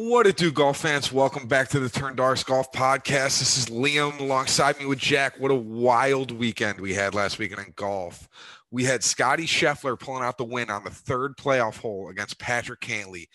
What 0.00 0.28
it 0.28 0.36
do, 0.36 0.52
golf 0.52 0.76
fans? 0.76 1.10
Welcome 1.10 1.48
back 1.48 1.70
to 1.70 1.80
the 1.80 1.88
Turndogs 1.88 2.46
Golf 2.46 2.70
Podcast. 2.70 3.40
This 3.40 3.58
is 3.58 3.66
Liam 3.66 4.20
alongside 4.20 4.78
me 4.78 4.86
with 4.86 5.00
Jack. 5.00 5.40
What 5.40 5.50
a 5.50 5.56
wild 5.56 6.30
weekend 6.30 6.78
we 6.78 6.94
had 6.94 7.16
last 7.16 7.40
weekend 7.40 7.66
in 7.66 7.72
golf. 7.74 8.28
We 8.70 8.84
had 8.84 9.02
Scotty 9.02 9.44
Scheffler 9.44 9.98
pulling 9.98 10.22
out 10.22 10.38
the 10.38 10.44
win 10.44 10.70
on 10.70 10.84
the 10.84 10.90
third 10.90 11.36
playoff 11.36 11.78
hole 11.78 12.10
against 12.10 12.38
Patrick 12.38 12.78
Cantlay. 12.80 13.26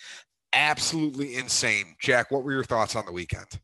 Absolutely 0.54 1.36
insane. 1.36 1.96
Jack, 2.00 2.32
what 2.32 2.46
were 2.46 2.54
your 2.54 2.64
thoughts 2.64 2.96
on 2.96 3.06
the 3.06 3.12
weekend? 3.12 3.60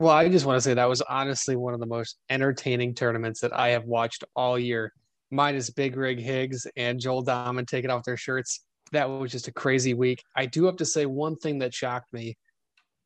Well, 0.00 0.10
I 0.10 0.28
just 0.28 0.44
want 0.44 0.56
to 0.56 0.62
say 0.62 0.74
that 0.74 0.88
was 0.88 1.00
honestly 1.02 1.54
one 1.54 1.74
of 1.74 1.80
the 1.80 1.86
most 1.86 2.16
entertaining 2.28 2.96
tournaments 2.96 3.38
that 3.42 3.56
I 3.56 3.68
have 3.68 3.84
watched 3.84 4.24
all 4.34 4.58
year. 4.58 4.92
Minus 5.30 5.70
Big 5.70 5.96
Rig 5.96 6.18
Higgs 6.18 6.66
and 6.76 6.98
Joel 6.98 7.24
Dahmen 7.24 7.68
taking 7.68 7.92
off 7.92 8.02
their 8.02 8.16
shirts 8.16 8.64
that 8.92 9.08
was 9.08 9.32
just 9.32 9.48
a 9.48 9.52
crazy 9.52 9.94
week. 9.94 10.22
I 10.36 10.46
do 10.46 10.64
have 10.66 10.76
to 10.76 10.84
say 10.84 11.06
one 11.06 11.36
thing 11.36 11.58
that 11.58 11.74
shocked 11.74 12.12
me. 12.12 12.36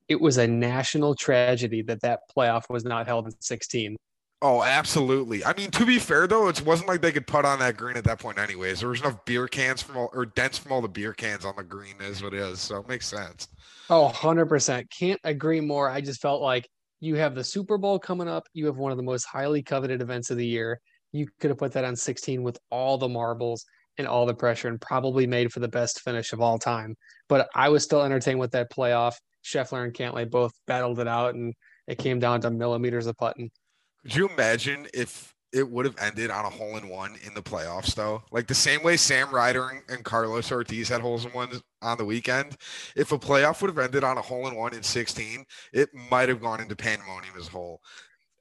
It 0.09 0.21
was 0.21 0.37
a 0.37 0.47
national 0.47 1.15
tragedy 1.15 1.83
that 1.83 2.03
that 2.03 2.21
playoff 2.37 2.71
was 2.71 2.85
not 2.85 3.07
held 3.07 3.27
in 3.27 3.33
16. 3.41 3.97
Oh, 4.43 4.63
absolutely. 4.63 5.45
I 5.45 5.55
mean, 5.55 5.71
to 5.71 5.87
be 5.87 5.99
fair 5.99 6.27
though, 6.27 6.49
it 6.49 6.63
wasn't 6.65 6.89
like 6.89 7.01
they 7.01 7.11
could 7.11 7.27
put 7.27 7.45
on 7.45 7.59
that 7.61 7.77
green 7.77 7.97
at 7.97 8.05
that 8.05 8.19
point, 8.19 8.39
anyways. 8.39 8.81
There 8.81 8.91
was 8.91 9.01
enough 9.01 9.25
beer 9.25 9.49
cans 9.49 9.81
from 9.81 9.97
all 9.97 10.11
or 10.13 10.27
dents 10.27 10.59
from 10.59 10.73
all 10.73 10.83
the 10.83 10.89
beer 10.89 11.15
cans 11.15 11.45
on 11.45 11.55
the 11.57 11.65
green, 11.65 11.95
is 12.01 12.23
what 12.23 12.35
it 12.35 12.41
is. 12.41 12.61
So 12.61 12.77
it 12.79 12.89
makes 12.89 13.07
sense. 13.07 13.49
Oh, 13.89 14.13
100%. 14.15 14.91
Can't 14.91 15.21
agree 15.25 15.61
more. 15.61 15.89
I 15.89 16.01
just 16.03 16.21
felt 16.21 16.43
like 16.43 16.69
you 17.01 17.15
have 17.17 17.35
the 17.35 17.45
Super 17.45 17.79
Bowl 17.79 17.99
coming 17.99 18.29
up. 18.29 18.47
You 18.53 18.67
have 18.67 18.77
one 18.77 18.91
of 18.91 18.99
the 18.99 19.03
most 19.03 19.25
highly 19.25 19.63
coveted 19.63 20.03
events 20.03 20.31
of 20.31 20.37
the 20.37 20.47
year. 20.47 20.81
You 21.13 21.29
could 21.41 21.51
have 21.51 21.59
put 21.59 21.73
that 21.73 21.85
on 21.85 21.97
16 21.97 22.43
with 22.43 22.59
all 22.71 22.99
the 22.99 23.09
marbles 23.09 23.65
and 23.99 24.07
all 24.07 24.27
the 24.27 24.35
pressure 24.35 24.69
and 24.69 24.81
probably 24.81 25.27
made 25.27 25.53
for 25.53 25.61
the 25.61 25.69
best 25.69 26.01
finish 26.01 26.33
of 26.33 26.41
all 26.41 26.59
time. 26.59 26.97
But 27.29 27.49
I 27.55 27.69
was 27.69 27.85
still 27.85 28.03
entertained 28.03 28.41
with 28.41 28.53
that 28.53 28.71
playoff. 28.71 29.15
Scheffler 29.45 29.85
and 29.85 29.95
Cantlay 29.95 30.29
both 30.29 30.53
battled 30.67 30.99
it 30.99 31.09
out, 31.09 31.35
and 31.35 31.55
it 31.87 31.99
came 31.99 32.19
down 32.19 32.41
to 32.43 32.51
millimeters 32.51 33.07
of 33.07 33.17
putting. 33.17 33.51
Could 34.03 34.17
you 34.17 34.29
imagine 34.29 34.87
if 34.93 35.35
it 35.53 35.69
would 35.71 35.85
have 35.85 35.97
ended 35.99 36.31
on 36.31 36.45
a 36.45 36.51
hole 36.51 36.77
in 36.77 36.89
one 36.89 37.17
in 37.25 37.33
the 37.35 37.43
playoffs, 37.43 37.95
though? 37.95 38.23
Like 38.31 38.47
the 38.47 38.55
same 38.55 38.83
way 38.83 38.97
Sam 38.97 39.31
Ryder 39.31 39.69
and, 39.69 39.83
and 39.89 40.05
Carlos 40.05 40.51
Ortiz 40.51 40.89
had 40.89 41.01
holes 41.01 41.25
in 41.25 41.33
ones 41.33 41.63
on 41.83 41.97
the 41.97 42.05
weekend. 42.05 42.57
If 42.95 43.13
a 43.13 43.19
playoff 43.19 43.63
would 43.63 43.71
have 43.71 43.79
ended 43.79 44.05
on 44.05 44.19
a 44.19 44.23
hole 44.23 44.49
in 44.49 44.55
one 44.55 44.75
in 44.75 44.83
16, 44.83 45.45
it 45.73 45.89
might 46.11 46.29
have 46.29 46.43
gone 46.43 46.61
into 46.61 46.77
pandemonium 46.77 47.35
as 47.39 47.49
a 47.49 47.53
whole. 47.53 47.81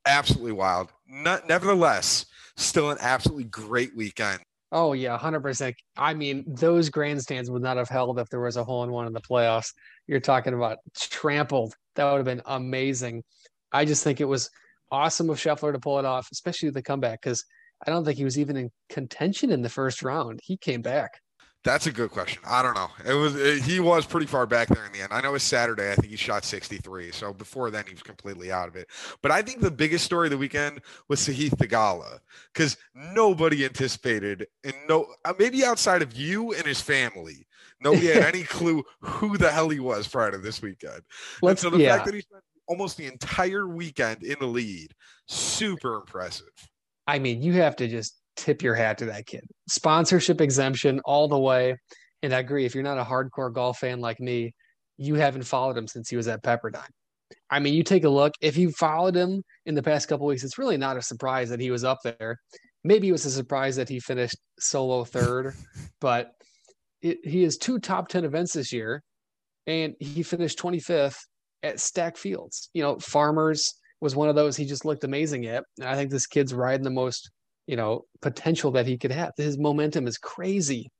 Absolutely 0.05 0.52
wild. 0.52 0.89
Not, 1.08 1.47
nevertheless, 1.47 2.25
still 2.58 2.91
an 2.91 2.97
absolutely 2.99 3.45
great 3.45 3.95
weekend. 3.95 4.39
Oh 4.71 4.94
yeah, 4.94 5.17
hundred 5.17 5.41
percent. 5.41 5.75
I 5.95 6.13
mean, 6.13 6.44
those 6.47 6.89
grandstands 6.89 7.49
would 7.49 7.61
not 7.61 7.77
have 7.77 7.89
held 7.89 8.19
if 8.19 8.30
there 8.30 8.41
was 8.41 8.58
a 8.58 8.63
hole 8.63 8.83
in 8.83 8.91
one 8.91 9.08
in 9.08 9.13
the 9.13 9.21
playoffs. 9.21 9.71
You're 10.08 10.19
talking 10.19 10.53
about 10.53 10.80
trampled. 10.97 11.73
That 11.95 12.05
would 12.05 12.17
have 12.17 12.25
been 12.25 12.41
amazing. 12.45 13.23
I 13.71 13.86
just 13.86 14.03
think 14.03 14.19
it 14.19 14.25
was 14.25 14.49
awesome 14.91 15.30
of 15.30 15.38
Scheffler 15.38 15.73
to 15.73 15.80
pull 15.80 15.99
it 15.99 16.05
off, 16.05 16.27
especially 16.31 16.69
the 16.71 16.81
comeback, 16.81 17.21
because 17.21 17.43
I 17.86 17.91
don't 17.91 18.05
think 18.05 18.17
he 18.17 18.23
was 18.23 18.39
even 18.39 18.58
in 18.58 18.71
contention 18.89 19.52
in 19.52 19.61
the 19.61 19.69
first 19.69 20.03
round. 20.03 20.39
He 20.43 20.58
came 20.58 20.81
back. 20.81 21.11
That's 21.66 21.88
a 21.88 21.91
good 21.91 22.11
question. 22.11 22.44
I 22.47 22.61
don't 22.61 22.75
know. 22.75 22.89
It 23.03 23.16
was 23.16 23.35
it, 23.35 23.63
he 23.63 23.80
was 23.80 24.05
pretty 24.05 24.27
far 24.27 24.45
back 24.45 24.67
there 24.67 24.85
in 24.85 24.91
the 24.91 25.02
end. 25.02 25.11
I 25.11 25.19
know 25.19 25.33
it's 25.33 25.44
Saturday. 25.44 25.91
I 25.91 25.95
think 25.95 26.11
he 26.11 26.16
shot 26.16 26.45
63. 26.45 27.11
So 27.11 27.33
before 27.33 27.71
then, 27.71 27.85
he 27.88 27.94
was 27.94 28.03
completely 28.03 28.52
out 28.52 28.67
of 28.67 28.75
it. 28.75 28.88
But 29.23 29.31
I 29.31 29.41
think 29.41 29.61
the 29.61 29.71
biggest 29.71 30.05
story 30.05 30.27
of 30.27 30.31
the 30.31 30.38
weekend 30.38 30.81
was 31.09 31.21
Sahith 31.21 31.58
Theegala 31.58 32.19
because 32.53 32.77
nobody 32.93 33.66
anticipated, 33.66 34.45
and 34.63 34.75
no, 34.88 35.08
uh, 35.25 35.33
maybe 35.39 35.66
outside 35.66 36.03
of 36.03 36.16
you 36.16 36.53
and 36.53 36.67
his 36.67 36.81
family, 36.81 37.47
nobody 37.81 38.08
had 38.08 38.23
any 38.36 38.43
clue 38.43 38.83
who 38.99 39.36
the 39.36 39.49
hell 39.49 39.69
he 39.69 39.80
was 39.80 40.08
prior 40.08 40.30
to 40.30 40.38
this 40.38 40.61
weekend. 40.61 41.02
Let's, 41.41 41.63
and 41.63 41.71
so 41.71 41.77
the 41.77 41.83
yeah. 41.83 41.95
fact 41.95 42.05
that 42.05 42.13
he 42.13 42.21
spent 42.21 42.43
almost 42.67 42.95
the 42.95 43.08
entire 43.08 43.67
weekend 43.67 44.21
in 44.21 44.38
the 44.39 44.45
lead, 44.45 44.93
super 45.27 45.95
impressive. 45.95 46.45
I 47.08 47.17
mean, 47.17 47.41
you 47.41 47.53
have 47.53 47.75
to 47.77 47.88
just 47.88 48.21
tip 48.35 48.61
your 48.61 48.75
hat 48.75 48.97
to 48.99 49.05
that 49.05 49.25
kid. 49.25 49.45
Sponsorship 49.69 50.41
exemption 50.41 51.01
all 51.05 51.27
the 51.27 51.39
way. 51.39 51.77
And 52.21 52.33
I 52.33 52.39
agree, 52.39 52.65
if 52.65 52.73
you're 52.73 52.83
not 52.83 52.97
a 52.97 53.03
hardcore 53.03 53.53
golf 53.53 53.79
fan 53.79 53.99
like 53.99 54.19
me, 54.19 54.53
you 54.97 55.15
haven't 55.15 55.43
followed 55.43 55.77
him 55.77 55.87
since 55.87 56.09
he 56.09 56.15
was 56.15 56.27
at 56.27 56.43
Pepperdine. 56.43 56.89
I 57.49 57.59
mean, 57.59 57.73
you 57.73 57.83
take 57.83 58.03
a 58.03 58.09
look. 58.09 58.33
If 58.41 58.57
you 58.57 58.71
followed 58.71 59.15
him 59.15 59.43
in 59.65 59.75
the 59.75 59.83
past 59.83 60.07
couple 60.07 60.27
weeks, 60.27 60.43
it's 60.43 60.57
really 60.57 60.77
not 60.77 60.97
a 60.97 61.01
surprise 61.01 61.49
that 61.49 61.59
he 61.59 61.71
was 61.71 61.83
up 61.83 61.99
there. 62.03 62.37
Maybe 62.83 63.09
it 63.09 63.11
was 63.11 63.25
a 63.25 63.31
surprise 63.31 63.75
that 63.77 63.89
he 63.89 63.99
finished 63.99 64.37
solo 64.59 65.03
third, 65.03 65.53
but 66.02 66.31
it, 67.02 67.19
he 67.23 67.43
has 67.43 67.57
two 67.57 67.79
top 67.79 68.07
10 68.07 68.25
events 68.25 68.53
this 68.53 68.71
year, 68.71 69.03
and 69.67 69.95
he 69.99 70.23
finished 70.23 70.59
25th 70.59 71.17
at 71.63 71.79
Stack 71.79 72.17
Fields. 72.17 72.69
You 72.73 72.83
know, 72.83 72.99
Farmers 72.99 73.75
was 74.02 74.15
one 74.15 74.29
of 74.29 74.35
those 74.35 74.55
he 74.55 74.65
just 74.65 74.85
looked 74.85 75.03
amazing 75.03 75.45
at. 75.47 75.63
And 75.79 75.89
I 75.89 75.95
think 75.95 76.11
this 76.11 76.27
kid's 76.27 76.53
riding 76.53 76.83
the 76.83 76.89
most 76.91 77.31
you 77.67 77.76
know, 77.76 78.05
potential 78.21 78.71
that 78.71 78.87
he 78.87 78.98
could 78.98 79.11
have. 79.11 79.33
His 79.37 79.58
momentum 79.58 80.08
is 80.08 80.17
crazy. 80.17 80.92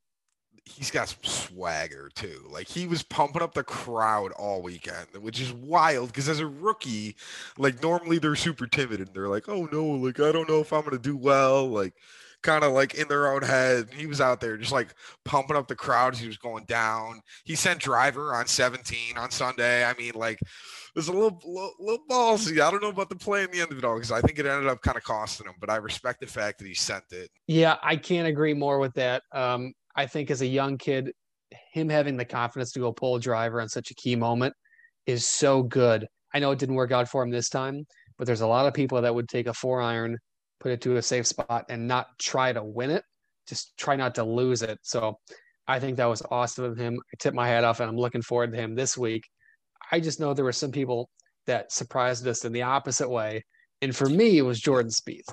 He's 0.64 0.90
got 0.90 1.08
some 1.08 1.22
swagger 1.22 2.10
too. 2.14 2.44
Like 2.50 2.66
he 2.66 2.88
was 2.88 3.04
pumping 3.04 3.42
up 3.42 3.54
the 3.54 3.62
crowd 3.62 4.32
all 4.32 4.62
weekend, 4.62 5.06
which 5.20 5.40
is 5.40 5.52
wild 5.52 6.08
because 6.08 6.28
as 6.28 6.40
a 6.40 6.46
rookie, 6.46 7.16
like 7.56 7.80
normally 7.82 8.18
they're 8.18 8.34
super 8.34 8.66
timid 8.66 8.98
and 8.98 9.08
they're 9.14 9.28
like, 9.28 9.48
"Oh 9.48 9.68
no, 9.70 9.84
like 9.84 10.18
I 10.18 10.32
don't 10.32 10.48
know 10.48 10.60
if 10.60 10.72
I'm 10.72 10.80
going 10.80 10.90
to 10.90 10.98
do 10.98 11.16
well." 11.16 11.68
Like 11.68 11.94
kind 12.42 12.64
of 12.64 12.72
like 12.72 12.94
in 12.94 13.08
their 13.08 13.32
own 13.32 13.42
head. 13.42 13.88
He 13.92 14.06
was 14.06 14.20
out 14.20 14.40
there 14.40 14.56
just 14.56 14.72
like 14.72 14.94
pumping 15.24 15.56
up 15.56 15.68
the 15.68 15.74
crowd 15.74 16.14
as 16.14 16.20
he 16.20 16.28
was 16.28 16.38
going 16.38 16.64
down. 16.64 17.20
He 17.44 17.54
sent 17.54 17.80
driver 17.80 18.34
on 18.34 18.46
17 18.46 19.18
on 19.18 19.30
Sunday. 19.30 19.84
I 19.84 19.94
mean, 19.94 20.12
like 20.14 20.40
was 20.96 21.08
a 21.08 21.12
little, 21.12 21.38
little, 21.44 21.72
little 21.78 22.04
ballsy. 22.10 22.58
I 22.58 22.70
don't 22.70 22.82
know 22.82 22.88
about 22.88 23.10
the 23.10 23.16
play 23.16 23.44
in 23.44 23.50
the 23.50 23.60
end 23.60 23.70
of 23.70 23.78
it 23.78 23.84
all 23.84 23.94
because 23.96 24.10
I 24.10 24.22
think 24.22 24.38
it 24.38 24.46
ended 24.46 24.66
up 24.66 24.80
kind 24.80 24.96
of 24.96 25.04
costing 25.04 25.46
him, 25.46 25.54
but 25.60 25.68
I 25.68 25.76
respect 25.76 26.20
the 26.20 26.26
fact 26.26 26.58
that 26.58 26.66
he 26.66 26.74
sent 26.74 27.04
it. 27.10 27.30
Yeah, 27.46 27.76
I 27.82 27.96
can't 27.96 28.26
agree 28.26 28.54
more 28.54 28.78
with 28.78 28.94
that. 28.94 29.22
Um, 29.32 29.74
I 29.94 30.06
think 30.06 30.30
as 30.30 30.40
a 30.40 30.46
young 30.46 30.78
kid, 30.78 31.12
him 31.72 31.90
having 31.90 32.16
the 32.16 32.24
confidence 32.24 32.72
to 32.72 32.80
go 32.80 32.92
pull 32.92 33.16
a 33.16 33.20
driver 33.20 33.60
on 33.60 33.68
such 33.68 33.90
a 33.90 33.94
key 33.94 34.16
moment 34.16 34.54
is 35.06 35.24
so 35.24 35.62
good. 35.62 36.08
I 36.34 36.38
know 36.38 36.50
it 36.50 36.58
didn't 36.58 36.74
work 36.74 36.92
out 36.92 37.08
for 37.08 37.22
him 37.22 37.30
this 37.30 37.50
time, 37.50 37.86
but 38.16 38.26
there's 38.26 38.40
a 38.40 38.46
lot 38.46 38.66
of 38.66 38.72
people 38.72 39.02
that 39.02 39.14
would 39.14 39.28
take 39.28 39.46
a 39.46 39.54
four 39.54 39.82
iron, 39.82 40.16
put 40.60 40.72
it 40.72 40.80
to 40.80 40.96
a 40.96 41.02
safe 41.02 41.26
spot, 41.26 41.66
and 41.68 41.86
not 41.86 42.06
try 42.18 42.52
to 42.52 42.64
win 42.64 42.90
it, 42.90 43.04
just 43.46 43.76
try 43.76 43.96
not 43.96 44.14
to 44.14 44.24
lose 44.24 44.62
it. 44.62 44.78
So 44.82 45.18
I 45.68 45.78
think 45.78 45.98
that 45.98 46.06
was 46.06 46.22
awesome 46.30 46.64
of 46.64 46.78
him. 46.78 46.98
I 47.12 47.16
tip 47.18 47.34
my 47.34 47.46
hat 47.46 47.64
off, 47.64 47.80
and 47.80 47.90
I'm 47.90 47.98
looking 47.98 48.22
forward 48.22 48.52
to 48.52 48.58
him 48.58 48.74
this 48.74 48.96
week 48.96 49.24
I 49.90 50.00
just 50.00 50.20
know 50.20 50.34
there 50.34 50.44
were 50.44 50.52
some 50.52 50.72
people 50.72 51.08
that 51.46 51.72
surprised 51.72 52.26
us 52.26 52.44
in 52.44 52.52
the 52.52 52.62
opposite 52.62 53.08
way. 53.08 53.44
And 53.82 53.94
for 53.94 54.08
me, 54.08 54.38
it 54.38 54.42
was 54.42 54.60
Jordan 54.60 54.90
Spieth. 54.90 55.28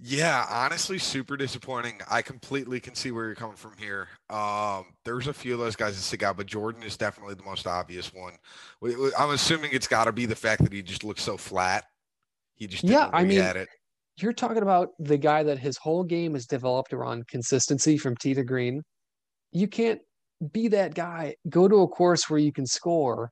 Yeah, 0.00 0.44
honestly, 0.50 0.98
super 0.98 1.36
disappointing. 1.36 2.00
I 2.10 2.20
completely 2.20 2.80
can 2.80 2.94
see 2.94 3.12
where 3.12 3.26
you're 3.26 3.36
coming 3.36 3.56
from 3.56 3.74
here. 3.78 4.08
Um, 4.28 4.86
there's 5.04 5.28
a 5.28 5.32
few 5.32 5.54
of 5.54 5.60
those 5.60 5.76
guys 5.76 5.94
that 5.94 6.02
stick 6.02 6.22
out, 6.22 6.36
but 6.36 6.46
Jordan 6.46 6.82
is 6.82 6.96
definitely 6.96 7.34
the 7.34 7.44
most 7.44 7.66
obvious 7.66 8.12
one. 8.12 8.34
I'm 9.16 9.30
assuming 9.30 9.70
it's 9.72 9.86
got 9.86 10.04
to 10.04 10.12
be 10.12 10.26
the 10.26 10.34
fact 10.34 10.62
that 10.64 10.72
he 10.72 10.82
just 10.82 11.04
looks 11.04 11.22
so 11.22 11.36
flat. 11.36 11.84
He 12.54 12.66
just 12.66 12.84
yeah, 12.84 13.08
I 13.12 13.24
mean, 13.24 13.40
it. 13.40 13.68
you're 14.16 14.32
talking 14.32 14.62
about 14.62 14.90
the 14.98 15.16
guy 15.16 15.42
that 15.44 15.58
his 15.58 15.76
whole 15.76 16.04
game 16.04 16.36
is 16.36 16.46
developed 16.46 16.92
around 16.92 17.26
consistency 17.28 17.96
from 17.96 18.16
tee 18.16 18.34
to 18.34 18.44
green. 18.44 18.82
You 19.52 19.68
can't 19.68 20.00
be 20.52 20.68
that 20.68 20.94
guy. 20.94 21.36
Go 21.48 21.68
to 21.68 21.76
a 21.82 21.88
course 21.88 22.28
where 22.28 22.40
you 22.40 22.52
can 22.52 22.66
score 22.66 23.30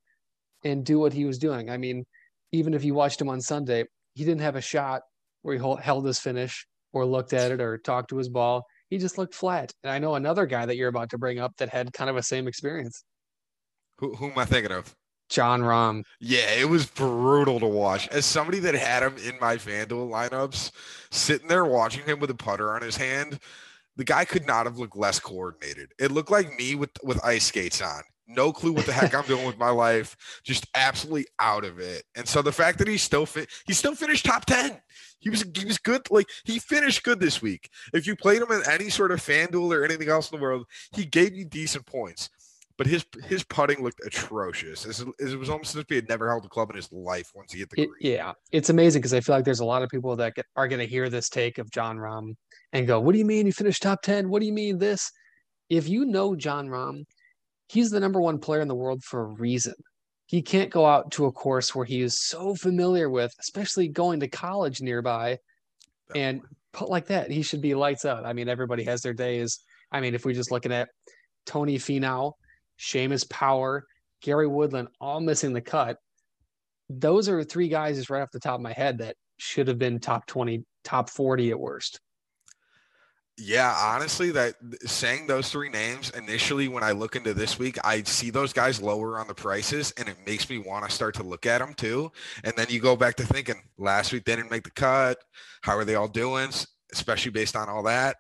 and 0.64 0.84
do 0.84 0.98
what 0.98 1.12
he 1.12 1.24
was 1.24 1.38
doing. 1.38 1.70
I 1.70 1.76
mean, 1.76 2.04
even 2.52 2.74
if 2.74 2.84
you 2.84 2.94
watched 2.94 3.20
him 3.20 3.28
on 3.28 3.40
Sunday, 3.40 3.84
he 4.14 4.24
didn't 4.24 4.42
have 4.42 4.56
a 4.56 4.60
shot 4.60 5.02
where 5.42 5.56
he 5.56 5.82
held 5.82 6.06
his 6.06 6.18
finish 6.18 6.66
or 6.92 7.04
looked 7.06 7.32
at 7.32 7.50
it 7.50 7.60
or 7.60 7.78
talked 7.78 8.10
to 8.10 8.18
his 8.18 8.28
ball. 8.28 8.66
He 8.90 8.98
just 8.98 9.18
looked 9.18 9.34
flat. 9.34 9.72
And 9.82 9.90
I 9.90 9.98
know 9.98 10.14
another 10.14 10.46
guy 10.46 10.66
that 10.66 10.76
you're 10.76 10.88
about 10.88 11.10
to 11.10 11.18
bring 11.18 11.38
up 11.38 11.56
that 11.56 11.70
had 11.70 11.92
kind 11.92 12.10
of 12.10 12.16
a 12.16 12.22
same 12.22 12.46
experience. 12.46 13.04
Who, 13.98 14.14
who 14.14 14.30
am 14.30 14.38
I 14.38 14.44
thinking 14.44 14.72
of? 14.72 14.94
Jon 15.30 15.62
Rahm. 15.62 16.04
Yeah, 16.20 16.50
it 16.50 16.68
was 16.68 16.84
brutal 16.84 17.58
to 17.60 17.66
watch. 17.66 18.06
As 18.08 18.26
somebody 18.26 18.58
that 18.60 18.74
had 18.74 19.02
him 19.02 19.16
in 19.16 19.38
my 19.40 19.56
FanDuel 19.56 20.10
lineups, 20.10 20.72
sitting 21.10 21.48
there 21.48 21.64
watching 21.64 22.04
him 22.04 22.20
with 22.20 22.28
a 22.28 22.34
putter 22.34 22.74
on 22.74 22.82
his 22.82 22.98
hand, 22.98 23.38
the 23.96 24.04
guy 24.04 24.26
could 24.26 24.46
not 24.46 24.66
have 24.66 24.78
looked 24.78 24.96
less 24.96 25.18
coordinated. 25.18 25.92
It 25.98 26.10
looked 26.10 26.30
like 26.30 26.58
me 26.58 26.74
with 26.74 26.90
with 27.02 27.22
ice 27.24 27.46
skates 27.46 27.80
on 27.80 28.02
no 28.34 28.52
clue 28.52 28.72
what 28.72 28.86
the 28.86 28.92
heck 28.92 29.14
I'm 29.14 29.24
doing 29.26 29.46
with 29.46 29.58
my 29.58 29.70
life, 29.70 30.16
just 30.44 30.66
absolutely 30.74 31.26
out 31.38 31.64
of 31.64 31.78
it. 31.78 32.04
And 32.16 32.26
so 32.26 32.42
the 32.42 32.52
fact 32.52 32.78
that 32.78 32.88
he 32.88 32.98
still 32.98 33.26
fit, 33.26 33.48
he 33.66 33.72
still 33.72 33.94
finished 33.94 34.24
top 34.24 34.44
10. 34.46 34.80
He 35.20 35.30
was 35.30 35.44
he 35.56 35.64
was 35.64 35.78
good. 35.78 36.10
Like 36.10 36.28
he 36.44 36.58
finished 36.58 37.04
good 37.04 37.20
this 37.20 37.40
week. 37.40 37.70
If 37.94 38.06
you 38.06 38.16
played 38.16 38.42
him 38.42 38.50
in 38.50 38.62
any 38.68 38.90
sort 38.90 39.12
of 39.12 39.20
FanDuel 39.20 39.72
or 39.72 39.84
anything 39.84 40.08
else 40.08 40.30
in 40.30 40.36
the 40.36 40.42
world, 40.42 40.66
he 40.92 41.04
gave 41.04 41.34
you 41.34 41.44
decent 41.44 41.86
points. 41.86 42.28
But 42.76 42.86
his 42.88 43.04
his 43.26 43.44
putting 43.44 43.84
looked 43.84 44.00
atrocious. 44.04 44.84
It 44.84 45.38
was 45.38 45.48
almost 45.48 45.76
as 45.76 45.82
if 45.82 45.88
he 45.88 45.94
had 45.94 46.08
never 46.08 46.28
held 46.28 46.44
a 46.44 46.48
club 46.48 46.70
in 46.70 46.76
his 46.76 46.90
life 46.90 47.30
once 47.34 47.52
he 47.52 47.60
hit 47.60 47.70
the 47.70 47.76
green. 47.76 47.90
It, 48.00 48.08
yeah, 48.08 48.32
it's 48.50 48.70
amazing 48.70 49.00
because 49.00 49.14
I 49.14 49.20
feel 49.20 49.36
like 49.36 49.44
there's 49.44 49.60
a 49.60 49.64
lot 49.64 49.82
of 49.82 49.90
people 49.90 50.16
that 50.16 50.34
get, 50.34 50.46
are 50.56 50.66
going 50.66 50.80
to 50.80 50.86
hear 50.86 51.08
this 51.08 51.28
take 51.28 51.58
of 51.58 51.70
Jon 51.70 51.98
Rahm 51.98 52.34
and 52.72 52.86
go, 52.86 52.98
"What 52.98 53.12
do 53.12 53.18
you 53.18 53.24
mean 53.24 53.46
you 53.46 53.52
finished 53.52 53.82
top 53.82 54.02
ten? 54.02 54.28
What 54.28 54.40
do 54.40 54.46
you 54.46 54.52
mean 54.52 54.78
this?" 54.78 55.12
If 55.68 55.88
you 55.88 56.04
know 56.04 56.34
Jon 56.34 56.68
Rahm, 56.68 57.04
he's 57.72 57.90
the 57.90 58.00
number 58.00 58.20
one 58.20 58.38
player 58.38 58.60
in 58.60 58.68
the 58.68 58.74
world 58.74 59.02
for 59.02 59.22
a 59.22 59.34
reason. 59.34 59.74
he 60.26 60.42
can't 60.42 60.70
go 60.70 60.86
out 60.86 61.10
to 61.10 61.26
a 61.26 61.32
course 61.32 61.74
where 61.74 61.84
he 61.84 62.00
is 62.00 62.18
so 62.20 62.54
familiar 62.54 63.10
with, 63.10 63.34
especially 63.40 63.88
going 63.88 64.20
to 64.20 64.28
college 64.28 64.80
nearby, 64.80 65.38
and 66.14 66.40
put 66.72 66.88
like 66.88 67.06
that. 67.06 67.30
He 67.30 67.42
should 67.42 67.60
be 67.60 67.74
lights 67.74 68.04
out. 68.04 68.24
I 68.24 68.32
mean, 68.32 68.48
everybody 68.48 68.84
has 68.84 69.02
their 69.02 69.12
days. 69.12 69.58
I 69.90 70.00
mean, 70.00 70.14
if 70.14 70.24
we're 70.24 70.34
just 70.34 70.50
looking 70.50 70.72
at 70.72 70.88
Tony 71.44 71.78
Finau, 71.78 72.32
Seamus 72.78 73.28
Power, 73.28 73.84
Gary 74.22 74.46
Woodland, 74.46 74.88
all 75.00 75.20
missing 75.20 75.52
the 75.52 75.60
cut. 75.60 75.98
Those 76.88 77.28
are 77.28 77.44
three 77.44 77.68
guys 77.68 77.96
just 77.96 78.10
right 78.10 78.22
off 78.22 78.30
the 78.32 78.40
top 78.40 78.56
of 78.56 78.60
my 78.60 78.72
head 78.72 78.98
that 78.98 79.16
should 79.38 79.68
have 79.68 79.78
been 79.78 79.98
top 79.98 80.26
20, 80.26 80.64
top 80.84 81.10
40 81.10 81.50
at 81.50 81.60
worst. 81.60 82.00
Yeah, 83.38 83.74
honestly, 83.78 84.30
that 84.32 84.56
saying 84.84 85.26
those 85.26 85.50
three 85.50 85.70
names 85.70 86.10
initially 86.10 86.68
when 86.68 86.84
I 86.84 86.92
look 86.92 87.16
into 87.16 87.32
this 87.32 87.58
week, 87.58 87.78
I 87.82 88.02
see 88.02 88.28
those 88.28 88.52
guys 88.52 88.80
lower 88.82 89.18
on 89.18 89.26
the 89.26 89.34
prices 89.34 89.92
and 89.96 90.06
it 90.06 90.16
makes 90.26 90.50
me 90.50 90.58
want 90.58 90.84
to 90.84 90.90
start 90.90 91.14
to 91.14 91.22
look 91.22 91.46
at 91.46 91.58
them 91.58 91.72
too. 91.72 92.12
And 92.44 92.52
then 92.56 92.66
you 92.68 92.78
go 92.78 92.94
back 92.94 93.16
to 93.16 93.26
thinking 93.26 93.56
last 93.78 94.12
week 94.12 94.24
they 94.24 94.36
didn't 94.36 94.50
make 94.50 94.64
the 94.64 94.70
cut. 94.70 95.18
How 95.62 95.76
are 95.76 95.84
they 95.84 95.94
all 95.94 96.08
doing? 96.08 96.50
Especially 96.92 97.30
based 97.30 97.56
on 97.56 97.70
all 97.70 97.82
that. 97.84 98.16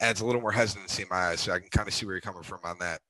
Adds 0.00 0.20
a 0.20 0.26
little 0.26 0.40
more 0.40 0.52
hesitancy 0.52 1.02
in 1.02 1.08
my 1.10 1.30
eyes. 1.30 1.40
So 1.40 1.52
I 1.52 1.58
can 1.58 1.68
kind 1.70 1.88
of 1.88 1.94
see 1.94 2.06
where 2.06 2.14
you're 2.14 2.20
coming 2.20 2.44
from 2.44 2.60
on 2.62 2.78
that. 2.78 3.00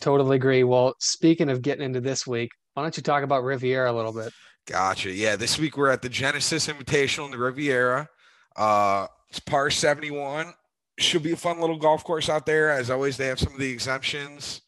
Totally 0.00 0.36
agree. 0.36 0.62
Well, 0.62 0.94
speaking 1.00 1.48
of 1.48 1.60
getting 1.60 1.84
into 1.84 2.00
this 2.00 2.24
week, 2.24 2.52
why 2.74 2.82
don't 2.82 2.96
you 2.96 3.02
talk 3.02 3.24
about 3.24 3.42
Riviera 3.42 3.90
a 3.90 3.94
little 3.94 4.12
bit? 4.12 4.32
Gotcha. 4.64 5.10
Yeah, 5.10 5.34
this 5.34 5.58
week 5.58 5.76
we're 5.76 5.90
at 5.90 6.02
the 6.02 6.08
Genesis 6.08 6.68
Invitational 6.68 7.24
in 7.24 7.32
the 7.32 7.38
Riviera. 7.38 8.08
Uh, 8.54 9.08
it's 9.28 9.40
par 9.40 9.70
71 9.70 10.52
should 11.00 11.22
be 11.22 11.32
a 11.32 11.36
fun 11.36 11.60
little 11.60 11.78
golf 11.78 12.04
course 12.04 12.28
out 12.28 12.46
there. 12.46 12.70
As 12.70 12.90
always, 12.90 13.16
they 13.16 13.26
have 13.26 13.38
some 13.38 13.52
of 13.52 13.58
the 13.58 13.70
exemptions. 13.70 14.62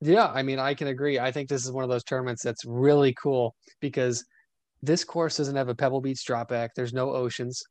Yeah, 0.00 0.26
I 0.26 0.42
mean, 0.42 0.58
I 0.58 0.74
can 0.74 0.88
agree. 0.88 1.18
I 1.18 1.32
think 1.32 1.48
this 1.48 1.64
is 1.64 1.72
one 1.72 1.84
of 1.84 1.90
those 1.90 2.04
tournaments 2.04 2.42
that's 2.42 2.64
really 2.64 3.14
cool 3.14 3.54
because 3.80 4.24
this 4.82 5.04
course 5.04 5.36
doesn't 5.38 5.56
have 5.56 5.68
a 5.68 5.74
Pebble 5.74 6.00
Beach 6.00 6.24
drop 6.24 6.48
back. 6.48 6.72
There's 6.74 6.92
no 6.92 7.10
oceans. 7.12 7.62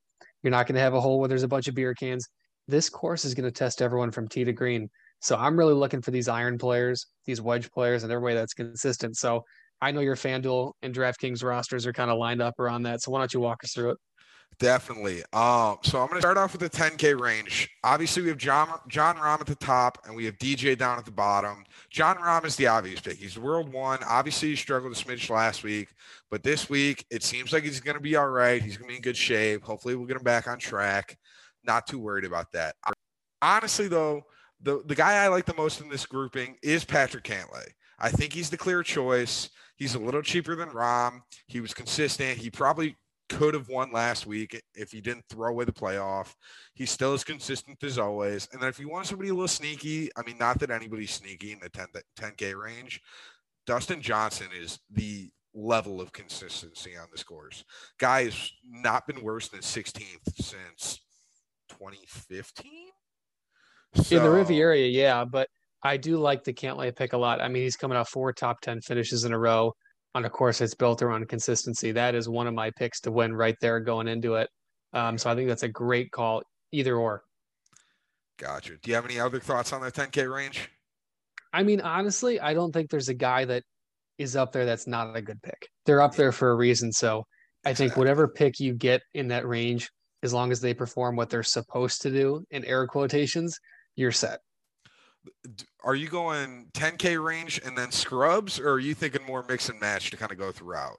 You're 0.41 0.51
not 0.51 0.65
going 0.67 0.75
to 0.75 0.81
have 0.81 0.93
a 0.93 1.01
hole 1.01 1.19
where 1.19 1.29
there's 1.29 1.43
a 1.43 1.47
bunch 1.47 1.67
of 1.67 1.75
beer 1.75 1.93
cans. 1.93 2.27
This 2.67 2.89
course 2.89 3.25
is 3.25 3.35
going 3.35 3.45
to 3.45 3.51
test 3.51 3.81
everyone 3.81 4.11
from 4.11 4.27
tee 4.27 4.43
to 4.43 4.53
green. 4.53 4.89
So 5.21 5.35
I'm 5.35 5.57
really 5.57 5.73
looking 5.73 6.01
for 6.01 6.11
these 6.11 6.27
iron 6.27 6.57
players, 6.57 7.07
these 7.25 7.41
wedge 7.41 7.69
players, 7.71 8.03
and 8.03 8.11
everybody 8.11 8.35
that's 8.35 8.53
consistent. 8.53 9.17
So 9.17 9.43
I 9.81 9.91
know 9.91 10.01
your 10.01 10.15
FanDuel 10.15 10.73
and 10.81 10.93
DraftKings 10.93 11.43
rosters 11.43 11.85
are 11.85 11.93
kind 11.93 12.09
of 12.09 12.17
lined 12.17 12.41
up 12.41 12.59
around 12.59 12.83
that. 12.83 13.01
So 13.01 13.11
why 13.11 13.19
don't 13.19 13.33
you 13.33 13.39
walk 13.39 13.63
us 13.63 13.73
through 13.73 13.91
it? 13.91 13.97
Definitely. 14.57 15.21
Um, 15.33 15.77
so 15.81 15.99
I'm 15.99 16.07
going 16.07 16.13
to 16.13 16.21
start 16.21 16.37
off 16.37 16.53
with 16.53 16.61
the 16.61 16.69
10K 16.69 17.19
range. 17.19 17.69
Obviously, 17.83 18.23
we 18.23 18.29
have 18.29 18.37
Jon 18.37 18.69
Jon 18.87 19.17
Rahm 19.17 19.41
at 19.41 19.47
the 19.47 19.55
top, 19.55 19.97
and 20.05 20.15
we 20.15 20.23
have 20.25 20.37
DJ 20.37 20.77
down 20.77 20.97
at 20.97 21.03
the 21.03 21.11
bottom. 21.11 21.65
John 21.89 22.15
Rahm 22.17 22.45
is 22.45 22.55
the 22.55 22.67
obvious 22.67 23.01
pick. 23.01 23.17
He's 23.17 23.37
world 23.37 23.71
one. 23.73 23.99
Obviously, 24.07 24.49
he 24.49 24.55
struggled 24.55 24.93
a 24.93 24.95
smidge 24.95 25.29
last 25.29 25.63
week, 25.63 25.89
but 26.31 26.41
this 26.41 26.69
week 26.69 27.05
it 27.11 27.21
seems 27.21 27.51
like 27.51 27.63
he's 27.63 27.81
going 27.81 27.97
to 27.97 28.01
be 28.01 28.15
all 28.15 28.29
right. 28.29 28.61
He's 28.61 28.77
going 28.77 28.87
to 28.87 28.93
be 28.93 28.95
in 28.95 29.01
good 29.01 29.17
shape. 29.17 29.63
Hopefully, 29.63 29.95
we'll 29.95 30.07
get 30.07 30.17
him 30.17 30.23
back 30.23 30.47
on 30.47 30.57
track. 30.57 31.17
Not 31.65 31.85
too 31.85 31.99
worried 31.99 32.25
about 32.25 32.53
that. 32.53 32.75
Honestly, 33.41 33.89
though, 33.89 34.23
the 34.61 34.83
the 34.85 34.95
guy 34.95 35.23
I 35.23 35.27
like 35.27 35.45
the 35.45 35.53
most 35.55 35.81
in 35.81 35.89
this 35.89 36.05
grouping 36.05 36.55
is 36.63 36.85
Patrick 36.85 37.25
Cantlay. 37.25 37.67
I 37.99 38.09
think 38.09 38.31
he's 38.31 38.49
the 38.49 38.57
clear 38.57 38.83
choice. 38.83 39.49
He's 39.75 39.95
a 39.95 39.99
little 39.99 40.21
cheaper 40.21 40.55
than 40.55 40.69
Rahm. 40.69 41.21
He 41.47 41.59
was 41.59 41.73
consistent. 41.73 42.37
He 42.37 42.49
probably 42.49 42.95
could 43.29 43.53
have 43.53 43.69
won 43.69 43.91
last 43.91 44.25
week 44.25 44.61
if 44.73 44.91
he 44.91 45.01
didn't 45.01 45.25
throw 45.29 45.49
away 45.49 45.65
the 45.65 45.71
playoff. 45.71 46.33
He's 46.73 46.91
still 46.91 47.13
as 47.13 47.23
consistent 47.23 47.83
as 47.83 47.97
always. 47.97 48.47
And 48.51 48.61
then 48.61 48.69
if 48.69 48.79
you 48.79 48.89
want 48.89 49.07
somebody 49.07 49.29
a 49.29 49.33
little 49.33 49.47
sneaky, 49.47 50.09
I 50.15 50.23
mean, 50.23 50.37
not 50.37 50.59
that 50.59 50.71
anybody's 50.71 51.11
sneaky 51.11 51.51
in 51.51 51.59
the 51.59 51.69
10, 51.69 51.87
10K 52.19 52.55
range, 52.55 53.01
Dustin 53.65 54.01
Johnson 54.01 54.47
is 54.57 54.79
the 54.91 55.29
level 55.53 56.01
of 56.01 56.11
consistency 56.11 56.97
on 56.97 57.07
the 57.11 57.17
scores. 57.17 57.63
Guy 57.97 58.25
has 58.25 58.51
not 58.63 59.07
been 59.07 59.23
worse 59.23 59.47
than 59.47 59.61
16th 59.61 60.35
since 60.35 61.01
2015. 61.69 62.71
So, 63.95 64.17
in 64.17 64.23
the 64.23 64.29
Riviera, 64.29 64.77
yeah, 64.77 65.23
but 65.23 65.47
I 65.81 65.97
do 65.97 66.17
like 66.17 66.43
the 66.43 66.53
Cantlay 66.53 66.93
pick 66.93 67.13
a 67.13 67.17
lot. 67.17 67.41
I 67.41 67.47
mean, 67.47 67.63
he's 67.63 67.77
coming 67.77 67.97
off 67.97 68.09
four 68.09 68.33
top 68.33 68.59
10 68.61 68.81
finishes 68.81 69.23
in 69.23 69.31
a 69.31 69.39
row 69.39 69.73
on 70.15 70.23
a 70.23 70.29
course 70.29 70.59
that's 70.59 70.73
built 70.73 71.01
around 71.01 71.27
consistency. 71.27 71.91
That 71.91 72.15
is 72.15 72.29
one 72.29 72.47
of 72.47 72.53
my 72.53 72.71
picks 72.71 73.01
to 73.01 73.11
win 73.11 73.35
right 73.35 73.57
there 73.59 73.81
going 73.81 74.07
into 74.07 74.35
it. 74.35 74.49
Um, 74.93 75.17
so 75.17 75.29
I 75.29 75.35
think 75.35 75.49
that's 75.49 75.63
a 75.63 75.67
great 75.67 76.09
call, 76.09 76.41
either 76.71 76.95
or. 76.95 77.21
Gotcha. 78.39 78.77
Do 78.81 78.89
you 78.89 78.95
have 78.95 79.05
any 79.05 79.19
other 79.19 79.41
thoughts 79.41 79.73
on 79.73 79.81
the 79.81 79.91
10K 79.91 80.33
range? 80.33 80.69
I 81.51 81.63
mean, 81.63 81.81
honestly, 81.81 82.39
I 82.39 82.53
don't 82.53 82.71
think 82.71 82.89
there's 82.89 83.09
a 83.09 83.13
guy 83.13 83.43
that 83.45 83.63
is 84.17 84.37
up 84.37 84.53
there 84.53 84.65
that's 84.65 84.87
not 84.87 85.15
a 85.15 85.21
good 85.21 85.41
pick. 85.43 85.67
They're 85.85 86.01
up 86.01 86.15
there 86.15 86.31
for 86.31 86.49
a 86.49 86.55
reason. 86.55 86.93
So 86.93 87.25
I 87.65 87.73
think 87.73 87.97
whatever 87.97 88.27
pick 88.27 88.59
you 88.59 88.73
get 88.73 89.01
in 89.13 89.27
that 89.29 89.45
range, 89.45 89.89
as 90.23 90.33
long 90.33 90.51
as 90.51 90.61
they 90.61 90.73
perform 90.73 91.17
what 91.17 91.29
they're 91.29 91.43
supposed 91.43 92.01
to 92.03 92.09
do 92.09 92.45
in 92.51 92.63
air 92.63 92.87
quotations, 92.87 93.57
you're 93.97 94.13
set 94.13 94.39
are 95.83 95.95
you 95.95 96.07
going 96.07 96.67
10k 96.73 97.23
range 97.23 97.61
and 97.63 97.77
then 97.77 97.91
scrubs 97.91 98.59
or 98.59 98.71
are 98.71 98.79
you 98.79 98.93
thinking 98.93 99.23
more 99.25 99.45
mix 99.47 99.69
and 99.69 99.79
match 99.79 100.09
to 100.11 100.17
kind 100.17 100.31
of 100.31 100.37
go 100.37 100.51
throughout? 100.51 100.97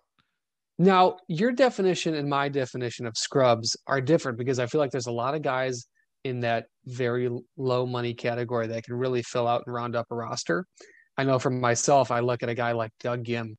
Now 0.78 1.18
your 1.28 1.52
definition 1.52 2.14
and 2.14 2.28
my 2.28 2.48
definition 2.48 3.06
of 3.06 3.16
scrubs 3.16 3.76
are 3.86 4.00
different 4.00 4.38
because 4.38 4.58
i 4.58 4.66
feel 4.66 4.80
like 4.80 4.90
there's 4.90 5.06
a 5.06 5.12
lot 5.12 5.34
of 5.34 5.42
guys 5.42 5.86
in 6.24 6.40
that 6.40 6.66
very 6.84 7.30
low 7.56 7.86
money 7.86 8.14
category 8.14 8.66
that 8.66 8.84
can 8.84 8.94
really 8.94 9.22
fill 9.22 9.46
out 9.46 9.62
and 9.66 9.74
round 9.74 9.94
up 9.94 10.06
a 10.10 10.14
roster. 10.14 10.66
I 11.16 11.24
know 11.24 11.38
for 11.38 11.50
myself 11.50 12.10
i 12.10 12.20
look 12.20 12.42
at 12.42 12.48
a 12.48 12.54
guy 12.54 12.72
like 12.72 12.92
doug 13.00 13.24
ghim. 13.24 13.56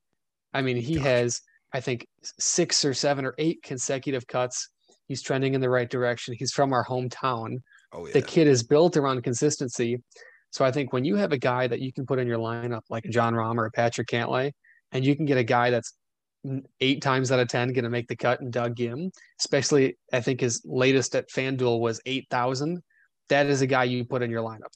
I 0.53 0.61
mean 0.61 0.77
he 0.77 0.95
has 0.95 1.41
i 1.73 1.79
think 1.79 2.05
six 2.23 2.85
or 2.85 2.93
seven 2.93 3.25
or 3.25 3.33
eight 3.37 3.61
consecutive 3.63 4.27
cuts. 4.27 4.69
He's 5.07 5.21
trending 5.21 5.53
in 5.53 5.61
the 5.61 5.69
right 5.69 5.89
direction. 5.89 6.35
He's 6.37 6.51
from 6.51 6.73
our 6.73 6.85
hometown. 6.85 7.59
Oh, 7.93 8.05
yeah. 8.05 8.13
the 8.13 8.21
kid 8.21 8.47
is 8.47 8.63
built 8.63 8.97
around 8.97 9.21
consistency 9.23 10.01
so 10.51 10.65
I 10.65 10.71
think 10.71 10.93
when 10.93 11.05
you 11.05 11.15
have 11.15 11.31
a 11.31 11.37
guy 11.37 11.67
that 11.67 11.79
you 11.79 11.91
can 11.91 12.05
put 12.05 12.19
in 12.19 12.27
your 12.27 12.39
lineup 12.39 12.81
like 12.89 13.05
a 13.05 13.09
Jon 13.09 13.33
Rahm 13.33 13.57
or 13.57 13.65
a 13.65 13.71
Patrick 13.71 14.07
Cantlay, 14.07 14.51
and 14.91 15.05
you 15.05 15.15
can 15.15 15.25
get 15.25 15.37
a 15.37 15.43
guy 15.43 15.69
that's 15.69 15.93
eight 16.79 17.01
times 17.01 17.31
out 17.31 17.39
of 17.39 17.47
ten 17.47 17.73
going 17.73 17.83
to 17.83 17.89
make 17.89 18.07
the 18.07 18.15
cut 18.15 18.39
and 18.39 18.51
Doug 18.51 18.75
Ghim, 18.75 19.11
especially 19.39 19.97
I 20.13 20.21
think 20.21 20.41
his 20.41 20.61
latest 20.65 21.15
at 21.15 21.29
FanDuel 21.29 21.79
was 21.79 22.01
eight 22.05 22.27
thousand. 22.29 22.81
That 23.29 23.47
is 23.47 23.61
a 23.61 23.67
guy 23.67 23.85
you 23.85 24.05
put 24.05 24.21
in 24.21 24.31
your 24.31 24.43
lineup. 24.43 24.73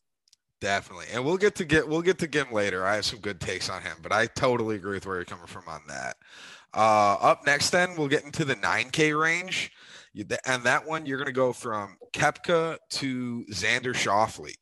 Definitely, 0.60 1.08
and 1.14 1.26
we'll 1.26 1.38
get 1.38 1.56
to 1.56 1.66
get 1.66 1.88
we'll 1.88 2.02
get 2.02 2.20
to 2.20 2.28
Ghim 2.28 2.52
later. 2.52 2.86
I 2.86 2.96
have 2.96 3.06
some 3.06 3.20
good 3.20 3.40
takes 3.40 3.70
on 3.70 3.82
him, 3.82 3.98
but 4.02 4.12
I 4.12 4.28
totally 4.28 4.76
agree 4.76 4.96
with 4.96 5.06
where 5.06 5.16
you're 5.16 5.26
coming 5.26 5.48
from 5.48 5.64
on 5.68 5.82
that. 5.88 6.18
Uh, 6.74 7.18
up 7.20 7.46
next, 7.46 7.72
then 7.72 7.96
we'll 7.98 8.08
get 8.08 8.24
into 8.24 8.46
the 8.46 8.56
9K 8.56 9.20
range, 9.20 9.72
and 10.46 10.64
that 10.64 10.88
one 10.88 11.06
you're 11.06 11.18
going 11.18 11.26
to 11.26 11.34
go 11.34 11.52
from 11.52 11.98
Koepka 12.14 12.78
to 12.92 13.46
Xander 13.52 13.94
Schauffele. 13.94 14.54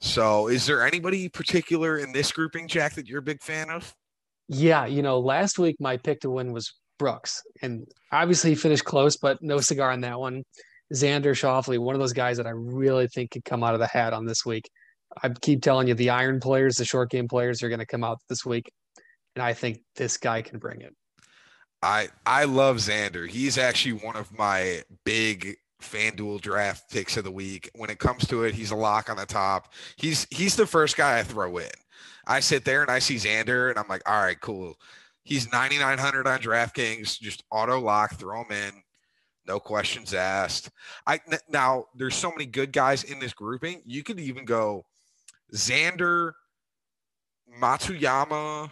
So, 0.00 0.48
is 0.48 0.66
there 0.66 0.86
anybody 0.86 1.28
particular 1.28 1.98
in 1.98 2.12
this 2.12 2.32
grouping, 2.32 2.68
Jack, 2.68 2.94
that 2.94 3.06
you're 3.06 3.18
a 3.18 3.22
big 3.22 3.42
fan 3.42 3.68
of? 3.68 3.94
Yeah, 4.48 4.86
you 4.86 5.02
know, 5.02 5.20
last 5.20 5.58
week 5.58 5.76
my 5.78 5.96
pick 5.96 6.20
to 6.20 6.30
win 6.30 6.52
was 6.52 6.74
Brooks, 6.98 7.42
and 7.62 7.86
obviously 8.10 8.50
he 8.50 8.56
finished 8.56 8.84
close, 8.84 9.16
but 9.16 9.42
no 9.42 9.60
cigar 9.60 9.90
on 9.90 10.00
that 10.00 10.18
one. 10.18 10.44
Xander 10.92 11.32
Schauffele, 11.32 11.78
one 11.78 11.94
of 11.94 12.00
those 12.00 12.12
guys 12.12 12.36
that 12.38 12.46
I 12.46 12.50
really 12.50 13.06
think 13.06 13.30
could 13.30 13.44
come 13.44 13.62
out 13.62 13.74
of 13.74 13.80
the 13.80 13.86
hat 13.86 14.12
on 14.12 14.26
this 14.26 14.44
week. 14.44 14.68
I 15.22 15.28
keep 15.28 15.62
telling 15.62 15.88
you, 15.88 15.94
the 15.94 16.10
iron 16.10 16.40
players, 16.40 16.76
the 16.76 16.84
short 16.84 17.10
game 17.10 17.28
players 17.28 17.62
are 17.62 17.68
going 17.68 17.80
to 17.80 17.86
come 17.86 18.02
out 18.02 18.18
this 18.28 18.44
week, 18.44 18.72
and 19.36 19.42
I 19.42 19.52
think 19.52 19.80
this 19.96 20.16
guy 20.16 20.42
can 20.42 20.58
bring 20.58 20.80
it. 20.80 20.94
I 21.82 22.08
I 22.26 22.44
love 22.44 22.76
Xander. 22.76 23.28
He's 23.28 23.56
actually 23.58 23.92
one 23.92 24.16
of 24.16 24.36
my 24.36 24.82
big 25.04 25.56
FanDuel 25.80 26.40
draft 26.40 26.90
picks 26.90 27.16
of 27.16 27.24
the 27.24 27.30
week. 27.30 27.70
When 27.74 27.90
it 27.90 27.98
comes 27.98 28.26
to 28.28 28.44
it, 28.44 28.54
he's 28.54 28.70
a 28.70 28.76
lock 28.76 29.10
on 29.10 29.16
the 29.16 29.26
top. 29.26 29.72
He's 29.96 30.26
he's 30.30 30.56
the 30.56 30.66
first 30.66 30.96
guy 30.96 31.18
I 31.18 31.22
throw 31.22 31.58
in. 31.58 31.70
I 32.26 32.40
sit 32.40 32.64
there 32.64 32.82
and 32.82 32.90
I 32.90 32.98
see 32.98 33.16
Xander 33.16 33.70
and 33.70 33.78
I'm 33.78 33.88
like, 33.88 34.08
all 34.08 34.22
right, 34.22 34.40
cool. 34.40 34.76
He's 35.24 35.50
9,900 35.52 36.26
on 36.26 36.38
DraftKings. 36.40 37.18
Just 37.18 37.44
auto 37.50 37.80
lock, 37.80 38.14
throw 38.16 38.44
him 38.44 38.52
in. 38.52 38.82
No 39.46 39.58
questions 39.58 40.14
asked. 40.14 40.70
I 41.06 41.20
now 41.48 41.86
there's 41.94 42.14
so 42.14 42.30
many 42.30 42.46
good 42.46 42.72
guys 42.72 43.04
in 43.04 43.18
this 43.18 43.32
grouping. 43.32 43.82
You 43.84 44.02
could 44.02 44.20
even 44.20 44.44
go 44.44 44.84
Xander, 45.54 46.32
Matsuyama, 47.60 48.70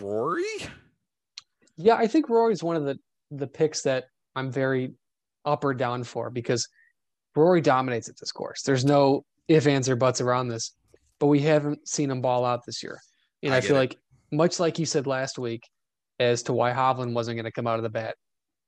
Rory. 0.00 0.44
Yeah, 1.76 1.94
I 1.94 2.06
think 2.06 2.28
Rory's 2.28 2.62
one 2.62 2.76
of 2.76 2.84
the 2.84 2.98
the 3.30 3.46
picks 3.46 3.82
that 3.82 4.04
I'm 4.36 4.50
very 4.50 4.92
up 5.44 5.64
or 5.64 5.74
down 5.74 6.04
for 6.04 6.30
because 6.30 6.68
Rory 7.34 7.60
dominates 7.60 8.08
at 8.08 8.16
this 8.18 8.32
course. 8.32 8.62
There's 8.62 8.84
no 8.84 9.24
if, 9.50 9.66
ands, 9.66 9.88
or 9.88 9.96
buts 9.96 10.20
around 10.20 10.48
this, 10.48 10.72
but 11.18 11.26
we 11.26 11.40
haven't 11.40 11.86
seen 11.88 12.10
him 12.10 12.20
ball 12.20 12.44
out 12.44 12.64
this 12.64 12.84
year. 12.84 13.00
And 13.42 13.52
I, 13.52 13.56
I 13.56 13.60
feel 13.60 13.76
it. 13.76 13.80
like, 13.80 13.96
much 14.30 14.60
like 14.60 14.78
you 14.78 14.86
said 14.86 15.08
last 15.08 15.38
week, 15.38 15.62
as 16.20 16.44
to 16.44 16.52
why 16.52 16.72
Hovland 16.72 17.14
wasn't 17.14 17.36
going 17.36 17.46
to 17.46 17.52
come 17.52 17.66
out 17.66 17.78
of 17.78 17.82
the 17.82 17.90
bat, 17.90 18.14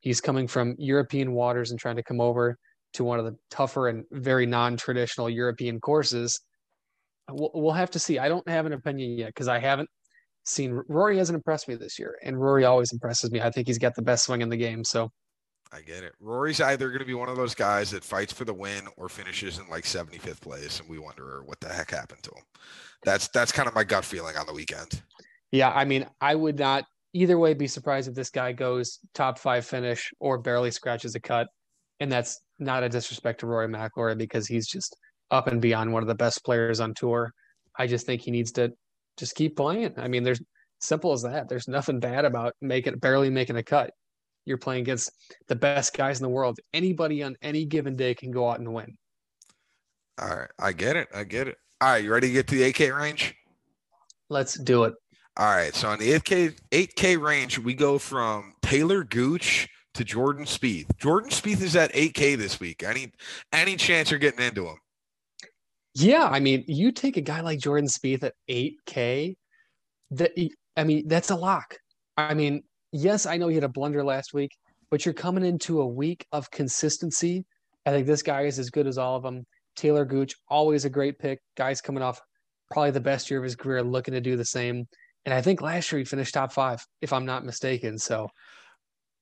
he's 0.00 0.20
coming 0.20 0.48
from 0.48 0.74
European 0.78 1.32
waters 1.32 1.70
and 1.70 1.78
trying 1.78 1.96
to 1.96 2.02
come 2.02 2.20
over 2.20 2.58
to 2.94 3.04
one 3.04 3.20
of 3.20 3.24
the 3.24 3.36
tougher 3.48 3.88
and 3.88 4.04
very 4.10 4.44
non-traditional 4.44 5.30
European 5.30 5.78
courses. 5.78 6.40
We'll, 7.30 7.52
we'll 7.54 7.72
have 7.72 7.92
to 7.92 8.00
see. 8.00 8.18
I 8.18 8.28
don't 8.28 8.48
have 8.48 8.66
an 8.66 8.72
opinion 8.72 9.18
yet 9.18 9.28
because 9.28 9.48
I 9.48 9.60
haven't 9.60 9.88
seen 10.44 10.82
Rory 10.88 11.18
hasn't 11.18 11.36
impressed 11.36 11.68
me 11.68 11.76
this 11.76 11.96
year, 11.96 12.18
and 12.24 12.40
Rory 12.40 12.64
always 12.64 12.92
impresses 12.92 13.30
me. 13.30 13.40
I 13.40 13.50
think 13.50 13.68
he's 13.68 13.78
got 13.78 13.94
the 13.94 14.02
best 14.02 14.24
swing 14.24 14.42
in 14.42 14.48
the 14.48 14.56
game. 14.56 14.82
So 14.82 15.12
I 15.72 15.80
get 15.80 16.04
it. 16.04 16.12
Rory's 16.20 16.60
either 16.60 16.88
going 16.88 17.00
to 17.00 17.06
be 17.06 17.14
one 17.14 17.30
of 17.30 17.36
those 17.36 17.54
guys 17.54 17.90
that 17.92 18.04
fights 18.04 18.32
for 18.32 18.44
the 18.44 18.52
win 18.52 18.86
or 18.96 19.08
finishes 19.08 19.58
in 19.58 19.68
like 19.70 19.84
75th 19.84 20.40
place, 20.40 20.80
and 20.80 20.88
we 20.88 20.98
wonder 20.98 21.42
what 21.46 21.60
the 21.60 21.68
heck 21.68 21.90
happened 21.90 22.22
to 22.24 22.30
him. 22.30 22.44
That's 23.04 23.28
that's 23.28 23.52
kind 23.52 23.66
of 23.68 23.74
my 23.74 23.84
gut 23.84 24.04
feeling 24.04 24.36
on 24.36 24.46
the 24.46 24.52
weekend. 24.52 25.02
Yeah, 25.50 25.70
I 25.70 25.84
mean, 25.84 26.06
I 26.20 26.34
would 26.34 26.58
not 26.58 26.84
either 27.14 27.38
way 27.38 27.54
be 27.54 27.66
surprised 27.66 28.08
if 28.08 28.14
this 28.14 28.30
guy 28.30 28.52
goes 28.52 28.98
top 29.14 29.38
five 29.38 29.64
finish 29.64 30.12
or 30.20 30.38
barely 30.38 30.70
scratches 30.70 31.14
a 31.14 31.20
cut, 31.20 31.46
and 32.00 32.12
that's 32.12 32.40
not 32.58 32.82
a 32.82 32.88
disrespect 32.88 33.40
to 33.40 33.46
Rory 33.46 33.68
McIlroy 33.68 34.16
because 34.16 34.46
he's 34.46 34.68
just 34.68 34.96
up 35.30 35.46
and 35.46 35.60
beyond 35.60 35.92
one 35.92 36.02
of 36.02 36.08
the 36.08 36.14
best 36.14 36.44
players 36.44 36.80
on 36.80 36.94
tour. 36.94 37.32
I 37.78 37.86
just 37.86 38.04
think 38.06 38.20
he 38.20 38.30
needs 38.30 38.52
to 38.52 38.72
just 39.18 39.34
keep 39.34 39.56
playing. 39.56 39.94
I 39.96 40.08
mean, 40.08 40.22
there's 40.22 40.40
simple 40.80 41.12
as 41.12 41.22
that. 41.22 41.48
There's 41.48 41.68
nothing 41.68 41.98
bad 41.98 42.24
about 42.24 42.54
making 42.60 42.98
barely 42.98 43.30
making 43.30 43.56
a 43.56 43.62
cut. 43.62 43.90
You're 44.44 44.58
playing 44.58 44.82
against 44.82 45.10
the 45.48 45.56
best 45.56 45.96
guys 45.96 46.18
in 46.18 46.24
the 46.24 46.28
world. 46.28 46.58
Anybody 46.74 47.22
on 47.22 47.36
any 47.42 47.64
given 47.64 47.96
day 47.96 48.14
can 48.14 48.30
go 48.30 48.50
out 48.50 48.58
and 48.58 48.72
win. 48.72 48.96
All 50.20 50.28
right, 50.28 50.50
I 50.58 50.72
get 50.72 50.96
it. 50.96 51.08
I 51.14 51.24
get 51.24 51.48
it. 51.48 51.56
All 51.80 51.90
right, 51.90 52.04
you 52.04 52.12
ready 52.12 52.28
to 52.28 52.32
get 52.32 52.46
to 52.48 52.56
the 52.56 52.72
8K 52.72 52.96
range? 52.96 53.34
Let's 54.28 54.54
do 54.54 54.84
it. 54.84 54.94
All 55.36 55.46
right, 55.46 55.74
so 55.74 55.88
on 55.88 55.98
the 55.98 56.12
8K 56.12 56.58
8K 56.70 57.20
range, 57.20 57.58
we 57.58 57.74
go 57.74 57.98
from 57.98 58.54
Taylor 58.62 59.04
Gooch 59.04 59.68
to 59.94 60.04
Jordan 60.04 60.44
Spieth. 60.44 60.96
Jordan 60.98 61.30
Spieth 61.30 61.62
is 61.62 61.76
at 61.76 61.92
8K 61.92 62.36
this 62.36 62.60
week. 62.60 62.82
Any 62.82 63.12
any 63.52 63.76
chance 63.76 64.10
you're 64.10 64.20
getting 64.20 64.44
into 64.44 64.66
him? 64.66 64.76
Yeah, 65.94 66.24
I 66.24 66.40
mean, 66.40 66.64
you 66.66 66.92
take 66.92 67.16
a 67.16 67.22
guy 67.22 67.40
like 67.40 67.58
Jordan 67.58 67.88
Spieth 67.88 68.22
at 68.22 68.34
8K, 68.48 69.36
that 70.12 70.32
I 70.76 70.84
mean, 70.84 71.08
that's 71.08 71.30
a 71.30 71.36
lock. 71.36 71.78
I 72.16 72.34
mean, 72.34 72.62
yes, 72.92 73.26
I 73.26 73.36
know 73.36 73.48
he 73.48 73.54
had 73.54 73.64
a 73.64 73.68
blunder 73.68 74.04
last 74.04 74.34
week, 74.34 74.50
but 74.90 75.04
you're 75.04 75.14
coming 75.14 75.44
into 75.44 75.80
a 75.80 75.86
week 75.86 76.26
of 76.32 76.50
consistency. 76.50 77.44
I 77.86 77.90
think 77.90 78.06
this 78.06 78.22
guy 78.22 78.42
is 78.42 78.58
as 78.58 78.70
good 78.70 78.86
as 78.86 78.98
all 78.98 79.16
of 79.16 79.22
them. 79.22 79.44
Taylor 79.74 80.04
Gooch, 80.04 80.34
always 80.48 80.84
a 80.84 80.90
great 80.90 81.18
pick. 81.18 81.40
Guy's 81.56 81.80
coming 81.80 82.02
off 82.02 82.20
probably 82.70 82.90
the 82.90 83.00
best 83.00 83.30
year 83.30 83.38
of 83.38 83.44
his 83.44 83.56
career, 83.56 83.82
looking 83.82 84.14
to 84.14 84.20
do 84.20 84.36
the 84.36 84.44
same. 84.44 84.86
And 85.24 85.34
I 85.34 85.40
think 85.40 85.62
last 85.62 85.90
year 85.90 85.98
he 86.00 86.04
finished 86.04 86.34
top 86.34 86.52
five, 86.52 86.84
if 87.00 87.12
I'm 87.12 87.26
not 87.26 87.44
mistaken. 87.44 87.98
So 87.98 88.28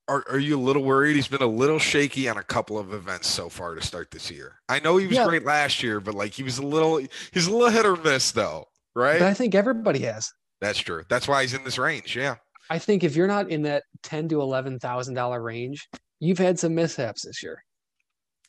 are, 0.07 0.25
are 0.29 0.39
you 0.39 0.57
a 0.57 0.59
little 0.59 0.83
worried? 0.83 1.15
He's 1.15 1.27
been 1.27 1.41
a 1.41 1.47
little 1.47 1.79
shaky 1.79 2.27
on 2.27 2.37
a 2.37 2.43
couple 2.43 2.77
of 2.77 2.93
events 2.93 3.27
so 3.27 3.47
far 3.49 3.75
to 3.75 3.81
start 3.81 4.11
this 4.11 4.29
year. 4.29 4.59
I 4.67 4.79
know 4.79 4.97
he 4.97 5.07
was 5.07 5.15
yeah. 5.15 5.25
great 5.25 5.45
last 5.45 5.81
year, 5.81 5.99
but 5.99 6.15
like 6.15 6.33
he 6.33 6.43
was 6.43 6.57
a 6.57 6.65
little 6.65 6.99
he's 7.31 7.47
a 7.47 7.51
little 7.51 7.69
hit 7.69 7.85
or 7.85 7.95
miss 7.95 8.31
though, 8.31 8.65
right? 8.93 9.19
But 9.19 9.29
I 9.29 9.33
think 9.33 9.55
everybody 9.55 9.99
has. 9.99 10.31
That's 10.59 10.79
true. 10.79 11.03
That's 11.09 11.27
why 11.27 11.43
he's 11.43 11.53
in 11.53 11.63
this 11.63 11.77
range. 11.77 12.15
Yeah. 12.15 12.35
I 12.71 12.79
think 12.79 13.03
if 13.03 13.17
you're 13.17 13.27
not 13.27 13.51
in 13.51 13.63
that 13.63 13.83
ten 14.01 14.29
to 14.29 14.39
eleven 14.39 14.79
thousand 14.79 15.15
dollar 15.15 15.41
range, 15.41 15.89
you've 16.21 16.37
had 16.37 16.57
some 16.57 16.73
mishaps 16.73 17.25
this 17.25 17.43
year. 17.43 17.61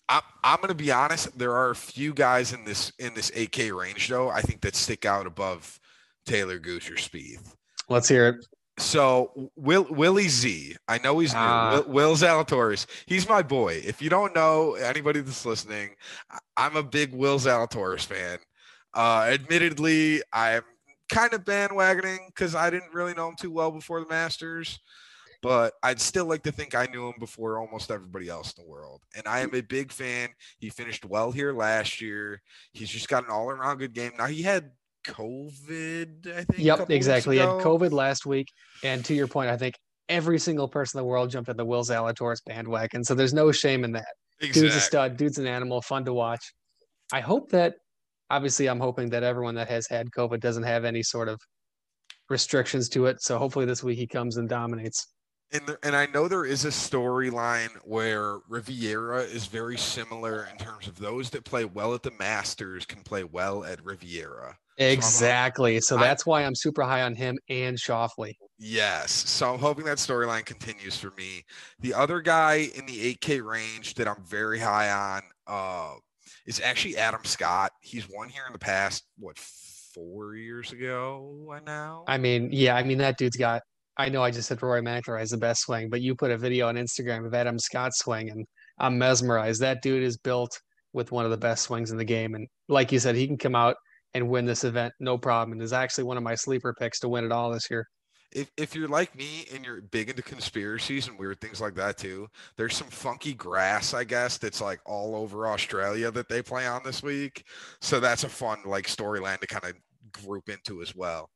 I'm, 0.08 0.22
I'm 0.44 0.56
going 0.58 0.68
to 0.68 0.76
be 0.76 0.92
honest. 0.92 1.36
There 1.36 1.56
are 1.56 1.70
a 1.70 1.74
few 1.74 2.14
guys 2.14 2.52
in 2.52 2.64
this 2.64 2.92
in 3.00 3.14
this 3.14 3.32
8K 3.32 3.76
range 3.76 4.08
though. 4.08 4.30
I 4.30 4.40
think 4.40 4.60
that 4.60 4.76
stick 4.76 5.04
out 5.04 5.26
above 5.26 5.80
Taylor 6.24 6.60
Gooch 6.60 6.88
or 6.88 6.94
Spieth. 6.94 7.52
Let's 7.88 8.08
hear 8.08 8.28
it. 8.28 8.46
So 8.78 9.50
Will 9.56 9.88
Willie 9.90 10.28
Z, 10.28 10.76
I 10.86 10.98
know 10.98 11.18
he's 11.18 11.34
new. 11.34 11.40
Uh, 11.40 11.82
Will, 11.86 11.92
Will 11.92 12.14
Zalatoris, 12.14 12.86
he's 13.06 13.28
my 13.28 13.42
boy. 13.42 13.82
If 13.84 14.00
you 14.00 14.08
don't 14.08 14.36
know 14.36 14.74
anybody 14.74 15.20
that's 15.20 15.44
listening, 15.44 15.96
I'm 16.56 16.76
a 16.76 16.84
big 16.84 17.12
Will 17.12 17.40
Zalatoris 17.40 18.06
fan. 18.06 18.38
Uh, 18.94 19.26
admittedly, 19.32 20.22
I'm 20.32 20.62
kind 21.12 21.32
of 21.34 21.44
bandwagoning 21.44 22.26
because 22.26 22.54
I 22.54 22.70
didn't 22.70 22.92
really 22.92 23.14
know 23.14 23.28
him 23.28 23.36
too 23.38 23.50
well 23.50 23.70
before 23.70 24.00
the 24.00 24.08
Masters, 24.08 24.80
but 25.42 25.74
I'd 25.82 26.00
still 26.00 26.26
like 26.26 26.42
to 26.44 26.52
think 26.52 26.74
I 26.74 26.86
knew 26.86 27.06
him 27.06 27.14
before 27.20 27.58
almost 27.58 27.90
everybody 27.90 28.28
else 28.28 28.54
in 28.56 28.64
the 28.64 28.70
world. 28.70 29.02
And 29.14 29.26
I 29.26 29.40
am 29.40 29.54
a 29.54 29.60
big 29.60 29.92
fan. 29.92 30.30
He 30.58 30.70
finished 30.70 31.04
well 31.04 31.30
here 31.30 31.52
last 31.52 32.00
year. 32.00 32.40
He's 32.72 32.88
just 32.88 33.08
got 33.08 33.24
an 33.24 33.30
all 33.30 33.50
around 33.50 33.78
good 33.78 33.92
game. 33.92 34.12
Now 34.18 34.26
he 34.26 34.42
had 34.42 34.70
COVID, 35.06 36.26
I 36.28 36.44
think. 36.44 36.58
Yep, 36.58 36.90
exactly. 36.90 37.36
He 37.36 37.40
had 37.40 37.48
COVID 37.48 37.92
last 37.92 38.24
week. 38.24 38.48
And 38.82 39.04
to 39.04 39.14
your 39.14 39.26
point, 39.26 39.50
I 39.50 39.56
think 39.56 39.74
every 40.08 40.38
single 40.38 40.68
person 40.68 40.98
in 40.98 41.04
the 41.04 41.08
world 41.08 41.30
jumped 41.30 41.48
at 41.48 41.56
the 41.56 41.64
Will 41.64 41.82
Zalatoris 41.82 42.44
bandwagon. 42.44 43.04
So 43.04 43.14
there's 43.14 43.34
no 43.34 43.52
shame 43.52 43.84
in 43.84 43.92
that. 43.92 44.14
Exactly. 44.40 44.62
Dude's 44.62 44.76
a 44.76 44.80
stud. 44.80 45.16
Dude's 45.16 45.38
an 45.38 45.46
animal. 45.46 45.82
Fun 45.82 46.04
to 46.04 46.12
watch. 46.12 46.52
I 47.12 47.20
hope 47.20 47.50
that, 47.50 47.74
obviously, 48.32 48.66
I'm 48.66 48.80
hoping 48.80 49.10
that 49.10 49.22
everyone 49.22 49.54
that 49.56 49.68
has 49.68 49.86
had 49.86 50.10
COVID 50.10 50.40
doesn't 50.40 50.62
have 50.64 50.84
any 50.84 51.02
sort 51.02 51.28
of 51.28 51.40
restrictions 52.28 52.88
to 52.88 53.06
it. 53.06 53.22
So 53.22 53.38
hopefully 53.38 53.66
this 53.66 53.84
week 53.84 53.98
he 53.98 54.06
comes 54.06 54.38
and 54.38 54.48
dominates. 54.48 55.06
And, 55.52 55.66
the, 55.66 55.78
and 55.82 55.94
I 55.94 56.06
know 56.06 56.28
there 56.28 56.46
is 56.46 56.64
a 56.64 56.68
storyline 56.68 57.68
where 57.84 58.38
Riviera 58.48 59.20
is 59.20 59.44
very 59.46 59.76
similar 59.76 60.48
in 60.50 60.56
terms 60.56 60.86
of 60.86 60.98
those 60.98 61.28
that 61.30 61.44
play 61.44 61.66
well 61.66 61.92
at 61.92 62.02
the 62.02 62.10
Masters 62.18 62.86
can 62.86 63.02
play 63.02 63.22
well 63.22 63.62
at 63.64 63.84
Riviera. 63.84 64.56
Exactly. 64.78 65.78
So, 65.80 65.96
so 65.96 66.00
that's 66.00 66.26
I, 66.26 66.30
why 66.30 66.44
I'm 66.44 66.54
super 66.54 66.82
high 66.82 67.02
on 67.02 67.14
him 67.14 67.38
and 67.50 67.76
Schauffele. 67.76 68.34
Yes. 68.58 69.10
So 69.10 69.52
I'm 69.52 69.60
hoping 69.60 69.84
that 69.84 69.98
storyline 69.98 70.46
continues 70.46 70.96
for 70.96 71.12
me. 71.18 71.44
The 71.80 71.92
other 71.92 72.22
guy 72.22 72.70
in 72.74 72.86
the 72.86 73.14
8K 73.16 73.44
range 73.44 73.92
that 73.94 74.08
I'm 74.08 74.24
very 74.24 74.58
high 74.58 74.90
on 74.90 75.22
uh, 75.46 75.96
is 76.46 76.60
actually 76.60 76.96
Adam 76.96 77.24
Scott. 77.24 77.72
He's 77.80 78.08
won 78.08 78.28
here 78.28 78.44
in 78.46 78.52
the 78.52 78.58
past, 78.58 79.04
what, 79.18 79.38
four 79.38 80.34
years 80.34 80.72
ago 80.72 81.52
I 81.52 81.60
now? 81.60 82.04
I 82.06 82.18
mean, 82.18 82.48
yeah, 82.52 82.76
I 82.76 82.82
mean, 82.82 82.98
that 82.98 83.18
dude's 83.18 83.36
got, 83.36 83.62
I 83.96 84.08
know 84.08 84.22
I 84.22 84.30
just 84.30 84.48
said 84.48 84.62
Rory 84.62 84.82
McIlroy 84.82 85.20
has 85.20 85.30
the 85.30 85.36
best 85.36 85.62
swing, 85.62 85.90
but 85.90 86.00
you 86.00 86.14
put 86.14 86.30
a 86.30 86.38
video 86.38 86.68
on 86.68 86.76
Instagram 86.76 87.26
of 87.26 87.34
Adam 87.34 87.58
Scott 87.58 87.94
swing 87.94 88.30
and 88.30 88.46
I'm 88.78 88.98
mesmerized. 88.98 89.60
That 89.60 89.82
dude 89.82 90.02
is 90.02 90.16
built 90.16 90.58
with 90.92 91.12
one 91.12 91.24
of 91.24 91.30
the 91.30 91.36
best 91.36 91.64
swings 91.64 91.90
in 91.90 91.98
the 91.98 92.04
game. 92.04 92.34
And 92.34 92.48
like 92.68 92.90
you 92.92 92.98
said, 92.98 93.16
he 93.16 93.26
can 93.26 93.38
come 93.38 93.54
out 93.54 93.76
and 94.14 94.28
win 94.28 94.44
this 94.44 94.64
event 94.64 94.92
no 95.00 95.16
problem 95.16 95.52
and 95.52 95.62
is 95.62 95.72
actually 95.72 96.04
one 96.04 96.16
of 96.16 96.22
my 96.22 96.34
sleeper 96.34 96.74
picks 96.78 97.00
to 97.00 97.08
win 97.08 97.24
it 97.24 97.32
all 97.32 97.50
this 97.50 97.70
year 97.70 97.86
if, 98.32 98.50
if 98.56 98.74
you're 98.74 98.88
like 98.88 99.16
me 99.16 99.46
and 99.54 99.64
you're 99.64 99.80
big 99.80 100.08
into 100.08 100.22
conspiracies 100.22 101.08
and 101.08 101.18
weird 101.18 101.40
things 101.40 101.60
like 101.60 101.74
that 101.74 101.98
too, 101.98 102.28
there's 102.56 102.76
some 102.76 102.88
funky 102.88 103.34
grass, 103.34 103.94
I 103.94 104.04
guess, 104.04 104.38
that's 104.38 104.60
like 104.60 104.80
all 104.86 105.14
over 105.14 105.46
Australia 105.46 106.10
that 106.10 106.28
they 106.28 106.42
play 106.42 106.66
on 106.66 106.82
this 106.84 107.02
week. 107.02 107.44
So 107.80 108.00
that's 108.00 108.24
a 108.24 108.28
fun 108.28 108.58
like 108.64 108.86
storyline 108.86 109.40
to 109.40 109.46
kind 109.46 109.64
of 109.64 110.22
group 110.24 110.48
into 110.48 110.82
as 110.82 110.94
well. 110.94 111.30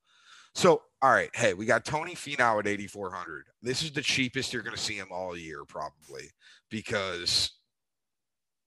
So, 0.55 0.83
all 1.03 1.13
right, 1.13 1.31
hey, 1.35 1.53
we 1.53 1.67
got 1.67 1.85
Tony 1.85 2.15
Finau 2.15 2.59
at 2.59 2.67
8,400. 2.67 3.45
This 3.63 3.83
is 3.83 3.93
the 3.93 4.01
cheapest 4.01 4.55
you're 4.55 4.63
going 4.63 4.75
to 4.75 4.83
see 4.83 4.95
him 4.95 5.09
all 5.11 5.37
year, 5.37 5.65
probably, 5.67 6.31
because 6.71 7.51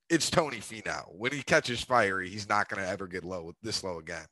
it's 0.07 0.29
Tony 0.29 0.57
Finau. 0.57 1.05
When 1.09 1.31
he 1.31 1.41
catches 1.41 1.81
fire, 1.81 2.21
he's 2.21 2.47
not 2.47 2.69
going 2.69 2.83
to 2.83 2.87
ever 2.87 3.07
get 3.07 3.23
low 3.23 3.53
this 3.63 3.83
low 3.83 3.97
again. 3.97 4.25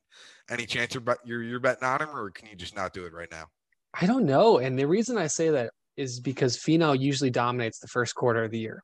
Any 0.51 0.67
chance 0.67 0.93
you're, 0.93 1.03
you're 1.25 1.43
you're 1.43 1.59
betting 1.59 1.83
on 1.83 2.01
him, 2.01 2.09
or 2.15 2.29
can 2.29 2.47
you 2.47 2.55
just 2.55 2.75
not 2.75 2.93
do 2.93 3.05
it 3.05 3.13
right 3.13 3.31
now? 3.31 3.47
I 3.99 4.05
don't 4.05 4.25
know. 4.25 4.59
And 4.59 4.77
the 4.77 4.87
reason 4.87 5.17
I 5.17 5.27
say 5.27 5.49
that 5.49 5.71
is 5.95 6.19
because 6.19 6.57
Finau 6.57 6.97
usually 6.97 7.31
dominates 7.31 7.79
the 7.79 7.87
first 7.87 8.13
quarter 8.15 8.43
of 8.43 8.51
the 8.51 8.59
year. 8.59 8.83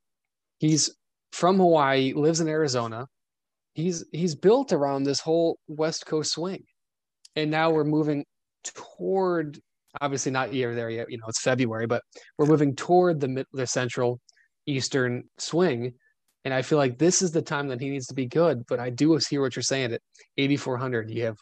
He's 0.59 0.89
from 1.31 1.57
Hawaii, 1.57 2.13
lives 2.13 2.41
in 2.41 2.47
Arizona. 2.47 3.05
He's 3.75 4.05
he's 4.11 4.35
built 4.35 4.71
around 4.71 5.03
this 5.03 5.19
whole 5.19 5.57
West 5.67 6.05
Coast 6.05 6.31
swing, 6.31 6.63
and 7.35 7.49
now 7.49 7.71
we're 7.71 7.83
moving 7.83 8.25
toward 8.63 9.59
obviously 10.01 10.31
not 10.31 10.53
year 10.53 10.73
there 10.75 10.89
yet. 10.89 11.09
You 11.09 11.17
know, 11.17 11.25
it's 11.27 11.41
February, 11.41 11.87
but 11.87 12.01
we're 12.37 12.45
moving 12.45 12.75
toward 12.75 13.19
the 13.19 13.45
the 13.53 13.67
central 13.67 14.19
eastern 14.65 15.23
swing 15.37 15.93
and 16.45 16.53
I 16.53 16.61
feel 16.61 16.77
like 16.77 16.97
this 16.97 17.21
is 17.21 17.31
the 17.31 17.41
time 17.41 17.67
that 17.69 17.79
he 17.79 17.89
needs 17.89 18.07
to 18.07 18.13
be 18.13 18.25
good. 18.25 18.65
But 18.67 18.79
I 18.79 18.89
do 18.89 19.17
hear 19.29 19.41
what 19.41 19.55
you're 19.55 19.63
saying. 19.63 19.93
At 19.93 20.01
8,400, 20.37 21.09
you 21.09 21.25
have 21.25 21.37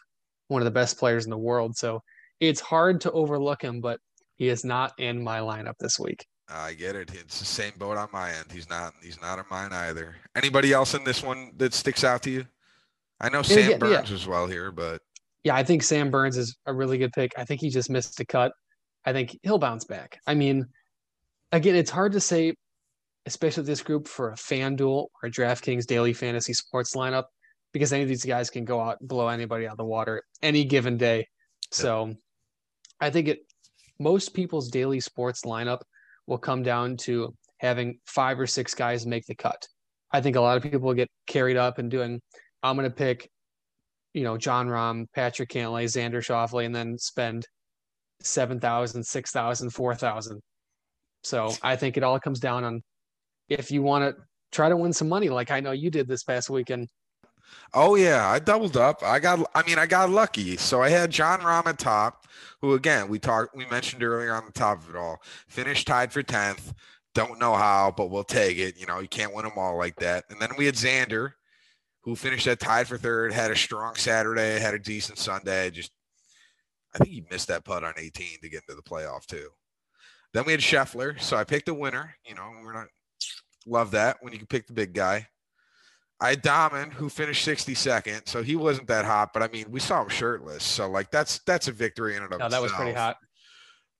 one 0.48 0.62
of 0.62 0.64
the 0.64 0.70
best 0.70 0.98
players 0.98 1.24
in 1.24 1.30
the 1.30 1.38
world. 1.38 1.76
So 1.76 2.00
it's 2.48 2.60
hard 2.60 3.00
to 3.02 3.12
overlook 3.12 3.62
him, 3.62 3.80
but 3.80 4.00
he 4.36 4.48
is 4.48 4.64
not 4.64 4.92
in 4.98 5.22
my 5.22 5.38
lineup 5.38 5.74
this 5.78 5.98
week. 5.98 6.26
I 6.48 6.74
get 6.74 6.96
it. 6.96 7.12
It's 7.14 7.38
the 7.38 7.44
same 7.44 7.72
boat 7.78 7.96
on 7.96 8.08
my 8.12 8.30
end. 8.30 8.46
He's 8.52 8.68
not. 8.68 8.92
He's 9.02 9.20
not 9.22 9.38
in 9.38 9.44
mine 9.50 9.72
either. 9.72 10.16
Anybody 10.34 10.72
else 10.72 10.94
in 10.94 11.04
this 11.04 11.22
one 11.22 11.52
that 11.56 11.72
sticks 11.72 12.04
out 12.04 12.22
to 12.24 12.30
you? 12.30 12.46
I 13.20 13.28
know 13.28 13.42
Sam 13.42 13.70
yeah, 13.70 13.76
Burns 13.78 14.10
yeah. 14.10 14.14
as 14.14 14.26
well 14.26 14.46
here, 14.46 14.72
but 14.72 15.00
yeah, 15.44 15.54
I 15.54 15.62
think 15.62 15.82
Sam 15.82 16.10
Burns 16.10 16.36
is 16.36 16.56
a 16.66 16.74
really 16.74 16.98
good 16.98 17.12
pick. 17.12 17.32
I 17.38 17.44
think 17.44 17.60
he 17.60 17.70
just 17.70 17.88
missed 17.88 18.18
a 18.20 18.26
cut. 18.26 18.52
I 19.04 19.12
think 19.12 19.38
he'll 19.42 19.58
bounce 19.58 19.84
back. 19.84 20.18
I 20.26 20.34
mean, 20.34 20.66
again, 21.52 21.76
it's 21.76 21.90
hard 21.90 22.12
to 22.12 22.20
say 22.20 22.54
especially 23.26 23.62
this 23.62 23.82
group 23.82 24.08
for 24.08 24.32
a 24.32 24.34
FanDuel 24.34 25.06
or 25.06 25.28
a 25.28 25.30
DraftKings 25.30 25.86
daily 25.86 26.12
fantasy 26.12 26.52
sports 26.52 26.96
lineup, 26.96 27.24
because 27.72 27.92
any 27.92 28.02
of 28.02 28.08
these 28.08 28.24
guys 28.24 28.50
can 28.50 28.64
go 28.64 28.80
out 28.80 28.96
and 28.98 29.08
blow 29.08 29.28
anybody 29.28 29.66
out 29.66 29.72
of 29.72 29.78
the 29.78 29.84
water 29.84 30.24
any 30.42 30.64
given 30.64 30.96
day. 30.96 31.28
So 31.70 32.14
I 33.02 33.10
think 33.10 33.28
it 33.28 33.40
most 33.98 34.32
people's 34.32 34.70
daily 34.70 35.00
sports 35.00 35.42
lineup 35.42 35.80
will 36.26 36.38
come 36.38 36.62
down 36.62 36.96
to 36.96 37.34
having 37.58 37.98
five 38.06 38.38
or 38.38 38.46
six 38.46 38.74
guys 38.74 39.06
make 39.06 39.26
the 39.26 39.34
cut. 39.34 39.66
I 40.12 40.20
think 40.20 40.36
a 40.36 40.40
lot 40.40 40.56
of 40.56 40.62
people 40.62 40.94
get 40.94 41.08
carried 41.26 41.56
up 41.56 41.78
and 41.78 41.90
doing, 41.90 42.20
I'm 42.62 42.76
going 42.76 42.88
to 42.88 42.94
pick, 42.94 43.28
you 44.14 44.24
know, 44.24 44.36
Jon 44.38 44.68
Rahm, 44.68 45.06
Patrick 45.14 45.48
Cantlay, 45.48 45.84
Xander 45.84 46.22
Schauffele, 46.22 46.64
and 46.64 46.74
then 46.74 46.96
spend 46.98 47.46
7,000, 48.20 49.04
6,000, 49.04 49.70
4,000. 49.70 50.40
So 51.24 51.52
I 51.62 51.76
think 51.76 51.96
it 51.96 52.02
all 52.02 52.20
comes 52.20 52.40
down 52.40 52.64
on 52.64 52.82
if 53.48 53.70
you 53.70 53.82
want 53.82 54.04
to 54.16 54.22
try 54.52 54.68
to 54.68 54.76
win 54.76 54.92
some 54.92 55.08
money, 55.08 55.28
like 55.28 55.50
I 55.50 55.60
know 55.60 55.72
you 55.72 55.90
did 55.90 56.08
this 56.08 56.24
past 56.24 56.50
weekend. 56.50 56.88
Oh 57.74 57.94
yeah, 57.94 58.28
I 58.28 58.38
doubled 58.38 58.76
up. 58.76 59.02
I 59.02 59.18
got 59.18 59.48
I 59.54 59.62
mean 59.64 59.78
I 59.78 59.86
got 59.86 60.10
lucky. 60.10 60.56
So 60.56 60.82
I 60.82 60.90
had 60.90 61.10
Jon 61.10 61.40
Rahm 61.40 61.66
at 61.66 61.78
top, 61.78 62.26
who 62.60 62.74
again 62.74 63.08
we 63.08 63.18
talked 63.18 63.56
we 63.56 63.66
mentioned 63.66 64.02
earlier 64.02 64.34
on 64.34 64.44
the 64.46 64.52
top 64.52 64.82
of 64.82 64.90
it 64.90 64.96
all, 64.96 65.22
finished 65.48 65.86
tied 65.86 66.12
for 66.12 66.22
10th. 66.22 66.74
Don't 67.14 67.38
know 67.38 67.54
how, 67.54 67.92
but 67.94 68.10
we'll 68.10 68.24
take 68.24 68.58
it. 68.58 68.78
You 68.78 68.86
know, 68.86 69.00
you 69.00 69.08
can't 69.08 69.34
win 69.34 69.44
them 69.44 69.54
all 69.56 69.76
like 69.76 69.96
that. 69.96 70.24
And 70.30 70.40
then 70.40 70.50
we 70.56 70.64
had 70.66 70.76
Xander, 70.76 71.32
who 72.02 72.16
finished 72.16 72.46
at 72.46 72.60
tied 72.60 72.88
for 72.88 72.96
third, 72.96 73.32
had 73.32 73.50
a 73.50 73.56
strong 73.56 73.94
Saturday, 73.96 74.58
had 74.58 74.74
a 74.74 74.78
decent 74.78 75.18
Sunday. 75.18 75.70
Just 75.70 75.92
I 76.94 76.98
think 76.98 77.10
he 77.10 77.24
missed 77.30 77.48
that 77.48 77.64
putt 77.64 77.84
on 77.84 77.94
18 77.96 78.40
to 78.42 78.48
get 78.48 78.62
into 78.68 78.74
the 78.74 78.82
playoff 78.88 79.26
too. 79.26 79.48
Then 80.32 80.44
we 80.44 80.52
had 80.52 80.60
Scheffler. 80.60 81.20
So 81.20 81.36
I 81.36 81.44
picked 81.44 81.68
a 81.68 81.74
winner. 81.74 82.14
You 82.26 82.34
know, 82.34 82.50
we're 82.62 82.72
not 82.72 82.88
love 83.66 83.90
that 83.92 84.18
when 84.20 84.32
you 84.32 84.38
can 84.38 84.46
pick 84.46 84.66
the 84.66 84.72
big 84.72 84.92
guy. 84.92 85.28
I 86.22 86.30
had 86.30 86.42
Dahmen, 86.42 86.92
who 86.92 87.08
finished 87.08 87.46
62nd, 87.46 88.28
so 88.28 88.44
he 88.44 88.54
wasn't 88.54 88.86
that 88.86 89.04
hot, 89.04 89.32
but 89.32 89.42
I 89.42 89.48
mean, 89.48 89.66
we 89.68 89.80
saw 89.80 90.02
him 90.02 90.08
shirtless, 90.08 90.62
so 90.62 90.88
like 90.88 91.10
that's 91.10 91.40
that's 91.40 91.66
a 91.66 91.72
victory 91.72 92.16
in 92.16 92.22
and 92.22 92.32
of 92.32 92.38
no, 92.38 92.46
itself. 92.46 92.52
that 92.52 92.62
was 92.62 92.72
pretty 92.72 92.92
hot. 92.92 93.16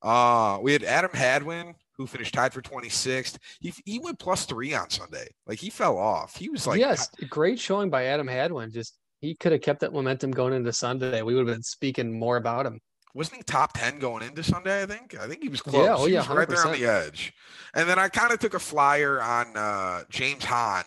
Uh, 0.02 0.60
we 0.62 0.72
had 0.72 0.84
Adam 0.84 1.10
Hadwin, 1.12 1.74
who 1.96 2.06
finished 2.06 2.32
tied 2.32 2.52
for 2.52 2.62
26th. 2.62 3.38
He 3.60 3.74
he 3.84 3.98
went 3.98 4.20
plus 4.20 4.44
three 4.44 4.72
on 4.72 4.88
Sunday. 4.88 5.28
Like 5.48 5.58
he 5.58 5.68
fell 5.68 5.98
off. 5.98 6.36
He 6.36 6.48
was 6.48 6.64
like, 6.64 6.78
yes, 6.78 7.08
great 7.28 7.58
showing 7.58 7.90
by 7.90 8.04
Adam 8.04 8.28
Hadwin. 8.28 8.70
Just 8.70 8.96
he 9.20 9.34
could 9.34 9.50
have 9.50 9.60
kept 9.60 9.80
that 9.80 9.92
momentum 9.92 10.30
going 10.30 10.52
into 10.52 10.72
Sunday. 10.72 11.22
We 11.22 11.34
would 11.34 11.48
have 11.48 11.56
been 11.56 11.62
speaking 11.64 12.16
more 12.16 12.36
about 12.36 12.66
him. 12.66 12.80
Wasn't 13.14 13.36
he 13.36 13.42
top 13.42 13.74
10 13.74 13.98
going 13.98 14.22
into 14.22 14.42
Sunday? 14.42 14.82
I 14.82 14.86
think. 14.86 15.16
I 15.18 15.26
think 15.26 15.42
he 15.42 15.48
was 15.48 15.60
close. 15.60 15.84
Yeah, 15.84 15.96
oh, 15.96 16.06
he 16.06 16.14
yeah, 16.14 16.20
was 16.20 16.28
right 16.28 16.48
there 16.48 16.66
on 16.66 16.72
the 16.72 16.86
edge. 16.86 17.32
And 17.74 17.88
then 17.88 17.98
I 17.98 18.08
kind 18.08 18.32
of 18.32 18.38
took 18.38 18.54
a 18.54 18.58
flyer 18.58 19.20
on 19.20 19.54
uh, 19.56 20.04
James 20.08 20.44
Hahn. 20.44 20.84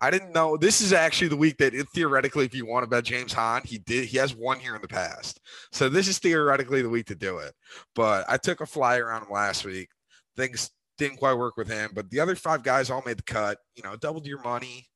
I 0.00 0.10
didn't 0.10 0.32
know 0.32 0.56
this 0.56 0.80
is 0.80 0.92
actually 0.92 1.28
the 1.28 1.36
week 1.36 1.56
that 1.58 1.74
it, 1.74 1.88
theoretically, 1.94 2.44
if 2.44 2.54
you 2.54 2.66
want 2.66 2.84
to 2.84 2.88
bet 2.88 3.04
James 3.04 3.32
Hahn, 3.32 3.62
he 3.64 3.78
did. 3.78 4.04
He 4.06 4.18
has 4.18 4.34
one 4.34 4.60
here 4.60 4.76
in 4.76 4.82
the 4.82 4.88
past, 4.88 5.40
so 5.72 5.88
this 5.88 6.08
is 6.08 6.18
theoretically 6.18 6.82
the 6.82 6.88
week 6.88 7.06
to 7.06 7.14
do 7.14 7.38
it. 7.38 7.52
But 7.94 8.24
I 8.28 8.36
took 8.36 8.60
a 8.60 8.66
flyer 8.66 9.10
on 9.10 9.22
him 9.22 9.30
last 9.30 9.64
week. 9.64 9.88
Things 10.36 10.70
didn't 10.98 11.18
quite 11.18 11.34
work 11.34 11.56
with 11.56 11.68
him, 11.68 11.90
but 11.94 12.10
the 12.10 12.20
other 12.20 12.34
five 12.34 12.62
guys 12.62 12.90
all 12.90 13.02
made 13.06 13.18
the 13.18 13.22
cut. 13.22 13.58
You 13.76 13.82
know, 13.82 13.96
doubled 13.96 14.26
your 14.26 14.42
money. 14.42 14.86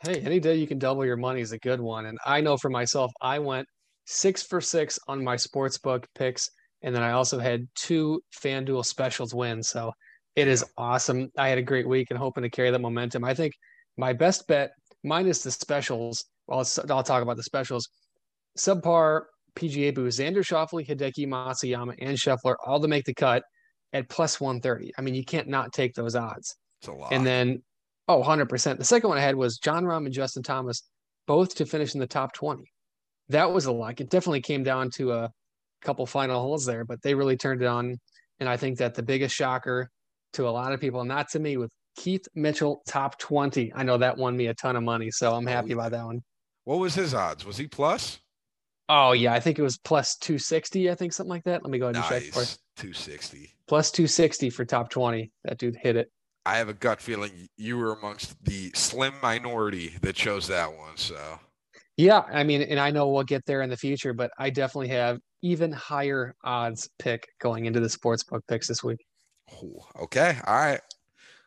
Hey, 0.00 0.20
any 0.20 0.40
day 0.40 0.56
you 0.56 0.66
can 0.66 0.78
double 0.78 1.04
your 1.04 1.16
money 1.16 1.40
is 1.40 1.52
a 1.52 1.58
good 1.58 1.80
one. 1.80 2.06
And 2.06 2.18
I 2.26 2.40
know 2.40 2.56
for 2.56 2.70
myself, 2.70 3.12
I 3.20 3.38
went 3.38 3.68
six 4.04 4.42
for 4.42 4.60
six 4.60 4.98
on 5.06 5.22
my 5.22 5.36
sports 5.36 5.78
book 5.78 6.06
picks. 6.16 6.50
And 6.82 6.94
then 6.94 7.04
I 7.04 7.12
also 7.12 7.38
had 7.38 7.68
two 7.76 8.20
FanDuel 8.42 8.84
specials 8.84 9.32
wins. 9.32 9.68
So 9.68 9.92
it 10.34 10.48
is 10.48 10.64
awesome. 10.76 11.30
I 11.38 11.48
had 11.48 11.58
a 11.58 11.62
great 11.62 11.86
week 11.86 12.08
and 12.10 12.18
hoping 12.18 12.42
to 12.42 12.50
carry 12.50 12.72
that 12.72 12.80
momentum. 12.80 13.22
I 13.22 13.34
think 13.34 13.52
my 13.96 14.12
best 14.12 14.46
bet, 14.46 14.70
minus 15.04 15.42
the 15.42 15.50
specials, 15.50 16.24
well, 16.46 16.60
I'll, 16.60 16.96
I'll 16.96 17.02
talk 17.02 17.22
about 17.22 17.36
the 17.36 17.42
specials. 17.42 17.88
Subpar 18.58 19.22
PGA 19.56 19.94
boost, 19.94 20.18
Xander 20.18 20.38
Schauffele, 20.38 20.86
Hideki 20.86 21.26
Matsuyama, 21.26 21.94
and 21.98 22.16
Scheffler 22.16 22.54
all 22.66 22.80
to 22.80 22.88
make 22.88 23.04
the 23.04 23.14
cut 23.14 23.42
at 23.92 24.08
plus 24.08 24.40
130. 24.40 24.92
I 24.96 25.02
mean, 25.02 25.14
you 25.14 25.24
can't 25.24 25.48
not 25.48 25.72
take 25.72 25.94
those 25.94 26.16
odds. 26.16 26.56
It's 26.80 26.88
a 26.88 26.92
lot. 26.92 27.12
And 27.12 27.26
then, 27.26 27.62
oh, 28.08 28.22
100%. 28.22 28.78
The 28.78 28.84
second 28.84 29.08
one 29.08 29.18
I 29.18 29.22
had 29.22 29.36
was 29.36 29.58
Jon 29.58 29.84
Rahm 29.84 30.06
and 30.06 30.14
Justin 30.14 30.42
Thomas, 30.42 30.82
both 31.26 31.54
to 31.56 31.66
finish 31.66 31.94
in 31.94 32.00
the 32.00 32.06
top 32.06 32.32
20. 32.32 32.64
That 33.28 33.52
was 33.52 33.66
a 33.66 33.72
lot. 33.72 34.00
It 34.00 34.10
definitely 34.10 34.40
came 34.40 34.62
down 34.62 34.90
to 34.96 35.12
a 35.12 35.30
couple 35.82 36.06
final 36.06 36.40
holes 36.40 36.64
there, 36.64 36.84
but 36.84 37.02
they 37.02 37.14
really 37.14 37.36
turned 37.36 37.62
it 37.62 37.66
on. 37.66 37.96
And 38.40 38.48
I 38.48 38.56
think 38.56 38.78
that 38.78 38.94
the 38.94 39.02
biggest 39.02 39.34
shocker 39.34 39.88
to 40.34 40.48
a 40.48 40.50
lot 40.50 40.72
of 40.72 40.80
people, 40.80 41.04
not 41.04 41.28
to 41.30 41.38
me, 41.38 41.56
with 41.56 41.70
Keith 41.96 42.26
Mitchell 42.34 42.82
top 42.86 43.18
20. 43.18 43.72
I 43.74 43.82
know 43.82 43.98
that 43.98 44.16
won 44.16 44.36
me 44.36 44.46
a 44.46 44.54
ton 44.54 44.76
of 44.76 44.82
money. 44.82 45.10
So 45.10 45.34
I'm 45.34 45.46
happy 45.46 45.72
about 45.72 45.92
that 45.92 46.04
one. 46.04 46.22
what 46.64 46.78
was 46.78 46.94
his 46.94 47.14
odds? 47.14 47.44
Was 47.44 47.56
he 47.56 47.66
plus? 47.66 48.18
Oh, 48.88 49.12
yeah. 49.12 49.32
I 49.32 49.40
think 49.40 49.58
it 49.58 49.62
was 49.62 49.78
plus 49.78 50.16
260. 50.16 50.90
I 50.90 50.94
think 50.94 51.12
something 51.12 51.30
like 51.30 51.44
that. 51.44 51.62
Let 51.62 51.70
me 51.70 51.78
go 51.78 51.86
ahead 51.86 51.96
and 51.96 52.04
check 52.04 52.22
for. 52.32 52.40
Nice, 52.40 52.58
two 52.76 52.92
sixty. 52.92 53.54
Plus 53.68 53.90
260 53.90 54.50
for 54.50 54.64
top 54.64 54.90
20. 54.90 55.30
That 55.44 55.58
dude 55.58 55.76
hit 55.76 55.96
it. 55.96 56.10
I 56.44 56.56
have 56.56 56.68
a 56.68 56.74
gut 56.74 57.00
feeling 57.00 57.48
you 57.56 57.78
were 57.78 57.92
amongst 57.92 58.42
the 58.44 58.70
slim 58.74 59.14
minority 59.22 59.96
that 60.02 60.16
chose 60.16 60.48
that 60.48 60.70
one. 60.76 60.96
So 60.96 61.16
Yeah, 61.96 62.22
I 62.32 62.42
mean, 62.42 62.62
and 62.62 62.80
I 62.80 62.90
know 62.90 63.08
we'll 63.08 63.22
get 63.22 63.46
there 63.46 63.62
in 63.62 63.70
the 63.70 63.76
future, 63.76 64.12
but 64.12 64.30
I 64.38 64.50
definitely 64.50 64.88
have 64.88 65.18
even 65.42 65.70
higher 65.72 66.34
odds 66.44 66.90
pick 66.98 67.26
going 67.40 67.66
into 67.66 67.80
the 67.80 67.88
sports 67.88 68.24
book 68.24 68.42
picks 68.48 68.66
this 68.66 68.82
week. 68.82 68.98
Ooh, 69.62 69.78
okay, 70.02 70.38
all 70.46 70.54
right, 70.54 70.80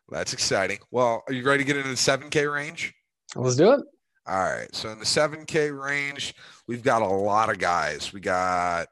that's 0.09 0.33
exciting. 0.33 0.79
Well, 0.91 1.23
are 1.27 1.33
you 1.33 1.43
ready 1.43 1.63
to 1.63 1.67
get 1.67 1.77
into 1.77 1.89
the 1.89 1.97
seven 1.97 2.29
K 2.29 2.45
range? 2.45 2.93
Let's 3.35 3.55
do 3.55 3.71
it. 3.73 3.81
All 4.27 4.43
right, 4.43 4.73
so 4.73 4.89
in 4.89 4.99
the 4.99 5.05
seven 5.05 5.45
K 5.45 5.69
range, 5.71 6.33
we've 6.67 6.83
got 6.83 7.01
a 7.01 7.07
lot 7.07 7.49
of 7.49 7.59
guys. 7.59 8.11
We 8.11 8.19
got 8.19 8.87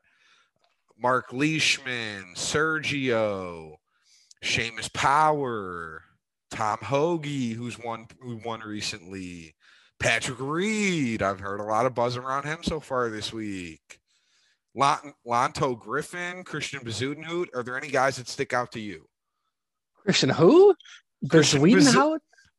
Mark 0.97 1.34
Leishman, 1.34 2.34
Sergio, 2.36 3.76
Seamus 4.43 4.93
Power, 4.93 6.04
Tom 6.52 6.78
Hoge, 6.82 7.54
who's 7.54 7.80
won 7.80 8.08
who 8.21 8.39
won 8.45 8.60
recently, 8.60 9.56
Patrick 9.99 10.39
Reed. 10.39 11.23
I've 11.23 11.39
heard 11.39 11.60
a 11.60 11.63
lot 11.63 11.86
of 11.86 11.95
buzz 11.95 12.15
around 12.15 12.45
him 12.45 12.60
so 12.62 12.80
far 12.80 13.10
this 13.10 13.34
week. 13.34 13.99
Lon- 14.76 15.13
Lanto 15.26 15.80
Griffin, 15.80 16.43
Christiaan 16.43 16.84
Bezuidenhout. 16.84 17.47
Are 17.56 17.63
there 17.63 17.78
any 17.78 17.89
guys 17.89 18.17
that 18.17 18.28
stick 18.28 18.54
out 18.54 18.71
to 18.73 18.80
you? 18.80 19.08
Christian 19.97 20.30
who? 20.30 20.76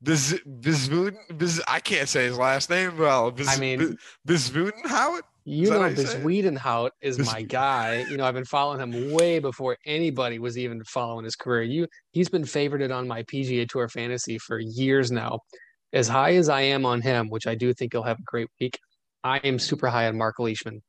Biz, 0.02 0.38
Bizvuden, 0.46 1.16
Biz, 1.38 1.62
I 1.66 1.80
can't 1.80 2.08
say 2.08 2.24
his 2.26 2.36
last 2.36 2.68
name 2.68 2.98
well. 2.98 3.28
Uh, 3.28 3.30
Biz, 3.30 3.48
I 3.48 3.56
mean- 3.58 3.96
Bizvudenhout? 4.28 5.20
You 5.46 5.70
know, 5.70 5.82
how 5.82 5.88
this 5.90 6.12
say 6.12 6.18
it? 6.18 6.24
Wiedenhout 6.24 6.90
is 7.02 7.18
Bis- 7.18 7.26
my 7.26 7.42
guy. 7.42 8.04
You 8.08 8.16
know, 8.16 8.24
I've 8.24 8.34
been 8.34 8.46
following 8.46 8.80
him 8.80 9.12
way 9.12 9.38
before 9.38 9.76
anybody 9.84 10.38
was 10.38 10.56
even 10.56 10.82
following 10.84 11.24
his 11.24 11.36
career. 11.36 11.62
You, 11.62 11.86
he's 12.12 12.30
been 12.30 12.44
favorited 12.44 12.94
on 12.94 13.06
my 13.06 13.22
PGA 13.24 13.68
Tour 13.68 13.88
fantasy 13.88 14.38
for 14.38 14.58
years 14.58 15.12
now. 15.12 15.40
As 15.92 16.08
high 16.08 16.34
as 16.36 16.48
I 16.48 16.62
am 16.62 16.86
on 16.86 17.02
him, 17.02 17.28
which 17.28 17.46
I 17.46 17.54
do 17.54 17.74
think 17.74 17.92
he'll 17.92 18.02
have 18.02 18.18
a 18.18 18.22
great 18.24 18.48
week, 18.58 18.78
I 19.22 19.36
am 19.38 19.58
super 19.58 19.88
high 19.88 20.08
on 20.08 20.16
Mark 20.16 20.38
Leishman. 20.38 20.82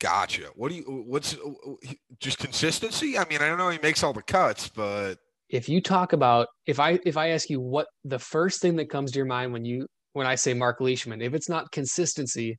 Gotcha. 0.00 0.50
What 0.56 0.70
do 0.70 0.76
you? 0.76 1.04
What's 1.06 1.34
uh, 1.34 1.38
uh, 1.48 1.92
just 2.18 2.38
consistency? 2.38 3.18
I 3.18 3.24
mean, 3.28 3.40
I 3.40 3.48
don't 3.48 3.58
know 3.58 3.68
he 3.68 3.78
makes 3.82 4.02
all 4.02 4.12
the 4.12 4.22
cuts, 4.22 4.68
but 4.68 5.16
if 5.50 5.68
you 5.68 5.80
talk 5.80 6.12
about 6.12 6.46
if 6.66 6.78
I 6.80 6.98
if 7.04 7.16
I 7.16 7.30
ask 7.30 7.50
you 7.50 7.60
what 7.60 7.86
the 8.04 8.18
first 8.18 8.60
thing 8.62 8.76
that 8.76 8.88
comes 8.88 9.12
to 9.12 9.16
your 9.18 9.26
mind 9.26 9.52
when 9.52 9.64
you 9.64 9.86
when 10.12 10.26
I 10.26 10.34
say 10.34 10.54
Mark 10.54 10.80
Leishman, 10.80 11.20
if 11.22 11.34
it's 11.34 11.48
not 11.48 11.70
consistency, 11.72 12.58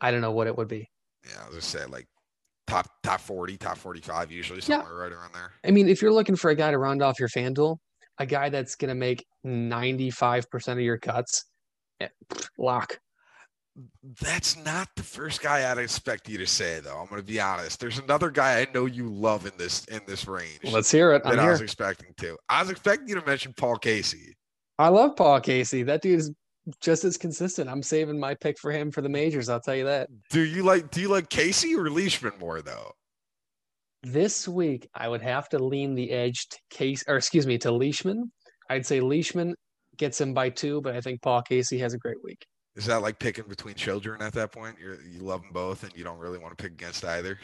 I 0.00 0.10
don't 0.10 0.20
know 0.20 0.32
what 0.32 0.46
it 0.46 0.56
would 0.56 0.68
be. 0.68 0.86
yeah, 1.24 1.42
I 1.42 1.46
was 1.46 1.56
just 1.56 1.70
saying 1.70 1.90
like 1.90 2.06
top 2.66 2.88
top 3.02 3.20
forty, 3.20 3.56
top 3.56 3.76
forty 3.78 4.00
five, 4.00 4.30
usually 4.30 4.58
Yeah. 4.58 4.78
somewhere 4.80 4.94
right 4.94 5.12
around 5.12 5.32
there. 5.34 5.52
I 5.64 5.70
mean, 5.70 5.88
if 5.88 6.02
you're 6.02 6.12
looking 6.12 6.36
for 6.36 6.50
a 6.50 6.54
guy 6.54 6.70
to 6.70 6.78
round 6.78 7.02
off 7.02 7.18
your 7.20 7.28
FanDuel, 7.28 7.76
a 8.18 8.26
guy 8.26 8.48
that's 8.50 8.74
going 8.76 8.88
to 8.90 8.94
make 8.94 9.24
95% 9.46 10.72
of 10.72 10.80
your 10.80 10.98
cuts, 10.98 11.44
eh, 12.00 12.08
lock. 12.58 12.98
That's 14.20 14.62
not 14.62 14.88
the 14.96 15.02
first 15.02 15.40
guy 15.42 15.70
I'd 15.70 15.78
expect 15.78 16.28
you 16.28 16.36
to 16.38 16.46
say, 16.46 16.80
though. 16.80 16.98
I'm 16.98 17.06
going 17.06 17.20
to 17.20 17.26
be 17.26 17.40
honest. 17.40 17.80
There's 17.80 17.98
another 17.98 18.30
guy 18.30 18.60
I 18.60 18.66
know 18.74 18.84
you 18.84 19.08
love 19.08 19.46
in 19.46 19.52
this 19.56 19.84
in 19.86 20.00
this 20.06 20.26
range 20.26 20.60
Let's 20.64 20.90
hear 20.90 21.12
it. 21.12 21.22
I'm 21.24 21.36
that 21.36 21.44
I 21.44 21.50
was 21.50 21.62
expecting 21.62 22.12
to. 22.18 22.36
I 22.48 22.60
was 22.60 22.70
expecting 22.70 23.08
you 23.08 23.14
to 23.14 23.26
mention 23.26 23.54
Paul 23.56 23.76
Casey. 23.76 24.36
I 24.78 24.88
love 24.88 25.16
Paul 25.16 25.40
Casey. 25.40 25.82
That 25.82 26.02
dude 26.02 26.18
is 26.18 26.32
just 26.80 27.04
as 27.04 27.16
consistent. 27.16 27.70
I'm 27.70 27.82
saving 27.82 28.20
my 28.20 28.34
pick 28.34 28.58
for 28.58 28.70
him 28.70 28.90
for 28.90 29.00
the 29.00 29.08
majors. 29.08 29.48
I'll 29.48 29.60
tell 29.60 29.74
you 29.74 29.84
that. 29.84 30.08
Do 30.30 30.40
you 30.40 30.62
like 30.62 30.90
do 30.90 31.00
you 31.00 31.08
like 31.08 31.30
Casey 31.30 31.74
or 31.74 31.88
Leishman 31.88 32.32
more 32.38 32.60
though? 32.60 32.92
This 34.02 34.48
week, 34.48 34.88
I 34.94 35.08
would 35.08 35.22
have 35.22 35.48
to 35.50 35.58
lean 35.58 35.94
the 35.94 36.10
edge 36.10 36.48
to 36.48 36.58
Case, 36.70 37.04
or 37.06 37.16
excuse 37.16 37.46
me, 37.46 37.56
to 37.58 37.70
Leishman. 37.70 38.32
I'd 38.68 38.84
say 38.84 39.00
Leishman 39.00 39.54
gets 39.96 40.20
him 40.20 40.34
by 40.34 40.50
two, 40.50 40.80
but 40.80 40.96
I 40.96 41.00
think 41.00 41.22
Paul 41.22 41.42
Casey 41.42 41.78
has 41.78 41.94
a 41.94 41.98
great 41.98 42.22
week. 42.24 42.44
Is 42.74 42.86
that 42.86 43.02
like 43.02 43.18
picking 43.18 43.44
between 43.44 43.74
children 43.74 44.22
at 44.22 44.32
that 44.32 44.50
point? 44.50 44.76
You're, 44.80 45.02
you 45.02 45.20
love 45.20 45.42
them 45.42 45.52
both, 45.52 45.82
and 45.82 45.92
you 45.94 46.04
don't 46.04 46.18
really 46.18 46.38
want 46.38 46.56
to 46.56 46.62
pick 46.62 46.72
against 46.72 47.04
either. 47.04 47.38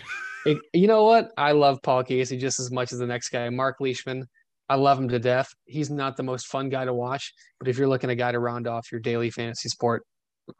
It- 0.46 0.58
you 0.72 0.86
know 0.86 1.04
what? 1.04 1.32
I 1.36 1.52
love 1.52 1.82
Paul 1.82 2.02
Casey 2.04 2.38
just 2.38 2.58
as 2.60 2.70
much 2.70 2.92
as 2.92 2.98
the 2.98 3.06
next 3.06 3.28
guy, 3.28 3.48
Mark 3.50 3.76
Leishman. 3.80 4.26
I 4.70 4.74
love 4.76 4.98
him 4.98 5.08
to 5.08 5.18
death. 5.18 5.48
He's 5.64 5.90
not 5.90 6.16
the 6.16 6.22
most 6.22 6.46
fun 6.46 6.68
guy 6.68 6.84
to 6.84 6.92
watch, 6.92 7.32
but 7.58 7.68
if 7.68 7.78
you're 7.78 7.88
looking 7.88 8.10
a 8.10 8.14
guy 8.14 8.32
to 8.32 8.38
round 8.38 8.66
off 8.66 8.90
your 8.92 9.00
daily 9.00 9.30
fantasy 9.30 9.68
sport 9.68 10.04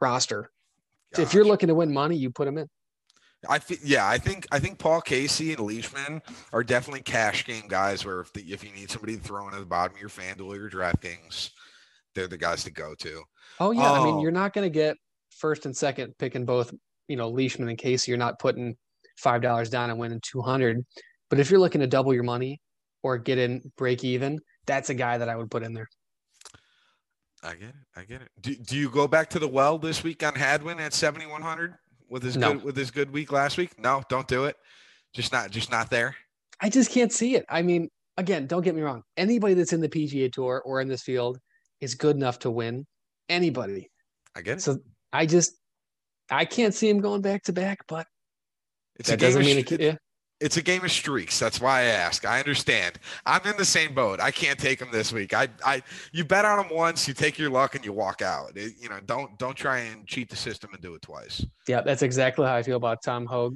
roster, 0.01 0.49
if 1.17 1.33
you're 1.33 1.45
looking 1.45 1.67
to 1.67 1.75
win 1.75 1.91
money, 1.91 2.15
you 2.15 2.29
put 2.31 2.47
him 2.47 2.57
in. 2.57 2.67
I 3.47 3.57
think, 3.57 3.81
yeah, 3.83 4.07
I 4.07 4.17
think, 4.17 4.47
I 4.51 4.59
think 4.59 4.79
Paul 4.79 5.01
Casey 5.01 5.53
and 5.53 5.61
Leishman 5.61 6.21
are 6.51 6.63
definitely 6.63 7.01
cash 7.01 7.45
game 7.45 7.67
guys. 7.67 8.03
Where 8.03 8.19
if 8.19 8.33
the, 8.33 8.41
if 8.41 8.63
you 8.63 8.71
need 8.71 8.91
somebody 8.91 9.15
to 9.15 9.21
throw 9.21 9.47
in 9.47 9.53
at 9.53 9.59
the 9.59 9.65
bottom 9.65 9.95
of 9.95 10.01
your 10.01 10.09
FanDuel 10.09 10.49
or 10.49 10.57
your 10.57 10.69
DraftKings, 10.69 11.51
they're 12.15 12.27
the 12.27 12.37
guys 12.37 12.63
to 12.65 12.71
go 12.71 12.95
to. 12.95 13.23
Oh 13.59 13.71
yeah, 13.71 13.91
I 13.91 14.03
mean 14.03 14.15
Oh. 14.15 14.21
you're 14.21 14.31
not 14.31 14.53
going 14.53 14.65
to 14.65 14.69
get 14.73 14.97
first 15.37 15.65
and 15.65 15.75
second 15.75 16.13
picking 16.17 16.45
both. 16.45 16.73
You 17.07 17.15
know 17.15 17.29
Leishman 17.29 17.69
and 17.69 17.77
Casey. 17.77 18.11
You're 18.11 18.17
not 18.19 18.39
putting 18.39 18.75
five 19.17 19.41
dollars 19.41 19.69
down 19.69 19.89
and 19.89 19.99
winning 19.99 20.21
two 20.21 20.41
hundred. 20.41 20.85
But 21.29 21.39
if 21.39 21.49
you're 21.49 21.59
looking 21.59 21.81
to 21.81 21.87
double 21.87 22.13
your 22.13 22.23
money 22.23 22.59
or 23.03 23.17
get 23.17 23.37
in 23.37 23.61
break 23.77 24.03
even, 24.03 24.39
that's 24.65 24.89
a 24.89 24.93
guy 24.93 25.17
that 25.17 25.29
I 25.29 25.35
would 25.35 25.49
put 25.51 25.63
in 25.63 25.73
there. 25.73 25.87
I 27.41 27.55
get 27.55 27.69
it. 27.69 27.75
I 27.95 28.03
get 28.03 28.21
it. 28.21 28.29
Do, 28.41 28.55
do 28.55 28.75
you 28.77 28.89
go 28.89 29.07
back 29.07 29.29
to 29.31 29.39
the 29.39 29.47
well 29.47 29.77
this 29.77 30.03
week 30.03 30.23
on 30.23 30.35
Hadwin 30.35 30.79
at 30.79 30.93
7100 30.93 31.75
with 32.09 32.23
his 32.23 32.35
No. 32.35 32.53
good 32.53 32.63
with 32.63 32.75
his 32.75 32.91
good 32.91 33.11
week 33.11 33.31
last 33.31 33.57
week? 33.57 33.71
No, 33.79 34.03
don't 34.09 34.27
do 34.27 34.45
it. 34.45 34.55
Just 35.13 35.31
not 35.31 35.49
just 35.51 35.71
not 35.71 35.89
there. 35.89 36.15
I 36.61 36.69
just 36.69 36.91
can't 36.91 37.13
see 37.13 37.35
it. 37.35 37.45
I 37.49 37.61
mean, 37.61 37.89
again, 38.17 38.45
don't 38.45 38.61
get 38.63 38.75
me 38.75 38.81
wrong. 38.81 39.03
Anybody 39.15 39.53
that's 39.53 39.71
in 39.73 39.79
the 39.79 39.87
PGA 39.89 40.31
Tour 40.31 40.61
or 40.65 40.81
in 40.81 40.87
this 40.89 41.01
field 41.01 41.39
is 41.79 41.95
good 41.95 42.15
enough 42.17 42.39
to 42.39 42.51
win. 42.51 42.85
Anybody. 43.29 43.89
I 44.35 44.41
get 44.41 44.57
it. 44.57 44.61
So 44.61 44.79
I 45.13 45.25
just 45.25 45.53
I 46.31 46.45
can't 46.45 46.73
see 46.73 46.89
him 46.89 46.99
going 46.99 47.21
back 47.21 47.43
to 47.43 47.53
back, 47.53 47.79
but 47.87 48.07
it's 48.97 49.09
that 49.09 49.15
a 49.15 49.17
game 49.17 49.27
doesn't 49.27 49.41
of, 49.41 49.45
mean 49.47 49.57
it. 49.59 49.79
Yeah. 49.79 49.95
it's 50.41 50.57
a 50.57 50.61
game 50.61 50.83
of 50.83 50.91
streaks. 50.91 51.39
That's 51.39 51.59
why 51.61 51.79
I 51.79 51.83
ask. 51.85 52.25
I 52.25 52.39
understand. 52.39 52.99
I'm 53.25 53.41
in 53.45 53.57
the 53.57 53.65
same 53.65 53.93
boat. 53.93 54.19
I 54.19 54.31
can't 54.31 54.59
take 54.59 54.79
him 54.81 54.89
this 54.91 55.11
week. 55.13 55.33
I 55.33 55.47
I 55.65 55.81
you 56.11 56.23
bet 56.25 56.45
on 56.45 56.63
him 56.65 56.75
once, 56.75 57.07
you 57.07 57.13
take 57.13 57.37
your 57.39 57.49
luck 57.49 57.75
and 57.75 57.83
you 57.85 57.93
walk 57.93 58.21
out. 58.21 58.55
It- 58.55 58.73
you 58.79 58.89
know, 58.89 58.99
don't 59.05 59.37
don't 59.39 59.55
try 59.55 59.79
and 59.79 60.05
cheat 60.07 60.29
the 60.29 60.35
system 60.35 60.71
and 60.73 60.81
do 60.81 60.93
it 60.95 61.01
twice. 61.01 61.45
Yeah, 61.67 61.81
that's 61.81 62.01
exactly 62.01 62.45
how 62.45 62.55
I 62.55 62.63
feel 62.63 62.77
about 62.77 63.01
Tom 63.03 63.25
Hoge. 63.25 63.55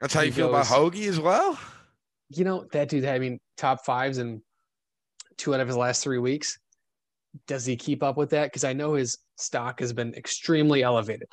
That's 0.00 0.12
how 0.14 0.20
He 0.20 0.26
you 0.26 0.32
feel 0.32 0.48
about 0.50 0.68
goes- 0.68 0.76
Hoge 0.76 1.06
as 1.06 1.18
well? 1.20 1.58
You 2.28 2.44
know, 2.44 2.66
that 2.72 2.88
dude, 2.88 3.04
I 3.04 3.18
mean, 3.20 3.38
top 3.56 3.84
fives 3.84 4.18
in 4.18 4.42
two 5.38 5.54
out 5.54 5.60
of 5.60 5.68
his 5.68 5.76
last 5.76 6.02
three 6.02 6.18
weeks. 6.18 6.58
Does 7.46 7.66
he 7.66 7.76
keep 7.76 8.02
up 8.02 8.16
with 8.16 8.30
that? 8.30 8.46
Because 8.46 8.64
I 8.64 8.72
know 8.72 8.94
his 8.94 9.18
stock 9.36 9.80
has 9.80 9.92
been 9.92 10.14
extremely 10.14 10.82
elevated. 10.82 11.28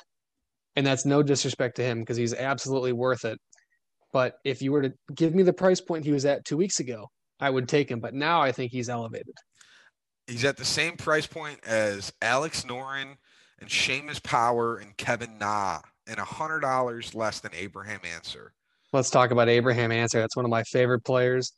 And 0.76 0.86
that's 0.86 1.04
no 1.04 1.22
disrespect 1.22 1.76
to 1.76 1.84
him 1.84 2.00
because 2.00 2.16
he's 2.16 2.34
absolutely 2.34 2.92
worth 2.92 3.24
it. 3.24 3.38
But 4.12 4.36
if 4.44 4.62
you 4.62 4.72
were 4.72 4.82
to 4.82 4.92
give 5.14 5.34
me 5.34 5.42
the 5.42 5.52
price 5.52 5.80
point 5.80 6.04
he 6.04 6.12
was 6.12 6.24
at 6.24 6.44
two 6.44 6.56
weeks 6.56 6.80
ago, 6.80 7.10
I 7.40 7.50
would 7.50 7.68
take 7.68 7.90
him. 7.90 8.00
But 8.00 8.14
now 8.14 8.40
I 8.40 8.52
think 8.52 8.72
he's 8.72 8.88
elevated. 8.88 9.34
He's 10.26 10.44
at 10.44 10.56
the 10.56 10.64
same 10.64 10.96
price 10.96 11.26
point 11.26 11.60
as 11.64 12.12
Alex 12.22 12.64
Noren 12.64 13.16
and 13.60 13.68
Seamus 13.68 14.22
Power 14.22 14.76
and 14.76 14.96
Kevin 14.96 15.38
Na, 15.38 15.80
and 16.06 16.18
hundred 16.18 16.60
dollars 16.60 17.14
less 17.14 17.40
than 17.40 17.52
Abraham 17.54 18.00
Ancer. 18.04 18.52
Let's 18.92 19.10
talk 19.10 19.32
about 19.32 19.48
Abraham 19.48 19.92
Ancer. 19.92 20.20
That's 20.20 20.36
one 20.36 20.44
of 20.44 20.50
my 20.50 20.62
favorite 20.62 21.04
players. 21.04 21.52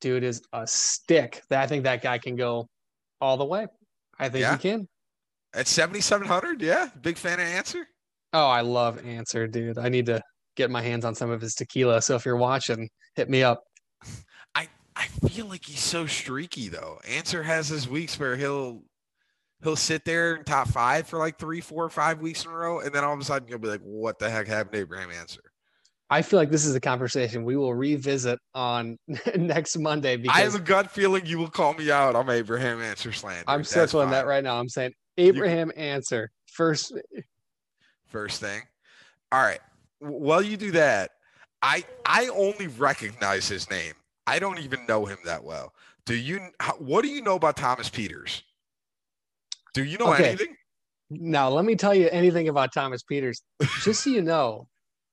Dude 0.00 0.22
is 0.22 0.42
a 0.52 0.66
stick. 0.66 1.42
I 1.50 1.66
think 1.66 1.84
that 1.84 2.02
guy 2.02 2.18
can 2.18 2.36
go 2.36 2.68
all 3.20 3.36
the 3.36 3.44
way. 3.44 3.66
I 4.18 4.28
think 4.28 4.42
Yeah? 4.42 4.52
he 4.56 4.58
can. 4.58 4.88
At 5.54 5.66
seventy 5.66 6.00
seven 6.00 6.26
hundred, 6.26 6.60
yeah. 6.62 6.88
Big 7.00 7.16
fan 7.16 7.40
of 7.40 7.46
Ancer. 7.46 7.86
Oh, 8.32 8.46
I 8.46 8.60
love 8.60 9.04
Ancer, 9.06 9.46
dude. 9.46 9.78
I 9.78 9.88
need 9.88 10.06
to 10.06 10.20
get 10.56 10.70
my 10.70 10.82
hands 10.82 11.04
on 11.04 11.14
some 11.14 11.30
of 11.30 11.40
his 11.40 11.54
tequila. 11.54 12.02
So 12.02 12.14
if 12.16 12.24
you're 12.26 12.36
watching, 12.36 12.88
hit 13.14 13.30
me 13.30 13.42
up. 13.42 13.62
I 14.54 14.68
I 14.94 15.06
feel 15.28 15.46
like 15.46 15.64
he's 15.64 15.80
so 15.80 16.06
streaky 16.06 16.68
though. 16.68 16.98
Ancer 17.08 17.42
has 17.42 17.68
his 17.68 17.88
weeks 17.88 18.18
where 18.18 18.36
he'll 18.36 18.82
he'll 19.62 19.76
sit 19.76 20.04
there 20.04 20.36
in 20.36 20.44
top 20.44 20.68
five 20.68 21.06
for 21.08 21.18
like 21.18 21.38
three, 21.38 21.60
four, 21.62 21.88
five 21.88 22.20
weeks 22.20 22.44
in 22.44 22.50
a 22.50 22.54
row, 22.54 22.80
and 22.80 22.92
then 22.94 23.04
all 23.04 23.14
of 23.14 23.20
a 23.20 23.24
sudden 23.24 23.48
you'll 23.48 23.58
be 23.58 23.68
like, 23.68 23.80
"What 23.82 24.18
the 24.18 24.28
heck 24.28 24.46
happened 24.48 24.72
to 24.74 24.80
Abraham 24.80 25.10
Ancer?" 25.10 25.40
I 26.08 26.22
feel 26.22 26.38
like 26.38 26.50
this 26.50 26.64
is 26.64 26.74
a 26.74 26.80
conversation 26.80 27.44
we 27.44 27.56
will 27.56 27.74
revisit 27.74 28.38
on 28.54 28.98
next 29.36 29.76
Monday 29.76 30.22
I 30.28 30.40
have 30.42 30.54
a 30.54 30.60
gut 30.60 30.90
feeling 30.90 31.26
you 31.26 31.38
will 31.38 31.48
call 31.48 31.74
me 31.74 31.90
out 31.90 32.14
on 32.14 32.30
Abraham 32.30 32.80
Ancer 32.80 33.12
slander. 33.12 33.44
I'm 33.48 33.64
circling 33.64 34.10
that 34.10 34.26
right 34.26 34.44
now. 34.44 34.58
I'm 34.58 34.68
saying 34.68 34.92
Abraham 35.18 35.72
Ancer 35.76 36.30
first. 36.46 36.92
first 38.06 38.40
thing. 38.40 38.62
All 39.32 39.42
right. 39.42 39.60
While 39.98 40.42
you 40.42 40.56
do 40.56 40.70
that, 40.72 41.12
I 41.62 41.84
I 42.04 42.28
only 42.28 42.68
recognize 42.68 43.48
his 43.48 43.68
name. 43.70 43.94
I 44.26 44.38
don't 44.38 44.58
even 44.58 44.86
know 44.86 45.06
him 45.06 45.18
that 45.24 45.42
well. 45.42 45.72
Do 46.04 46.14
you? 46.14 46.40
What 46.78 47.02
do 47.02 47.08
you 47.08 47.22
know 47.22 47.34
about 47.34 47.56
Thomas 47.56 47.90
Pieters? 47.90 48.42
Do 49.74 49.84
you 49.84 49.98
know 49.98 50.12
Okay. 50.12 50.28
anything? 50.28 50.56
Now, 51.10 51.48
let 51.50 51.64
me 51.64 51.76
tell 51.76 51.94
you 51.94 52.08
anything 52.10 52.48
about 52.48 52.72
Thomas 52.72 53.02
Pieters. 53.02 53.40
Just 53.82 54.02
so 54.02 54.10
you 54.10 54.22
know, 54.22 54.68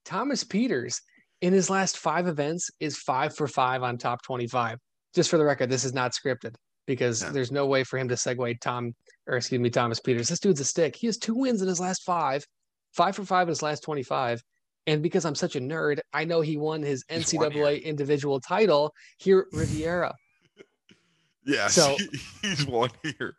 Thomas 0.05 0.43
Pieters 0.43 1.01
in 1.41 1.53
his 1.53 1.69
last 1.69 1.97
five 1.97 2.27
events 2.27 2.69
is 2.79 2.97
five 2.97 3.35
for 3.35 3.47
five 3.47 3.83
on 3.83 3.97
top 3.97 4.21
25. 4.23 4.77
Just 5.13 5.29
for 5.29 5.37
the 5.37 5.45
record, 5.45 5.69
this 5.69 5.83
is 5.83 5.93
not 5.93 6.11
scripted 6.13 6.55
because 6.85 7.21
Yeah. 7.21 7.29
there's 7.29 7.51
no 7.51 7.65
way 7.65 7.83
for 7.83 7.97
him 7.97 8.07
to 8.09 8.15
segue 8.15 8.59
Tom, 8.59 8.93
or 9.27 9.37
excuse 9.37 9.59
me, 9.61 9.69
Thomas 9.69 9.99
Pieters. 9.99 10.27
This 10.29 10.39
dude's 10.39 10.59
a 10.59 10.65
stick. 10.65 10.95
He 10.95 11.07
has 11.07 11.17
two 11.17 11.35
wins 11.35 11.61
in 11.61 11.67
his 11.67 11.79
last 11.79 12.03
five, 12.03 12.45
five 12.91 13.15
for 13.15 13.23
five 13.25 13.43
in 13.47 13.49
his 13.49 13.61
last 13.61 13.83
25. 13.83 14.41
And 14.87 15.01
because 15.01 15.23
I'm 15.25 15.35
such 15.35 15.55
a 15.55 15.61
nerd, 15.61 15.99
I 16.11 16.25
know 16.25 16.41
he 16.41 16.57
won 16.57 16.81
his 16.81 17.05
NCAA 17.09 17.81
individual 17.83 18.41
title 18.41 18.93
here 19.17 19.47
at 19.51 19.57
Riviera. 19.57 20.13
yeah. 21.45 21.67
So- 21.67 21.95
he's 22.41 22.65
one 22.65 22.89
here. 23.03 23.35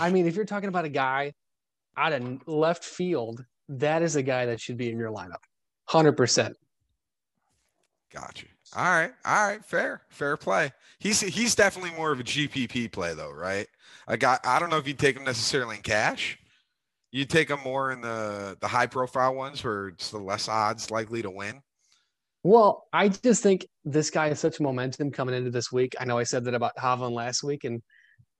I 0.00 0.10
mean, 0.10 0.26
if 0.26 0.34
you're 0.36 0.44
talking 0.44 0.68
about 0.68 0.84
a 0.84 0.88
guy 0.90 1.32
out 1.96 2.12
of 2.12 2.46
left 2.46 2.84
field, 2.84 3.44
that 3.68 4.02
is 4.02 4.16
a 4.16 4.22
guy 4.22 4.46
that 4.46 4.60
should 4.60 4.76
be 4.76 4.90
in 4.90 4.98
your 4.98 5.10
lineup. 5.10 5.42
100%. 5.90 6.54
Gotcha. 8.12 8.46
All 8.74 8.84
right. 8.84 9.12
All 9.24 9.48
right. 9.48 9.64
Fair. 9.64 10.02
Fair 10.08 10.36
play. 10.36 10.72
He's 10.98 11.20
he's 11.20 11.54
definitely 11.54 11.92
more 11.92 12.12
of 12.12 12.20
a 12.20 12.24
GPP 12.24 12.90
play 12.90 13.14
though, 13.14 13.32
right? 13.32 13.68
I 14.08 14.16
got. 14.16 14.44
I 14.44 14.58
don't 14.58 14.70
know 14.70 14.78
if 14.78 14.88
you 14.88 14.94
take 14.94 15.16
him 15.16 15.24
necessarily 15.24 15.76
in 15.76 15.82
cash. 15.82 16.38
You 17.12 17.24
take 17.24 17.50
him 17.50 17.60
more 17.64 17.92
in 17.92 18.00
the 18.00 18.56
the 18.60 18.68
high 18.68 18.86
profile 18.86 19.34
ones 19.34 19.62
where 19.62 19.88
it's 19.88 20.10
the 20.10 20.18
less 20.18 20.48
odds 20.48 20.90
likely 20.90 21.22
to 21.22 21.30
win. 21.30 21.62
Well, 22.42 22.86
I 22.92 23.08
just 23.08 23.42
think 23.42 23.66
this 23.84 24.10
guy 24.10 24.28
has 24.28 24.38
such 24.38 24.60
momentum 24.60 25.10
coming 25.10 25.34
into 25.34 25.50
this 25.50 25.72
week. 25.72 25.94
I 25.98 26.04
know 26.04 26.16
I 26.16 26.22
said 26.22 26.44
that 26.44 26.54
about 26.54 26.76
Hovland 26.76 27.12
last 27.12 27.42
week 27.42 27.64
and 27.64 27.82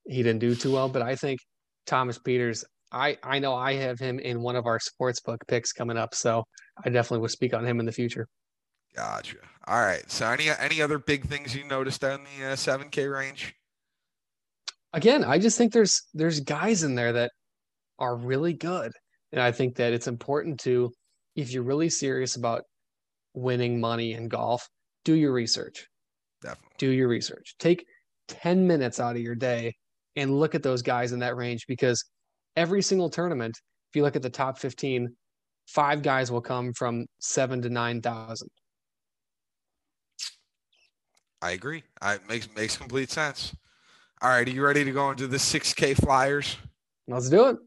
he 0.07 0.23
didn't 0.23 0.39
do 0.39 0.55
too 0.55 0.71
well, 0.71 0.87
but 0.87 1.01
I 1.01 1.15
think 1.15 1.41
Thomas 1.85 2.17
Pieters, 2.17 2.63
I, 2.91 3.17
I 3.23 3.39
know 3.39 3.53
I 3.53 3.73
have 3.73 3.99
him 3.99 4.19
in 4.19 4.41
one 4.41 4.55
of 4.55 4.65
our 4.65 4.79
sportsbook 4.79 5.39
picks 5.47 5.73
coming 5.73 5.97
up. 5.97 6.15
So 6.15 6.43
I 6.83 6.89
definitely 6.89 7.19
will 7.21 7.29
speak 7.29 7.53
on 7.53 7.65
him 7.65 7.79
in 7.79 7.85
the 7.85 7.91
future. 7.91 8.27
Gotcha. 8.95 9.37
All 9.67 9.81
right. 9.81 10.09
So 10.09 10.27
any 10.27 10.49
any 10.49 10.81
other 10.81 10.97
big 10.97 11.25
things 11.25 11.55
you 11.55 11.65
noticed 11.65 12.03
on 12.03 12.21
the 12.23 12.47
uh, 12.47 12.55
7K 12.55 13.11
range? 13.11 13.53
Again, 14.93 15.23
I 15.23 15.37
just 15.37 15.57
think 15.57 15.73
there's 15.73 16.01
there's 16.13 16.39
guys 16.39 16.83
in 16.83 16.95
there 16.95 17.13
that 17.13 17.31
are 17.99 18.15
really 18.15 18.53
good. 18.53 18.91
And 19.31 19.41
I 19.41 19.51
think 19.51 19.75
that 19.75 19.93
it's 19.93 20.07
important 20.07 20.59
to, 20.61 20.91
if 21.35 21.51
you're 21.51 21.63
really 21.63 21.89
serious 21.89 22.37
about 22.37 22.63
winning 23.33 23.79
money 23.79 24.13
in 24.13 24.29
golf, 24.29 24.67
do 25.03 25.13
your 25.13 25.33
research. 25.33 25.85
Definitely. 26.41 26.75
do 26.77 26.89
your 26.91 27.07
research. 27.07 27.55
Take 27.57 27.85
10 28.27 28.67
minutes 28.67 28.99
out 28.99 29.15
of 29.15 29.21
your 29.21 29.35
day 29.35 29.73
and 30.15 30.39
look 30.39 30.55
at 30.55 30.63
those 30.63 30.81
guys 30.81 31.11
in 31.11 31.19
that 31.19 31.35
range 31.35 31.65
because 31.67 32.03
every 32.57 32.81
single 32.81 33.09
tournament, 33.09 33.55
if 33.89 33.95
you 33.95 34.03
look 34.03 34.17
at 34.17 34.21
the 34.21 34.29
top 34.29 34.57
15, 34.57 35.15
five 35.67 36.01
guys 36.01 36.29
will 36.29 36.41
come 36.41 36.73
from 36.73 37.05
seven 37.19 37.61
to 37.61 37.69
9,000. 37.69 38.49
I 41.41 41.51
agree. 41.51 41.83
I 42.01 42.15
it 42.15 42.27
makes 42.27 42.49
makes 42.55 42.75
complete 42.75 43.11
sense. 43.11 43.55
All 44.23 44.29
right. 44.29 44.47
Are 44.47 44.51
you 44.51 44.65
ready 44.65 44.83
to 44.83 44.91
go 44.91 45.11
into 45.11 45.27
the 45.27 45.37
6K 45.37 45.95
flyers? 45.95 46.57
Let's 47.07 47.29
do 47.29 47.47
it. 47.49 47.57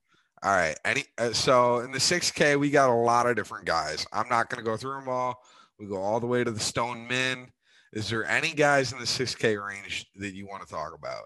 All 0.42 0.50
right. 0.50 0.76
Any 0.84 1.04
uh, 1.18 1.32
so 1.32 1.78
in 1.78 1.92
the 1.92 1.98
6K, 1.98 2.58
we 2.58 2.70
got 2.70 2.90
a 2.90 2.92
lot 2.92 3.28
of 3.28 3.36
different 3.36 3.66
guys. 3.66 4.04
I'm 4.12 4.28
not 4.28 4.50
going 4.50 4.58
to 4.58 4.68
go 4.68 4.76
through 4.76 4.98
them 4.98 5.08
all. 5.08 5.40
We 5.78 5.86
go 5.86 6.02
all 6.02 6.18
the 6.18 6.26
way 6.26 6.42
to 6.42 6.50
the 6.50 6.58
Stone 6.58 7.06
Men. 7.06 7.46
Is 7.92 8.10
there 8.10 8.24
any 8.24 8.52
guys 8.54 8.92
in 8.92 8.98
the 8.98 9.04
6K 9.04 9.64
range 9.64 10.06
that 10.16 10.34
you 10.34 10.48
want 10.48 10.62
to 10.62 10.68
talk 10.68 10.92
about? 10.92 11.24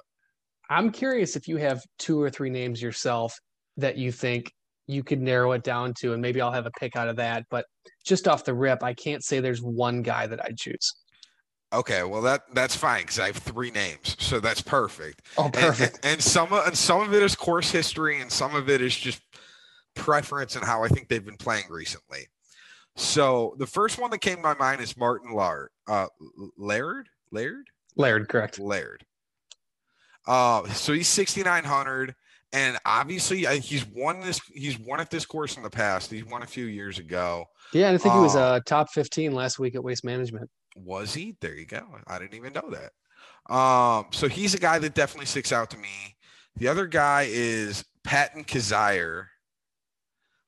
I'm 0.68 0.90
curious 0.90 1.36
if 1.36 1.48
you 1.48 1.56
have 1.56 1.82
two 1.98 2.20
or 2.20 2.28
three 2.28 2.50
names 2.50 2.82
yourself 2.82 3.38
that 3.76 3.96
you 3.96 4.12
think 4.12 4.52
you 4.86 5.02
could 5.02 5.20
narrow 5.20 5.52
it 5.52 5.62
down 5.62 5.94
to, 5.94 6.12
and 6.12 6.20
maybe 6.22 6.40
I'll 6.40 6.52
have 6.52 6.66
a 6.66 6.70
pick 6.78 6.96
out 6.96 7.08
of 7.08 7.16
that. 7.16 7.44
But 7.50 7.64
just 8.04 8.28
off 8.28 8.44
the 8.44 8.54
rip, 8.54 8.82
I 8.82 8.94
can't 8.94 9.24
say 9.24 9.40
there's 9.40 9.62
one 9.62 10.02
guy 10.02 10.26
that 10.26 10.44
I'd 10.44 10.56
choose. 10.58 10.94
Okay, 11.72 12.04
well 12.04 12.22
that 12.22 12.42
that's 12.52 12.76
fine 12.76 13.02
because 13.02 13.18
I 13.18 13.26
have 13.26 13.36
three 13.38 13.70
names, 13.72 14.16
so 14.20 14.38
that's 14.38 14.60
perfect. 14.60 15.22
Oh, 15.36 15.44
And- 15.46 15.54
perfect. 15.54 15.96
And, 16.04 16.14
and 16.14 16.22
some 16.22 16.52
of 16.52 16.66
and 16.66 16.76
some 16.76 17.00
of 17.00 17.12
it 17.14 17.22
is 17.22 17.34
course 17.34 17.70
history, 17.70 18.20
and 18.20 18.30
some 18.30 18.54
of 18.54 18.68
it 18.70 18.80
is 18.80 18.94
just 18.94 19.22
preference 19.94 20.54
and 20.56 20.64
how 20.64 20.84
I 20.84 20.88
think 20.88 21.08
they've 21.08 21.24
been 21.24 21.36
playing 21.36 21.64
recently. 21.70 22.28
So 22.96 23.56
the 23.58 23.66
first 23.66 23.98
one 23.98 24.10
that 24.12 24.18
came 24.18 24.36
to 24.36 24.42
my 24.42 24.54
mind 24.54 24.80
is 24.80 24.96
Martin 24.96 25.32
Lard, 25.32 25.70
uh, 25.88 26.06
Laird, 26.56 27.08
Laird, 27.32 27.66
Laird, 27.96 28.28
correct. 28.28 28.60
Laird. 28.60 29.04
Uh, 30.26 30.66
so 30.68 30.92
he's 30.92 31.08
6,900, 31.08 32.14
and 32.54 32.78
obviously 32.86 33.46
uh, 33.46 33.52
he's 33.52 33.84
won 33.86 34.20
this. 34.20 34.40
He's 34.54 34.78
won 34.78 35.00
at 35.00 35.10
this 35.10 35.26
course 35.26 35.56
in 35.58 35.62
the 35.62 35.68
past. 35.70 36.10
He's 36.10 36.24
won 36.24 36.42
a 36.42 36.46
few 36.46 36.64
years 36.66 36.98
ago. 36.98 37.44
Yeah, 37.72 37.88
and 37.88 37.94
I 37.96 37.98
think 37.98 38.14
he 38.14 38.20
was 38.20 38.36
Oh. 38.36 38.40
uh, 38.40 38.60
top 38.64 38.90
15 38.90 39.32
last 39.34 39.58
week 39.58 39.74
at 39.74 39.82
Waste 39.84 40.04
Management. 40.04 40.48
Was 40.76 41.12
he? 41.14 41.36
There 41.40 41.54
you 41.54 41.66
go. 41.66 41.82
I 42.06 42.18
didn't 42.18 42.34
even 42.34 42.52
know 42.52 42.70
that. 42.70 43.52
Um, 43.54 44.06
so 44.12 44.28
he's 44.28 44.54
a 44.54 44.58
guy 44.58 44.78
that 44.78 44.94
definitely 44.94 45.26
sticks 45.26 45.52
out 45.52 45.70
to 45.70 45.76
me. 45.76 46.16
The 46.56 46.68
other 46.68 46.86
guy 46.86 47.26
is 47.28 47.84
Patton 48.04 48.44
Kizzire. 48.44 49.26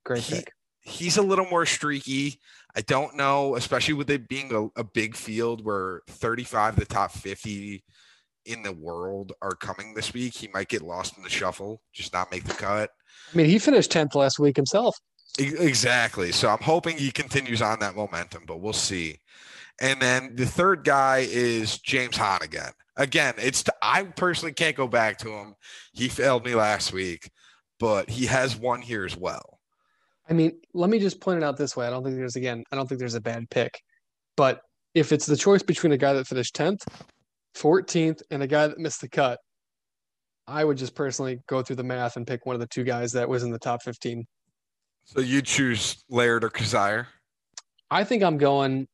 Great 0.05 0.23
He- 0.23 0.35
pick. 0.37 0.53
He's 0.81 1.17
a 1.17 1.23
little 1.23 1.47
more 1.47 1.67
streaky. 1.67 2.39
I 2.77 2.81
don't 2.83 3.17
know, 3.17 3.57
especially 3.57 3.95
with 3.95 4.09
it 4.09 4.29
being 4.29 4.53
a, 4.55 4.81
a 4.81 4.85
big 4.85 5.17
field 5.17 5.65
where 5.65 6.03
35 6.09 6.75
of 6.75 6.79
the 6.79 6.85
top 6.87 7.11
50 7.11 7.83
in 8.47 8.63
the 8.63 8.73
world 8.73 9.33
are 9.43 9.55
coming 9.55 9.95
this 9.95 10.13
week. 10.13 10.35
He 10.35 10.49
might 10.49 10.69
get 10.69 10.83
lost 10.83 11.17
in 11.17 11.23
the 11.23 11.31
shuffle, 11.31 11.83
just 11.93 12.13
not 12.13 12.31
make 12.31 12.45
the 12.45 12.55
cut. 12.55 12.91
I 13.33 13.37
mean, 13.37 13.47
he 13.47 13.59
finished 13.59 13.93
10th 13.93 14.15
last 14.15 14.39
week 14.39 14.57
himself. 14.57 14.97
Exactly. 15.39 16.33
So 16.33 16.49
I'm 16.49 16.63
hoping 16.63 16.97
he 16.97 17.11
continues 17.11 17.61
on 17.61 17.81
that 17.81 17.95
momentum, 17.95 18.45
but 18.47 18.61
we'll 18.61 18.73
see. 18.73 19.19
And 19.81 20.01
then 20.01 20.35
the 20.37 20.47
third 20.47 20.85
guy 20.85 21.27
is 21.29 21.79
James 21.79 22.17
Hahn 22.17 22.39
again. 22.43 22.73
Again, 22.97 23.35
it's 23.37 23.63
t- 23.63 23.73
I 23.83 24.05
personally 24.05 24.55
can't 24.55 24.75
go 24.77 24.89
back 24.89 25.19
to 25.19 25.31
him. 25.31 25.55
He 25.93 26.09
failed 26.09 26.47
me 26.47 26.55
last 26.55 26.93
week, 26.93 27.31
but 27.79 28.09
he 28.09 28.27
has 28.27 28.57
one 28.57 28.81
here 28.81 29.05
as 29.05 29.17
well. 29.17 29.61
I 30.29 30.33
mean, 30.33 30.59
let 30.73 30.89
me 30.89 30.99
just 30.99 31.21
point 31.21 31.39
it 31.39 31.45
out 31.45 31.59
this 31.59 31.77
way. 31.77 31.87
I 31.87 31.91
don't 31.91 32.03
think 32.03 32.17
there's 32.17 32.37
again, 32.37 32.65
I 32.73 32.77
don't 32.77 32.89
think 32.89 32.99
there's 32.99 33.15
a 33.15 33.21
bad 33.21 33.51
pick. 33.51 33.83
But 34.37 34.63
if 34.95 35.13
it's 35.13 35.27
the 35.27 35.37
choice 35.37 35.63
between 35.63 35.93
a 35.93 35.99
guy 35.99 36.15
that 36.15 36.27
finished 36.27 36.57
10th, 36.57 36.87
14th, 37.57 38.23
and 38.31 38.43
a 38.43 38.47
guy 38.47 38.67
that 38.67 38.79
missed 38.79 39.01
the 39.01 39.09
cut, 39.09 39.39
I 40.47 40.65
would 40.65 40.77
just 40.77 40.95
personally 40.95 41.41
go 41.49 41.63
through 41.63 41.77
the 41.77 41.85
math 41.85 42.17
and 42.17 42.27
pick 42.27 42.47
one 42.47 42.55
of 42.55 42.61
the 42.61 42.69
two 42.69 42.85
guys 42.85 43.13
that 43.13 43.29
was 43.29 43.43
in 43.43 43.51
the 43.51 43.59
top 43.59 43.83
15. 43.83 44.25
So 45.05 45.21
you 45.21 45.43
choose 45.43 46.05
Laird 46.09 46.45
or 46.45 46.51
Kizzire? 46.51 47.07
I 47.91 48.05
think 48.05 48.23
I'm 48.23 48.39
going 48.39 48.87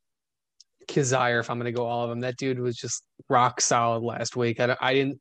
Kizzire 0.87 1.39
if 1.39 1.49
I'm 1.49 1.57
going 1.57 1.71
to 1.71 1.77
go 1.77 1.85
all 1.85 2.03
of 2.03 2.09
them. 2.09 2.21
That 2.21 2.37
dude 2.37 2.59
was 2.59 2.75
just 2.75 3.03
rock 3.29 3.61
solid 3.61 4.03
last 4.03 4.35
week. 4.35 4.59
I, 4.59 4.75
I 4.79 4.93
didn't 4.93 5.19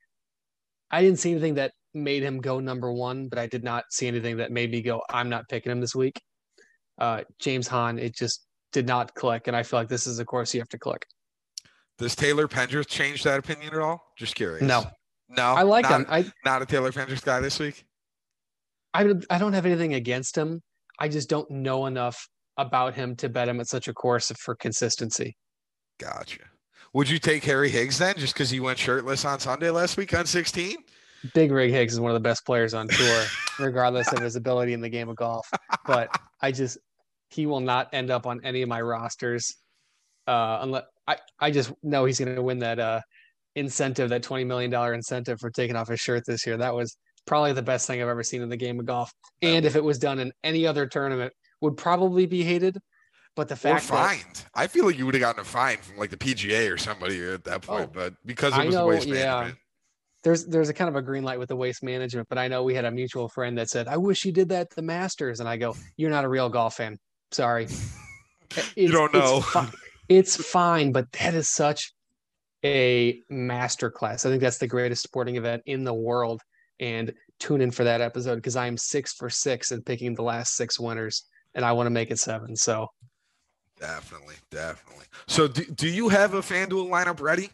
I 0.91 1.01
didn't 1.03 1.19
see 1.19 1.31
anything 1.31 1.55
that 1.55 1.73
made 1.95 2.23
him 2.23 2.41
go 2.41 2.61
number 2.61 2.93
one, 2.93 3.29
but 3.29 3.39
I 3.39 3.47
did 3.47 3.65
not 3.65 3.85
see 3.91 4.07
anything 4.07 4.37
that 4.39 4.53
made 4.53 4.71
me 4.71 4.83
go, 4.83 5.03
I'm 5.11 5.29
not 5.29 5.49
picking 5.49 5.73
him 5.73 5.81
this 5.81 5.95
week. 5.95 6.21
Uh, 6.99 7.23
James 7.39 7.67
Hahn, 7.67 7.99
it 7.99 8.15
just 8.15 8.47
did 8.73 8.87
not 8.87 9.15
click, 9.15 9.47
and 9.47 9.57
I 9.57 9.63
feel 9.63 9.81
like 9.81 9.89
this 9.89 10.07
is 10.07 10.19
a 10.19 10.25
course 10.25 10.55
you 10.55 10.61
have 10.61 10.69
to 10.71 10.79
click. 10.79 11.07
Does 12.03 12.17
Taylor 12.17 12.49
Pendrith 12.49 12.89
change 12.89 13.23
that 13.23 13.39
opinion 13.39 13.73
at 13.73 13.79
all? 13.79 14.03
Just 14.19 14.35
curious. 14.35 14.63
No, 14.63 14.85
no, 15.29 15.43
I 15.45 15.63
like 15.63 15.85
not, 15.85 16.01
him. 16.01 16.07
I 16.09 16.25
not 16.45 16.61
a 16.61 16.67
Taylor 16.67 16.91
Pendrith 16.91 17.25
guy 17.25 17.39
this 17.39 17.61
week. 17.61 17.85
I 18.93 19.09
I 19.31 19.39
don't 19.39 19.53
have 19.53 19.67
anything 19.67 19.95
against 19.95 20.37
him. 20.37 20.63
I 20.99 21.07
just 21.07 21.29
don't 21.29 21.49
know 21.49 21.87
enough 21.87 22.29
about 22.57 22.95
him 22.95 23.15
to 23.17 23.29
bet 23.29 23.49
him 23.49 23.61
at 23.61 23.69
such 23.69 23.87
a 23.87 23.95
course 23.95 24.33
for 24.41 24.57
consistency. 24.57 25.37
Gotcha. 26.01 26.41
Would 26.93 27.09
you 27.09 27.21
take 27.21 27.45
Harry 27.45 27.71
Higgs 27.71 27.99
then, 27.99 28.17
just 28.19 28.35
because 28.35 28.51
he 28.51 28.59
went 28.59 28.79
shirtless 28.79 29.25
on 29.25 29.39
Sunday 29.39 29.71
last 29.71 29.97
week 29.97 30.13
on 30.13 30.27
16? 30.27 30.77
Big 31.35 31.53
Rig 31.53 31.71
Higgs 31.71 31.93
is 31.93 32.01
one 32.01 32.11
of 32.11 32.17
the 32.17 32.21
best 32.21 32.45
players 32.45 32.75
on 32.75 32.89
tour, 32.89 33.25
regardless 33.61 34.13
of 34.13 34.19
his 34.19 34.35
ability 34.35 34.73
in 34.73 34.81
the 34.81 34.89
game 34.89 35.09
of 35.09 35.15
golf. 35.15 35.49
But 35.87 36.09
I 36.41 36.51
just 36.51 36.79
he 37.29 37.47
will 37.47 37.61
not 37.61 37.91
end 37.93 38.11
up 38.11 38.27
on 38.27 38.41
any 38.43 38.63
of 38.63 38.69
my 38.69 38.81
rosters 38.81 39.55
uh, 40.27 40.59
unless 40.63 40.85
I, 41.07 41.17
I 41.41 41.51
just 41.51 41.73
know 41.83 42.05
he's 42.05 42.19
going 42.19 42.35
to 42.35 42.43
win 42.43 42.59
that 42.61 42.79
uh, 42.79 43.01
incentive, 43.55 44.11
that 44.11 44.23
twenty 44.23 44.45
million 44.45 44.71
dollar 44.71 44.95
incentive 44.95 45.39
for 45.41 45.51
taking 45.51 45.77
off 45.77 45.89
his 45.89 46.01
shirt 46.01 46.25
this 46.27 46.47
year. 46.47 46.57
That 46.57 46.75
was 46.75 46.97
probably 47.27 47.53
the 47.53 47.63
best 47.63 47.87
thing 47.87 48.03
I've 48.03 48.09
ever 48.09 48.23
seen 48.23 48.43
in 48.43 48.49
the 48.49 48.57
game 48.57 48.81
of 48.81 48.87
golf. 48.87 49.13
And 49.43 49.65
if 49.65 49.77
it 49.77 49.85
was 49.85 49.99
done 49.99 50.19
in 50.19 50.33
any 50.45 50.67
other 50.67 50.87
tournament, 50.87 51.33
would 51.61 51.77
probably 51.77 52.27
be 52.27 52.43
hated. 52.43 52.79
But 53.35 53.49
the 53.49 53.57
fact 53.57 53.85
or 53.85 53.87
fined, 53.87 54.25
that, 54.35 54.47
I 54.55 54.67
feel 54.67 54.85
like 54.85 54.99
you 54.99 55.07
would 55.07 55.15
have 55.15 55.23
gotten 55.23 55.41
a 55.41 55.45
fine 55.45 55.79
from 55.79 55.97
like 55.97 56.11
the 56.11 56.19
PGA 56.19 56.71
or 56.71 56.77
somebody 56.77 57.23
at 57.23 57.45
that 57.45 57.63
point. 57.63 57.89
Oh, 57.89 57.93
but 57.93 58.15
because 58.27 58.57
it 58.59 58.67
was 58.67 58.75
know, 58.75 58.87
waste 58.87 59.07
yeah. 59.07 59.15
management, 59.15 59.59
there's 60.23 60.45
there's 60.45 60.69
a 60.69 60.75
kind 60.75 60.91
of 60.91 60.97
a 60.97 61.03
green 61.03 61.25
light 61.25 61.39
with 61.39 61.49
the 61.49 61.57
waste 61.57 61.83
management. 61.83 62.29
But 62.29 62.37
I 62.37 62.49
know 62.49 62.63
we 62.63 62.75
had 62.75 62.85
a 62.85 62.91
mutual 62.91 63.31
friend 63.31 63.57
that 63.57 63.71
said, 63.71 63.89
"I 63.89 63.97
wish 63.97 64.27
you 64.27 64.33
did 64.33 64.51
that 64.51 64.61
at 64.63 64.71
the 64.71 64.83
Masters," 64.83 65.41
and 65.41 65.49
I 65.49 65.57
go, 65.57 65.75
"You're 65.97 66.11
not 66.11 66.27
a 66.27 66.29
real 66.29 66.51
golf 66.51 66.77
fan. 66.77 66.99
Sorry." 67.31 67.69
you 68.77 68.89
don't 68.89 69.15
know. 69.15 69.39
It's, 69.39 69.73
it's 70.09 70.37
fine, 70.37 70.93
but 70.93 71.11
that 71.13 71.35
is 71.35 71.49
such 71.49 71.93
a 72.65 73.21
masterclass. 73.31 74.27
I 74.27 74.31
think 74.31 74.41
that's 74.43 74.59
the 74.59 74.67
greatest 74.67 75.03
sporting 75.03 75.37
event 75.37 75.63
in 75.67 75.85
the 75.85 75.95
world. 75.95 76.41
And 76.81 77.13
tune 77.39 77.61
in 77.61 77.71
for 77.71 77.85
that 77.85 78.01
episode 78.01 78.37
because 78.37 78.57
I 78.57 78.67
am 78.67 78.77
six 78.77 79.13
for 79.15 79.31
six 79.31 79.73
in 79.73 79.83
picking 79.83 80.15
the 80.15 80.23
last 80.23 80.57
six 80.57 80.81
winners, 80.81 81.25
and 81.55 81.65
I 81.65 81.73
want 81.73 81.87
to 81.87 81.91
make 81.91 82.11
it 82.11 82.19
seven. 82.19 82.57
So 82.57 82.89
Definitely, 83.83 84.37
definitely. 84.53 85.07
So, 85.27 85.49
do, 85.49 85.65
do 85.65 85.89
you 85.89 86.09
have 86.09 86.35
a 86.35 86.41
FanDuel 86.41 86.89
lineup 86.89 87.21
ready? 87.21 87.51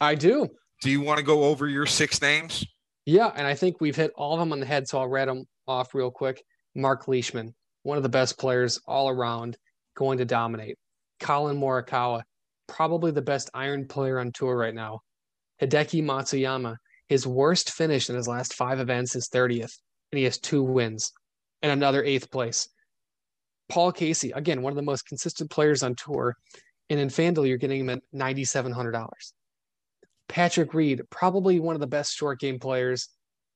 I 0.00 0.14
do. 0.14 0.48
Do 0.80 0.90
you 0.90 1.02
want 1.02 1.18
to 1.18 1.22
go 1.22 1.44
over 1.44 1.68
your 1.68 1.84
six 1.84 2.22
names? 2.22 2.64
Yeah, 3.04 3.30
and 3.34 3.46
I 3.46 3.54
think 3.54 3.78
we've 3.78 3.94
hit 3.94 4.12
all 4.16 4.32
of 4.32 4.38
them 4.38 4.52
on 4.52 4.60
the 4.60 4.64
head, 4.64 4.88
so 4.88 4.98
I'll 4.98 5.08
read 5.08 5.28
them 5.28 5.44
off 5.68 5.94
real 5.94 6.10
quick. 6.10 6.42
Mark 6.74 7.08
Leishman, 7.08 7.54
one 7.82 7.98
of 7.98 8.02
the 8.02 8.08
best 8.08 8.38
players 8.38 8.80
all 8.86 9.10
around, 9.10 9.58
going 9.94 10.16
to 10.16 10.24
dominate. 10.24 10.78
Collin 11.20 11.58
Morikawa, 11.58 12.22
probably 12.66 13.10
the 13.10 13.22
best 13.22 13.50
iron 13.54 13.86
player 13.86 14.18
on 14.18 14.32
tour 14.32 14.56
right 14.56 14.74
now. 14.74 15.00
Hideki 15.60 16.02
Matsuyama, 16.02 16.76
his 17.08 17.26
worst 17.26 17.70
finish 17.70 18.10
in 18.10 18.16
his 18.16 18.28
last 18.28 18.54
five 18.54 18.80
events 18.80 19.14
is 19.14 19.28
30th, 19.28 19.78
and 20.12 20.18
he 20.18 20.24
has 20.24 20.38
two 20.38 20.62
wins 20.62 21.12
and 21.62 21.72
another 21.72 22.04
eighth 22.04 22.30
place. 22.30 22.68
Paul 23.68 23.92
Casey, 23.92 24.30
again, 24.32 24.62
one 24.62 24.72
of 24.72 24.76
the 24.76 24.82
most 24.82 25.06
consistent 25.06 25.50
players 25.50 25.82
on 25.82 25.94
tour. 25.94 26.36
And 26.90 27.00
in 27.00 27.08
FanDuel, 27.08 27.48
you're 27.48 27.56
getting 27.56 27.80
him 27.80 27.90
at 27.90 28.02
$9,700. 28.14 29.08
Patrick 30.28 30.74
Reed, 30.74 31.02
probably 31.10 31.60
one 31.60 31.74
of 31.74 31.80
the 31.80 31.86
best 31.86 32.14
short 32.14 32.40
game 32.40 32.58
players, 32.58 33.08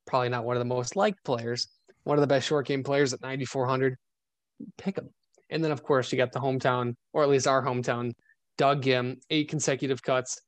probably 0.06 0.30
not 0.30 0.44
one 0.44 0.56
of 0.56 0.60
the 0.60 0.64
most 0.64 0.96
liked 0.96 1.22
players, 1.24 1.68
one 2.04 2.16
of 2.16 2.22
the 2.22 2.26
best 2.26 2.46
short 2.46 2.66
game 2.66 2.82
players 2.82 3.12
at 3.12 3.20
9,400. 3.20 3.96
Pick 4.78 4.96
him. 4.96 5.10
And 5.50 5.64
then, 5.64 5.70
of 5.70 5.82
course, 5.82 6.12
you 6.12 6.18
got 6.18 6.32
the 6.32 6.40
hometown, 6.40 6.94
or 7.12 7.22
at 7.22 7.28
least 7.28 7.46
our 7.46 7.64
hometown, 7.64 8.12
Doug 8.56 8.82
Ghim, 8.82 9.16
eight 9.30 9.48
consecutive 9.48 10.02
cuts, 10.02 10.40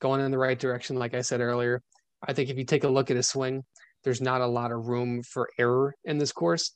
going 0.00 0.20
in 0.20 0.30
the 0.30 0.38
right 0.38 0.58
direction, 0.58 0.96
like 0.96 1.14
I 1.14 1.20
said 1.20 1.40
earlier. 1.40 1.82
I 2.26 2.32
think 2.32 2.50
if 2.50 2.58
you 2.58 2.64
take 2.64 2.84
a 2.84 2.88
look 2.88 3.10
at 3.10 3.16
his 3.16 3.28
swing, 3.28 3.64
there's 4.04 4.20
not 4.20 4.40
a 4.40 4.46
lot 4.46 4.72
of 4.72 4.88
room 4.88 5.22
for 5.22 5.48
error 5.58 5.94
in 6.04 6.18
this 6.18 6.32
course. 6.32 6.72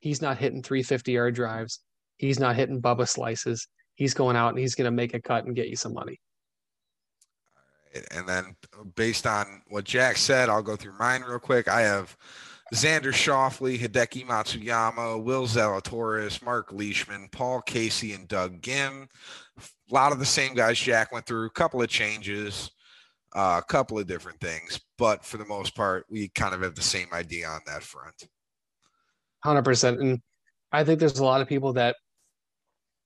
He's 0.00 0.22
not 0.22 0.38
hitting 0.38 0.62
350 0.62 1.12
yard 1.12 1.34
drives. 1.34 1.80
He's 2.16 2.38
not 2.38 2.56
hitting 2.56 2.80
Bubba 2.80 3.08
slices. 3.08 3.66
He's 3.94 4.14
going 4.14 4.36
out 4.36 4.50
and 4.50 4.58
he's 4.58 4.74
going 4.74 4.86
to 4.86 4.90
make 4.90 5.14
a 5.14 5.20
cut 5.20 5.44
and 5.44 5.56
get 5.56 5.68
you 5.68 5.76
some 5.76 5.94
money. 5.94 6.20
And 8.10 8.28
then, 8.28 8.56
based 8.94 9.26
on 9.26 9.62
what 9.68 9.84
Jack 9.84 10.18
said, 10.18 10.50
I'll 10.50 10.62
go 10.62 10.76
through 10.76 10.98
mine 10.98 11.22
real 11.22 11.38
quick. 11.38 11.66
I 11.66 11.80
have 11.80 12.14
Xander 12.74 13.12
Schauffele, 13.12 13.78
Hideki 13.78 14.26
Matsuyama, 14.26 15.22
Will 15.22 15.46
Zalatoris, 15.46 16.42
Mark 16.42 16.72
Leishman, 16.72 17.28
Paul 17.30 17.62
Casey, 17.62 18.12
and 18.12 18.26
Doug 18.26 18.60
Ghim. 18.60 19.06
A 19.58 19.94
lot 19.94 20.12
of 20.12 20.18
the 20.18 20.26
same 20.26 20.54
guys 20.54 20.78
Jack 20.78 21.12
went 21.12 21.26
through. 21.26 21.46
A 21.46 21.50
couple 21.50 21.80
of 21.80 21.88
changes, 21.88 22.70
uh, 23.36 23.60
a 23.62 23.72
couple 23.72 23.98
of 23.98 24.08
different 24.08 24.40
things, 24.40 24.80
but 24.98 25.24
for 25.24 25.36
the 25.36 25.44
most 25.44 25.76
part, 25.76 26.06
we 26.10 26.28
kind 26.30 26.54
of 26.54 26.62
have 26.62 26.74
the 26.74 26.82
same 26.82 27.06
idea 27.12 27.46
on 27.46 27.60
that 27.66 27.84
front. 27.84 28.26
Hundred 29.44 29.64
percent, 29.64 30.00
and 30.00 30.20
I 30.72 30.82
think 30.82 30.98
there's 30.98 31.20
a 31.20 31.24
lot 31.24 31.40
of 31.40 31.46
people 31.46 31.72
that 31.74 31.94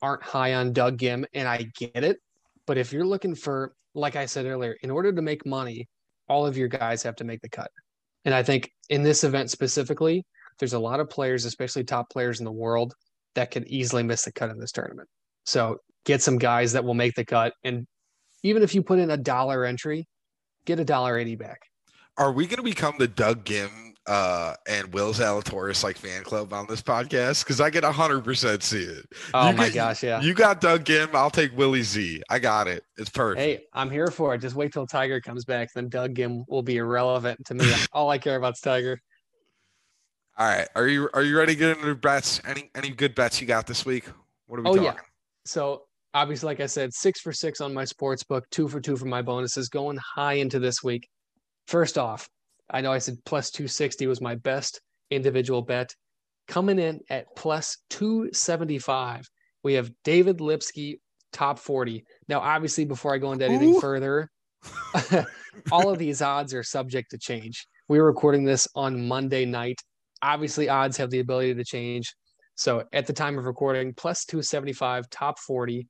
aren't 0.00 0.22
high 0.22 0.54
on 0.54 0.72
Doug 0.72 0.96
Ghim, 0.96 1.26
and 1.34 1.46
I 1.46 1.70
get 1.76 2.02
it. 2.02 2.18
But 2.66 2.78
if 2.78 2.94
you're 2.94 3.04
looking 3.04 3.34
for, 3.34 3.74
like 3.94 4.16
I 4.16 4.24
said 4.24 4.46
earlier, 4.46 4.76
in 4.82 4.90
order 4.90 5.12
to 5.12 5.20
make 5.20 5.44
money, 5.44 5.86
all 6.28 6.46
of 6.46 6.56
your 6.56 6.68
guys 6.68 7.02
have 7.02 7.16
to 7.16 7.24
make 7.24 7.42
the 7.42 7.48
cut. 7.48 7.70
And 8.24 8.32
I 8.34 8.42
think 8.42 8.70
in 8.90 9.02
this 9.02 9.24
event 9.24 9.50
specifically, 9.50 10.24
there's 10.58 10.74
a 10.74 10.78
lot 10.78 11.00
of 11.00 11.08
players, 11.08 11.46
especially 11.46 11.84
top 11.84 12.10
players 12.10 12.40
in 12.40 12.44
the 12.44 12.52
world, 12.52 12.94
that 13.34 13.50
could 13.50 13.66
easily 13.68 14.02
miss 14.02 14.24
the 14.24 14.32
cut 14.32 14.50
in 14.50 14.58
this 14.58 14.72
tournament. 14.72 15.08
So 15.46 15.78
get 16.04 16.20
some 16.20 16.36
guys 16.36 16.72
that 16.72 16.84
will 16.84 16.94
make 16.94 17.14
the 17.14 17.24
cut. 17.24 17.54
And 17.64 17.86
even 18.42 18.62
if 18.62 18.74
you 18.74 18.82
put 18.82 18.98
in 18.98 19.10
a 19.10 19.16
dollar 19.16 19.64
entry, 19.64 20.06
get 20.66 20.78
a 20.78 20.84
dollar 20.84 21.18
eighty 21.18 21.36
back. 21.36 21.60
Are 22.18 22.32
we 22.32 22.46
going 22.46 22.56
to 22.56 22.62
become 22.62 22.96
the 22.98 23.08
Doug 23.08 23.44
Ghim 23.44 23.89
uh, 24.06 24.54
and 24.68 24.92
Will 24.92 25.12
Zalatoris 25.12 25.84
like 25.84 25.96
fan 25.96 26.22
club 26.22 26.52
on 26.52 26.66
this 26.68 26.82
podcast 26.82 27.44
because 27.44 27.60
I 27.60 27.70
get 27.70 27.84
hundred 27.84 28.24
percent 28.24 28.62
see 28.62 28.82
it. 28.82 29.06
Oh 29.34 29.50
you 29.50 29.56
my 29.56 29.66
get, 29.66 29.74
gosh, 29.74 30.02
yeah. 30.02 30.20
You 30.20 30.34
got 30.34 30.60
Doug 30.60 30.84
Ghim. 30.84 31.14
I'll 31.14 31.30
take 31.30 31.56
Willie 31.56 31.82
Z. 31.82 32.22
I 32.30 32.38
got 32.38 32.66
it. 32.66 32.84
It's 32.96 33.10
perfect. 33.10 33.40
Hey, 33.40 33.60
I'm 33.72 33.90
here 33.90 34.08
for 34.08 34.34
it. 34.34 34.38
Just 34.38 34.56
wait 34.56 34.72
till 34.72 34.86
Tiger 34.86 35.20
comes 35.20 35.44
back, 35.44 35.70
then 35.74 35.88
Doug 35.88 36.14
Ghim 36.14 36.44
will 36.48 36.62
be 36.62 36.78
irrelevant 36.78 37.44
to 37.46 37.54
me. 37.54 37.70
All 37.92 38.08
I 38.10 38.18
care 38.18 38.36
about 38.36 38.54
is 38.54 38.60
Tiger. 38.60 39.00
All 40.38 40.46
right, 40.46 40.68
are 40.74 40.88
you 40.88 41.10
are 41.12 41.22
you 41.22 41.36
ready 41.36 41.52
to 41.52 41.58
get 41.58 41.76
into 41.76 41.94
bets? 41.94 42.40
Any 42.46 42.70
any 42.74 42.90
good 42.90 43.14
bets 43.14 43.40
you 43.40 43.46
got 43.46 43.66
this 43.66 43.84
week? 43.84 44.06
What 44.46 44.58
are 44.58 44.62
we 44.62 44.70
oh, 44.70 44.74
talking? 44.76 44.84
Yeah. 44.84 45.00
So 45.44 45.82
obviously, 46.14 46.46
like 46.46 46.60
I 46.60 46.66
said, 46.66 46.94
six 46.94 47.20
for 47.20 47.32
six 47.32 47.60
on 47.60 47.74
my 47.74 47.84
sports 47.84 48.24
book, 48.24 48.48
two 48.50 48.66
for 48.66 48.80
two 48.80 48.96
for 48.96 49.04
my 49.04 49.20
bonuses, 49.20 49.68
going 49.68 49.98
high 49.98 50.34
into 50.34 50.58
this 50.58 50.82
week. 50.82 51.08
First 51.66 51.98
off, 51.98 52.28
I 52.72 52.80
know 52.80 52.92
I 52.92 52.98
said 52.98 53.18
plus 53.24 53.50
260 53.50 54.06
was 54.06 54.20
my 54.20 54.34
best 54.34 54.80
individual 55.10 55.62
bet. 55.62 55.94
Coming 56.48 56.78
in 56.78 57.00
at 57.10 57.26
plus 57.36 57.78
275, 57.90 59.28
we 59.62 59.74
have 59.74 59.90
David 60.04 60.40
Lipsky, 60.40 61.00
top 61.32 61.58
40. 61.58 62.04
Now, 62.28 62.40
obviously, 62.40 62.84
before 62.84 63.14
I 63.14 63.18
go 63.18 63.32
into 63.32 63.44
anything 63.44 63.74
Ooh. 63.76 63.80
further, 63.80 64.30
all 65.72 65.90
of 65.90 65.98
these 65.98 66.22
odds 66.22 66.54
are 66.54 66.62
subject 66.62 67.10
to 67.10 67.18
change. 67.18 67.66
We're 67.88 68.04
recording 68.04 68.44
this 68.44 68.68
on 68.74 69.06
Monday 69.06 69.44
night. 69.44 69.80
Obviously, 70.22 70.68
odds 70.68 70.96
have 70.96 71.10
the 71.10 71.20
ability 71.20 71.54
to 71.54 71.64
change. 71.64 72.14
So 72.56 72.84
at 72.92 73.06
the 73.06 73.12
time 73.12 73.38
of 73.38 73.46
recording, 73.46 73.94
plus 73.94 74.24
275, 74.26 75.08
top 75.08 75.38
40. 75.38 75.88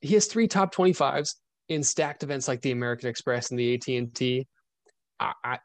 He 0.00 0.14
has 0.14 0.26
three 0.26 0.48
top 0.48 0.74
25s 0.74 1.34
in 1.68 1.82
stacked 1.82 2.22
events 2.22 2.48
like 2.48 2.62
the 2.62 2.70
American 2.70 3.08
Express 3.08 3.50
and 3.50 3.58
the 3.58 3.74
AT&T. 3.74 4.46
I, 5.18 5.32
I, 5.44 5.58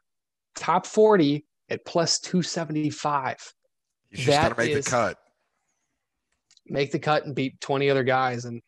top 0.55 0.85
40 0.85 1.45
at 1.69 1.85
plus 1.85 2.19
275. 2.19 3.37
He's 4.09 4.25
just 4.25 4.41
got 4.41 4.49
to 4.49 4.55
make 4.57 4.73
the 4.73 4.89
cut. 4.89 5.17
Make 6.67 6.91
the 6.91 6.99
cut 6.99 7.25
and 7.25 7.35
beat 7.35 7.59
20 7.61 7.89
other 7.89 8.03
guys. 8.03 8.45
And 8.45 8.61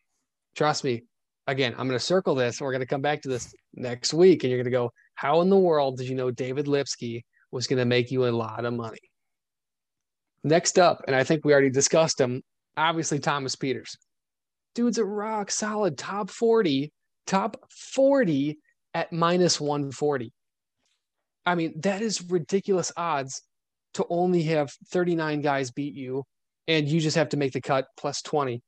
trust 0.54 0.84
me, 0.84 1.04
again, 1.46 1.72
I'm 1.72 1.88
going 1.88 1.98
to 1.98 2.04
circle 2.04 2.34
this. 2.34 2.60
And 2.60 2.66
we're 2.66 2.72
going 2.72 2.80
to 2.80 2.86
come 2.86 3.02
back 3.02 3.22
to 3.22 3.28
this 3.28 3.54
next 3.74 4.14
week. 4.14 4.44
And 4.44 4.50
you're 4.50 4.58
going 4.58 4.72
to 4.72 4.78
go, 4.78 4.92
how 5.14 5.40
in 5.40 5.50
the 5.50 5.58
world 5.58 5.96
did 5.96 6.08
you 6.08 6.14
know 6.14 6.30
David 6.30 6.66
Lipsky 6.66 7.24
was 7.50 7.66
going 7.66 7.78
to 7.78 7.84
make 7.84 8.10
you 8.10 8.26
a 8.26 8.30
lot 8.30 8.64
of 8.64 8.74
money? 8.74 8.98
Next 10.44 10.78
up, 10.78 11.02
and 11.06 11.16
I 11.16 11.24
think 11.24 11.44
we 11.44 11.52
already 11.52 11.70
discussed 11.70 12.20
him, 12.20 12.42
obviously 12.76 13.18
Thomas 13.18 13.56
Pieters. 13.56 13.96
Dude's 14.74 14.98
a 14.98 15.04
rock 15.04 15.50
solid 15.50 15.98
top 15.98 16.30
40, 16.30 16.92
top 17.26 17.56
40 17.70 18.58
at 18.94 19.12
minus 19.12 19.60
140. 19.60 20.32
I 21.48 21.54
mean, 21.54 21.80
that 21.80 22.02
is 22.02 22.22
ridiculous 22.30 22.92
odds 22.94 23.40
to 23.94 24.04
only 24.10 24.42
have 24.42 24.70
39 24.90 25.40
guys 25.40 25.70
beat 25.70 25.94
you 25.94 26.24
and 26.66 26.86
you 26.86 27.00
just 27.00 27.16
have 27.16 27.30
to 27.30 27.38
make 27.38 27.52
the 27.52 27.60
cut 27.62 27.86
plus 27.96 28.20
20. 28.20 28.62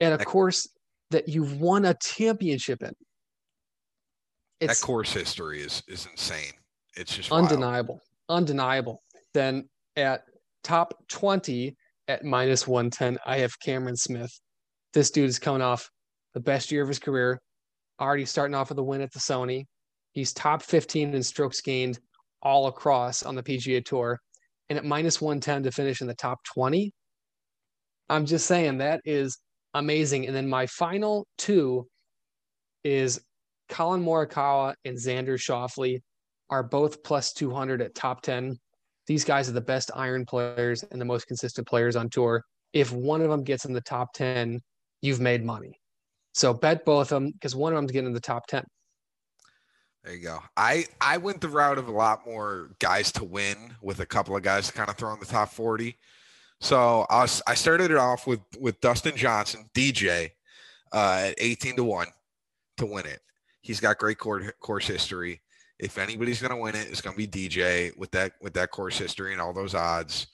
And 0.00 0.12
of 0.12 0.24
course, 0.24 0.68
that 1.12 1.28
you've 1.28 1.60
won 1.60 1.84
a 1.84 1.94
championship 1.94 2.82
in. 2.82 2.90
It's 4.60 4.80
that 4.80 4.84
course 4.84 5.12
history 5.12 5.60
is 5.60 5.84
is 5.86 6.08
insane. 6.10 6.52
It's 6.96 7.14
just 7.14 7.30
undeniable. 7.30 8.00
Wild. 8.28 8.40
Undeniable. 8.40 9.02
Then 9.32 9.68
at 9.94 10.22
top 10.64 10.94
20 11.10 11.76
at 12.08 12.24
minus 12.24 12.66
110, 12.66 13.16
I 13.24 13.38
have 13.38 13.60
Cameron 13.60 13.96
Smith. 13.96 14.32
This 14.92 15.12
dude 15.12 15.28
is 15.28 15.38
coming 15.38 15.62
off 15.62 15.88
the 16.34 16.40
best 16.40 16.72
year 16.72 16.82
of 16.82 16.88
his 16.88 16.98
career, 16.98 17.40
already 18.00 18.24
starting 18.24 18.56
off 18.56 18.70
with 18.70 18.78
a 18.78 18.82
win 18.82 19.02
at 19.02 19.12
the 19.12 19.20
Sony. 19.20 19.66
He's 20.12 20.32
top 20.32 20.62
15 20.62 21.14
in 21.14 21.22
strokes 21.22 21.60
gained 21.60 22.00
all 22.44 22.66
across 22.66 23.22
on 23.22 23.34
the 23.34 23.42
PGA 23.42 23.84
Tour. 23.84 24.20
And 24.68 24.78
at 24.78 24.84
minus 24.84 25.20
110 25.20 25.64
to 25.64 25.70
finish 25.70 26.00
in 26.00 26.06
the 26.06 26.14
top 26.14 26.42
20, 26.44 26.92
I'm 28.08 28.26
just 28.26 28.46
saying 28.46 28.78
that 28.78 29.00
is 29.04 29.38
amazing. 29.74 30.26
And 30.26 30.34
then 30.34 30.48
my 30.48 30.66
final 30.66 31.26
two 31.38 31.86
is 32.82 33.20
Collin 33.68 34.02
Morikawa 34.02 34.74
and 34.84 34.96
Xander 34.96 35.38
Schauffele 35.38 36.00
are 36.50 36.62
both 36.62 37.02
plus 37.02 37.32
200 37.32 37.82
at 37.82 37.94
top 37.94 38.22
10. 38.22 38.58
These 39.06 39.24
guys 39.24 39.48
are 39.48 39.52
the 39.52 39.60
best 39.60 39.90
iron 39.94 40.24
players 40.24 40.82
and 40.82 41.00
the 41.00 41.04
most 41.04 41.26
consistent 41.26 41.66
players 41.66 41.96
on 41.96 42.08
tour. 42.08 42.42
If 42.72 42.92
one 42.92 43.20
of 43.20 43.30
them 43.30 43.44
gets 43.44 43.64
in 43.64 43.72
the 43.72 43.80
top 43.80 44.12
10, 44.14 44.60
you've 45.02 45.20
made 45.20 45.44
money. 45.44 45.78
So 46.32 46.52
bet 46.52 46.84
both 46.84 47.12
of 47.12 47.22
them 47.22 47.32
because 47.32 47.54
one 47.54 47.72
of 47.72 47.76
them's 47.76 47.92
getting 47.92 48.08
in 48.08 48.12
the 48.12 48.20
top 48.20 48.46
10. 48.46 48.64
There 50.04 50.14
you 50.14 50.20
go. 50.20 50.40
I 50.56 50.84
I 51.00 51.16
went 51.16 51.40
the 51.40 51.48
route 51.48 51.78
of 51.78 51.88
a 51.88 51.92
lot 51.92 52.26
more 52.26 52.70
guys 52.78 53.10
to 53.12 53.24
win 53.24 53.74
with 53.80 54.00
a 54.00 54.06
couple 54.06 54.36
of 54.36 54.42
guys 54.42 54.66
to 54.66 54.72
kind 54.74 54.90
of 54.90 54.96
throw 54.96 55.12
in 55.14 55.20
the 55.20 55.24
top 55.24 55.50
40. 55.50 55.96
So 56.60 57.06
I 57.08 57.22
was, 57.22 57.42
I 57.46 57.54
started 57.54 57.90
it 57.90 57.96
off 57.96 58.26
with 58.26 58.40
with 58.60 58.80
Dustin 58.82 59.16
Johnson, 59.16 59.68
DJ, 59.74 60.32
uh, 60.92 61.28
at 61.28 61.34
18 61.38 61.76
to 61.76 61.84
1 61.84 62.06
to 62.76 62.86
win 62.86 63.06
it. 63.06 63.20
He's 63.62 63.80
got 63.80 63.96
great 63.96 64.18
course 64.18 64.86
history. 64.86 65.40
If 65.78 65.96
anybody's 65.96 66.40
going 66.40 66.54
to 66.54 66.62
win 66.62 66.76
it, 66.76 66.86
it's 66.90 67.00
going 67.00 67.16
to 67.16 67.26
be 67.26 67.48
DJ 67.48 67.96
with 67.96 68.10
that 68.10 68.32
with 68.42 68.52
that 68.54 68.70
course 68.70 68.98
history 68.98 69.32
and 69.32 69.40
all 69.40 69.54
those 69.54 69.74
odds. 69.74 70.26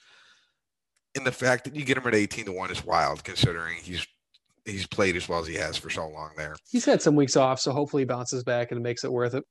And 1.14 1.24
the 1.24 1.32
fact 1.32 1.64
that 1.64 1.76
you 1.76 1.84
get 1.84 1.96
him 1.96 2.06
at 2.06 2.14
18 2.14 2.46
to 2.46 2.52
1 2.52 2.70
is 2.72 2.84
wild 2.84 3.22
considering 3.22 3.76
he's 3.82 4.04
he's 4.64 4.86
played 4.86 5.14
as 5.14 5.28
well 5.28 5.38
as 5.38 5.46
he 5.46 5.54
has 5.54 5.76
for 5.76 5.90
so 5.90 6.08
long 6.08 6.32
there. 6.36 6.56
He's 6.70 6.84
had 6.84 7.00
some 7.00 7.14
weeks 7.14 7.36
off, 7.36 7.60
so 7.60 7.70
hopefully 7.70 8.02
he 8.02 8.06
bounces 8.06 8.42
back 8.42 8.72
and 8.72 8.82
makes 8.82 9.04
it 9.04 9.12
worth 9.12 9.34
it. 9.34 9.44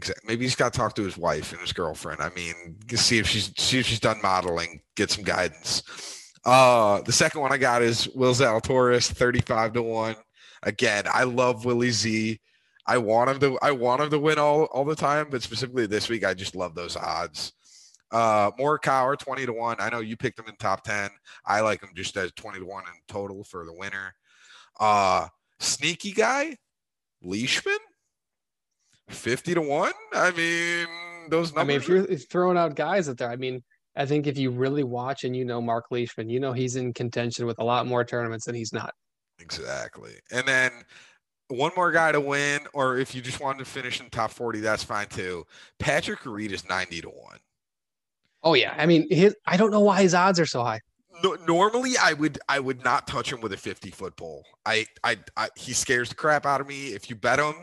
Exactly. 0.00 0.26
Maybe 0.26 0.46
he's 0.46 0.54
got 0.56 0.72
to 0.72 0.78
talk 0.78 0.94
to 0.94 1.04
his 1.04 1.18
wife 1.18 1.52
and 1.52 1.60
his 1.60 1.74
girlfriend. 1.74 2.22
I 2.22 2.30
mean, 2.30 2.54
see 2.94 3.18
if 3.18 3.26
she's 3.26 3.52
see 3.58 3.80
if 3.80 3.86
she's 3.86 4.00
done 4.00 4.18
modeling, 4.22 4.80
get 4.96 5.10
some 5.10 5.24
guidance. 5.24 5.82
Uh, 6.42 7.02
the 7.02 7.12
second 7.12 7.42
one 7.42 7.52
I 7.52 7.58
got 7.58 7.82
is 7.82 8.08
Will 8.14 8.32
Zalatoris, 8.32 9.12
35 9.12 9.74
to 9.74 9.82
1. 9.82 10.16
Again, 10.62 11.04
I 11.12 11.24
love 11.24 11.66
Willie 11.66 11.90
Z. 11.90 12.40
I 12.86 12.96
want 12.96 13.28
him 13.28 13.40
to 13.40 13.58
I 13.60 13.72
want 13.72 14.00
him 14.00 14.08
to 14.08 14.18
win 14.18 14.38
all, 14.38 14.64
all 14.64 14.86
the 14.86 14.96
time, 14.96 15.26
but 15.30 15.42
specifically 15.42 15.86
this 15.86 16.08
week, 16.08 16.24
I 16.24 16.32
just 16.32 16.56
love 16.56 16.74
those 16.74 16.96
odds. 16.96 17.52
Uh 18.10 18.50
Morikawa, 18.52 19.18
20 19.18 19.44
to 19.46 19.52
1. 19.52 19.76
I 19.80 19.90
know 19.90 20.00
you 20.00 20.16
picked 20.16 20.38
him 20.38 20.46
in 20.48 20.56
top 20.56 20.82
10. 20.82 21.10
I 21.44 21.60
like 21.60 21.82
him 21.82 21.90
just 21.94 22.16
as 22.16 22.32
20 22.32 22.60
to 22.60 22.64
1 22.64 22.84
in 22.84 23.00
total 23.06 23.44
for 23.44 23.66
the 23.66 23.74
winner. 23.74 24.14
Uh 24.80 25.28
sneaky 25.58 26.12
guy, 26.12 26.56
Leishman, 27.22 27.76
50 29.10 29.54
to 29.54 29.60
1. 29.60 29.92
I 30.12 30.30
mean, 30.32 30.86
those 31.30 31.54
numbers. 31.54 31.58
I 31.58 31.64
mean, 31.64 31.76
if 31.76 31.88
you're 31.88 32.18
throwing 32.18 32.56
out 32.56 32.74
guys 32.74 33.08
out 33.08 33.18
there, 33.18 33.30
I 33.30 33.36
mean, 33.36 33.62
I 33.96 34.06
think 34.06 34.26
if 34.26 34.38
you 34.38 34.50
really 34.50 34.84
watch 34.84 35.24
and 35.24 35.36
you 35.36 35.44
know 35.44 35.60
Mark 35.60 35.86
Leishman, 35.90 36.28
you 36.28 36.40
know 36.40 36.52
he's 36.52 36.76
in 36.76 36.92
contention 36.92 37.46
with 37.46 37.58
a 37.58 37.64
lot 37.64 37.86
more 37.86 38.04
tournaments 38.04 38.46
than 38.46 38.54
he's 38.54 38.72
not. 38.72 38.92
Exactly. 39.40 40.12
And 40.30 40.46
then 40.46 40.70
one 41.48 41.72
more 41.76 41.90
guy 41.90 42.12
to 42.12 42.20
win, 42.20 42.60
or 42.72 42.98
if 42.98 43.14
you 43.14 43.20
just 43.20 43.40
wanted 43.40 43.58
to 43.58 43.64
finish 43.64 44.00
in 44.00 44.08
top 44.10 44.30
40, 44.30 44.60
that's 44.60 44.84
fine 44.84 45.08
too. 45.08 45.44
Patrick 45.78 46.24
Reed 46.24 46.52
is 46.52 46.68
90 46.68 47.00
to 47.02 47.08
1. 47.08 47.38
Oh 48.42 48.54
yeah. 48.54 48.74
I 48.76 48.86
mean, 48.86 49.06
his 49.10 49.34
I 49.46 49.56
don't 49.56 49.70
know 49.70 49.80
why 49.80 50.02
his 50.02 50.14
odds 50.14 50.38
are 50.40 50.46
so 50.46 50.62
high. 50.62 50.80
No, 51.22 51.36
normally 51.46 51.98
I 52.00 52.12
would 52.14 52.38
I 52.48 52.60
would 52.60 52.84
not 52.84 53.06
touch 53.06 53.32
him 53.32 53.40
with 53.40 53.52
a 53.52 53.56
50 53.56 53.90
foot 53.90 54.16
pole. 54.16 54.44
I, 54.64 54.86
I 55.04 55.18
I 55.36 55.48
he 55.56 55.72
scares 55.72 56.08
the 56.08 56.14
crap 56.14 56.46
out 56.46 56.60
of 56.60 56.68
me. 56.68 56.88
If 56.88 57.10
you 57.10 57.16
bet 57.16 57.38
him, 57.38 57.54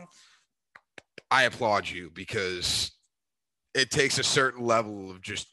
I 1.30 1.44
applaud 1.44 1.88
you 1.88 2.10
because 2.14 2.92
it 3.74 3.90
takes 3.90 4.18
a 4.18 4.24
certain 4.24 4.64
level 4.64 5.10
of 5.10 5.20
just 5.20 5.48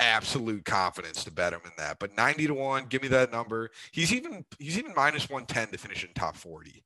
absolute 0.00 0.64
confidence 0.64 1.24
to 1.24 1.32
bet 1.32 1.52
him 1.52 1.60
in 1.64 1.72
that. 1.78 1.98
But 1.98 2.16
90 2.16 2.46
to 2.48 2.54
1, 2.54 2.86
give 2.86 3.02
me 3.02 3.08
that 3.08 3.32
number. 3.32 3.70
He's 3.92 4.12
even 4.12 4.44
he's 4.58 4.78
even 4.78 4.92
minus 4.94 5.28
110 5.28 5.72
to 5.72 5.78
finish 5.78 6.04
in 6.04 6.12
top 6.14 6.36
40. 6.36 6.84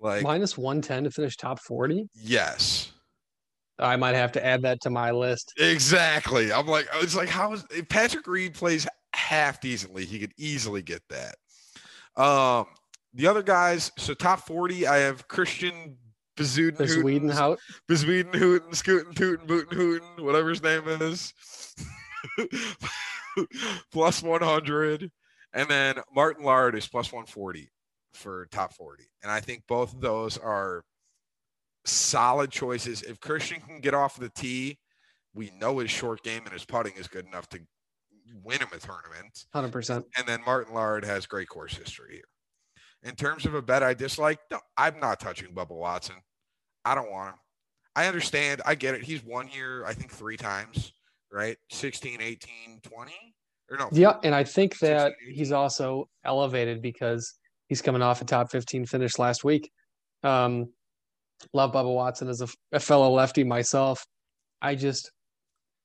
Like 0.00 0.22
minus 0.22 0.58
110 0.58 1.04
to 1.04 1.10
finish 1.10 1.36
top 1.36 1.60
40? 1.60 2.08
Yes. 2.14 2.92
I 3.78 3.96
might 3.96 4.14
have 4.14 4.32
to 4.32 4.44
add 4.44 4.62
that 4.62 4.80
to 4.82 4.90
my 4.90 5.10
list. 5.10 5.54
Exactly. 5.58 6.52
I'm 6.52 6.66
like, 6.66 6.86
it's 6.96 7.16
like 7.16 7.28
how 7.28 7.52
is 7.52 7.64
if 7.70 7.88
Patrick 7.88 8.26
Reed 8.26 8.54
plays 8.54 8.86
half 9.14 9.60
decently, 9.60 10.04
he 10.04 10.18
could 10.18 10.32
easily 10.36 10.82
get 10.82 11.02
that. 11.08 11.36
Um, 12.22 12.66
the 13.14 13.26
other 13.26 13.42
guys, 13.42 13.90
so 13.96 14.14
top 14.14 14.40
40, 14.46 14.86
I 14.86 14.98
have 14.98 15.26
Christiaan 15.28 15.96
Bezuidenhout, 16.36 16.78
Bezuidenhout, 16.78 17.58
Bezuidenhouten, 17.88 18.74
Scooten, 18.74 19.14
Tooten, 19.14 19.46
Booten, 19.46 19.72
Hooten, 19.72 20.24
whatever 20.24 20.50
his 20.50 20.62
name 20.62 20.88
is. 20.88 21.34
plus 23.92 24.22
100. 24.22 25.10
And 25.54 25.68
then 25.68 25.96
Martin 26.14 26.44
Laird 26.44 26.74
is 26.74 26.88
plus 26.88 27.12
140 27.12 27.70
for 28.14 28.46
top 28.50 28.72
40. 28.72 29.04
And 29.22 29.30
I 29.30 29.40
think 29.40 29.64
both 29.68 29.92
of 29.94 30.00
those 30.00 30.38
are 30.38 30.82
solid 31.84 32.50
choices. 32.50 33.02
If 33.02 33.20
Christiaan 33.20 33.60
can 33.60 33.80
get 33.80 33.94
off 33.94 34.18
the 34.18 34.30
tee, 34.30 34.78
we 35.34 35.50
know 35.58 35.78
his 35.78 35.90
short 35.90 36.22
game 36.22 36.42
and 36.44 36.52
his 36.52 36.64
putting 36.64 36.94
is 36.94 37.08
good 37.08 37.26
enough 37.26 37.48
to 37.50 37.60
win 38.42 38.60
him 38.60 38.68
a 38.72 38.78
tournament. 38.78 39.46
100%. 39.54 40.04
And 40.16 40.26
then 40.26 40.40
Martin 40.44 40.74
Laird 40.74 41.04
has 41.04 41.26
great 41.26 41.48
course 41.48 41.74
history 41.74 42.14
here. 42.16 42.24
In 43.04 43.14
terms 43.14 43.46
of 43.46 43.54
a 43.54 43.62
bet 43.62 43.82
I 43.82 43.94
dislike, 43.94 44.38
no, 44.50 44.60
I'm 44.76 45.00
not 45.00 45.18
touching 45.20 45.54
Bubba 45.54 45.70
Watson. 45.76 46.16
I 46.84 46.94
don't 46.94 47.10
want 47.10 47.34
him. 47.34 47.38
I 47.96 48.06
understand. 48.06 48.62
I 48.64 48.74
get 48.74 48.94
it. 48.94 49.02
He's 49.02 49.24
won 49.24 49.46
here, 49.46 49.84
I 49.86 49.92
think, 49.92 50.10
three 50.10 50.36
times 50.36 50.92
right? 51.32 51.56
16, 51.70 52.20
18, 52.20 52.80
20? 52.82 53.12
Or 53.70 53.78
no? 53.78 53.88
Yeah, 53.90 54.18
and 54.22 54.34
I 54.34 54.44
think 54.44 54.78
that 54.80 55.14
16, 55.20 55.34
he's 55.34 55.52
also 55.52 56.08
elevated 56.24 56.82
because 56.82 57.34
he's 57.68 57.82
coming 57.82 58.02
off 58.02 58.20
a 58.20 58.24
top 58.24 58.50
15 58.50 58.86
finish 58.86 59.18
last 59.18 59.42
week. 59.42 59.70
Um, 60.22 60.72
love 61.52 61.72
Bubba 61.72 61.92
Watson 61.92 62.28
as 62.28 62.42
a, 62.42 62.48
a 62.72 62.78
fellow 62.78 63.10
lefty 63.10 63.44
myself. 63.44 64.06
I 64.60 64.74
just 64.74 65.10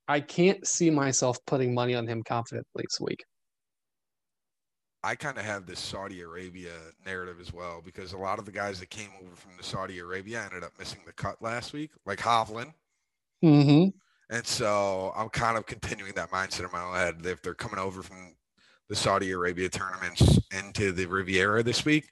I 0.07 0.19
can't 0.19 0.65
see 0.67 0.89
myself 0.89 1.37
putting 1.47 1.73
money 1.73 1.95
on 1.95 2.07
him 2.07 2.23
confidently 2.23 2.83
this 2.83 2.99
week. 2.99 3.23
I 5.07 5.15
kind 5.15 5.37
of 5.37 5.45
have 5.45 5.65
this 5.65 5.79
Saudi 5.79 6.19
Arabia 6.19 6.73
narrative 7.05 7.39
as 7.39 7.53
well 7.53 7.81
because 7.83 8.11
a 8.11 8.17
lot 8.17 8.39
of 8.39 8.45
the 8.45 8.51
guys 8.51 8.81
that 8.81 8.89
came 8.89 9.07
over 9.21 9.37
from 9.37 9.51
the 9.55 9.63
Saudi 9.63 9.99
Arabia 9.99 10.43
ended 10.43 10.65
up 10.65 10.73
missing 10.77 10.99
the 11.05 11.13
cut 11.13 11.41
last 11.41 11.71
week, 11.71 11.91
like 12.05 12.19
Hovland. 12.19 12.73
Mm-hmm. 13.41 13.97
And 14.35 14.45
so 14.45 15.13
I'm 15.15 15.29
kind 15.29 15.57
of 15.57 15.65
continuing 15.65 16.11
that 16.15 16.29
mindset 16.29 16.65
in 16.65 16.71
my 16.73 16.81
own 16.83 16.95
head. 16.95 17.25
If 17.25 17.41
they're 17.41 17.53
coming 17.53 17.79
over 17.79 18.03
from 18.03 18.35
the 18.89 18.97
Saudi 18.97 19.31
Arabia 19.31 19.69
tournaments 19.69 20.39
into 20.51 20.91
the 20.91 21.05
Riviera 21.05 21.63
this 21.63 21.85
week, 21.85 22.09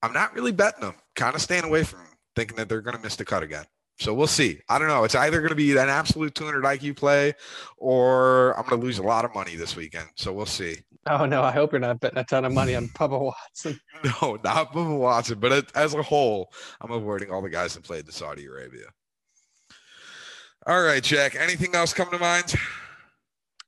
I'm 0.00 0.12
not 0.12 0.32
really 0.32 0.52
betting 0.52 0.82
them. 0.82 0.94
Kind 1.16 1.34
of 1.34 1.42
staying 1.42 1.64
away 1.64 1.82
from 1.82 2.04
them, 2.04 2.18
thinking 2.36 2.56
that 2.58 2.68
they're 2.68 2.82
going 2.82 2.96
to 2.96 3.02
miss 3.02 3.16
the 3.16 3.24
cut 3.24 3.42
again. 3.42 3.64
So 4.02 4.12
we'll 4.12 4.26
see. 4.26 4.58
I 4.68 4.80
don't 4.80 4.88
know. 4.88 5.04
It's 5.04 5.14
either 5.14 5.38
going 5.38 5.50
to 5.50 5.54
be 5.54 5.70
an 5.72 5.88
absolute 5.88 6.34
200 6.34 6.64
IQ 6.64 6.96
play 6.96 7.34
or 7.76 8.58
I'm 8.58 8.66
going 8.66 8.80
to 8.80 8.84
lose 8.84 8.98
a 8.98 9.02
lot 9.02 9.24
of 9.24 9.32
money 9.32 9.54
this 9.54 9.76
weekend. 9.76 10.08
So 10.16 10.32
we'll 10.32 10.44
see. 10.44 10.76
Oh, 11.06 11.24
no. 11.24 11.40
I 11.42 11.52
hope 11.52 11.70
you're 11.72 11.80
not 11.80 12.00
betting 12.00 12.18
a 12.18 12.24
ton 12.24 12.44
of 12.44 12.52
money 12.52 12.74
on 12.74 12.88
Bubba 12.88 13.20
Watson. 13.32 13.78
No, 14.04 14.36
not 14.42 14.72
Bubba 14.72 14.98
Watson. 14.98 15.38
But 15.38 15.70
as 15.76 15.94
a 15.94 16.02
whole, 16.02 16.52
I'm 16.80 16.90
avoiding 16.90 17.30
all 17.30 17.42
the 17.42 17.48
guys 17.48 17.74
that 17.74 17.84
played 17.84 18.06
to 18.06 18.12
Saudi 18.12 18.46
Arabia. 18.46 18.86
All 20.66 20.82
right, 20.82 21.02
Jack. 21.02 21.36
Anything 21.36 21.76
else 21.76 21.92
come 21.92 22.10
to 22.10 22.18
mind? 22.18 22.54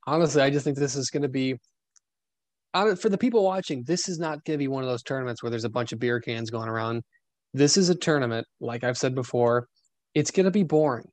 Honestly, 0.05 0.43
I 0.43 0.51
just 0.51 0.65
think 0.65 0.77
this 0.77 0.97
is 0.97 1.11
going 1.11 1.23
to 1.23 1.29
be 1.29 1.57
for 2.73 3.09
the 3.09 3.19
people 3.19 3.45
watching. 3.45 3.85
This 3.85 4.09
is 4.09 4.19
not 4.19 4.45
going 4.45 4.55
to 4.55 4.59
be 4.59 4.67
one 4.67 4.83
of 4.83 4.89
those 4.89 5.05
tournaments 5.05 5.45
where 5.45 5.51
there's 5.51 5.65
a 5.65 5.71
bunch 5.71 5.93
of 5.93 6.01
beer 6.01 6.19
cans 6.21 6.51
going 6.51 6.69
around. 6.69 7.03
This 7.53 7.77
is 7.77 7.89
a 7.89 7.95
tournament, 7.95 8.49
like 8.61 8.83
I've 8.83 8.99
said 8.99 9.15
before. 9.15 9.69
It's 10.15 10.31
going 10.31 10.45
to 10.45 10.51
be 10.51 10.63
boring, 10.63 11.09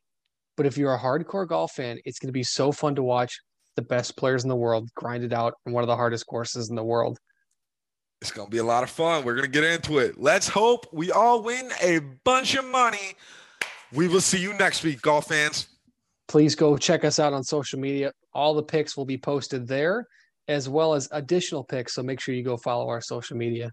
but 0.57 0.65
if 0.65 0.77
you're 0.77 0.93
a 0.93 0.99
hardcore 0.99 1.47
golf 1.47 1.73
fan, 1.73 1.99
it's 2.05 2.19
going 2.19 2.27
to 2.27 2.33
be 2.33 2.43
so 2.43 2.71
fun 2.71 2.95
to 2.95 3.03
watch 3.03 3.39
the 3.75 3.81
best 3.81 4.15
players 4.17 4.43
in 4.43 4.49
the 4.49 4.55
world 4.55 4.89
grind 4.95 5.23
it 5.23 5.33
out 5.33 5.55
on 5.65 5.73
one 5.73 5.83
of 5.83 5.87
the 5.87 5.95
hardest 5.95 6.27
courses 6.27 6.69
in 6.69 6.75
the 6.75 6.83
world. 6.83 7.17
It's 8.21 8.31
going 8.31 8.47
to 8.47 8.51
be 8.51 8.59
a 8.59 8.63
lot 8.63 8.83
of 8.83 8.91
fun. 8.91 9.25
We're 9.25 9.33
going 9.33 9.51
to 9.51 9.51
get 9.51 9.63
into 9.63 9.97
it. 9.97 10.19
Let's 10.19 10.47
hope 10.47 10.85
we 10.93 11.11
all 11.11 11.41
win 11.41 11.71
a 11.81 11.99
bunch 12.23 12.53
of 12.53 12.65
money. 12.65 13.15
We 13.91 14.07
will 14.07 14.21
see 14.21 14.39
you 14.39 14.53
next 14.53 14.83
week, 14.83 15.01
golf 15.01 15.29
fans. 15.29 15.67
Please 16.27 16.53
go 16.53 16.77
check 16.77 17.03
us 17.03 17.19
out 17.19 17.33
on 17.33 17.43
social 17.43 17.79
media. 17.79 18.11
All 18.33 18.53
the 18.53 18.63
picks 18.63 18.95
will 18.95 19.05
be 19.05 19.17
posted 19.17 19.67
there, 19.67 20.05
as 20.47 20.69
well 20.69 20.93
as 20.93 21.09
additional 21.11 21.63
picks. 21.63 21.95
So 21.95 22.03
make 22.03 22.19
sure 22.19 22.35
you 22.35 22.43
go 22.43 22.57
follow 22.57 22.87
our 22.87 23.01
social 23.01 23.35
media. 23.35 23.71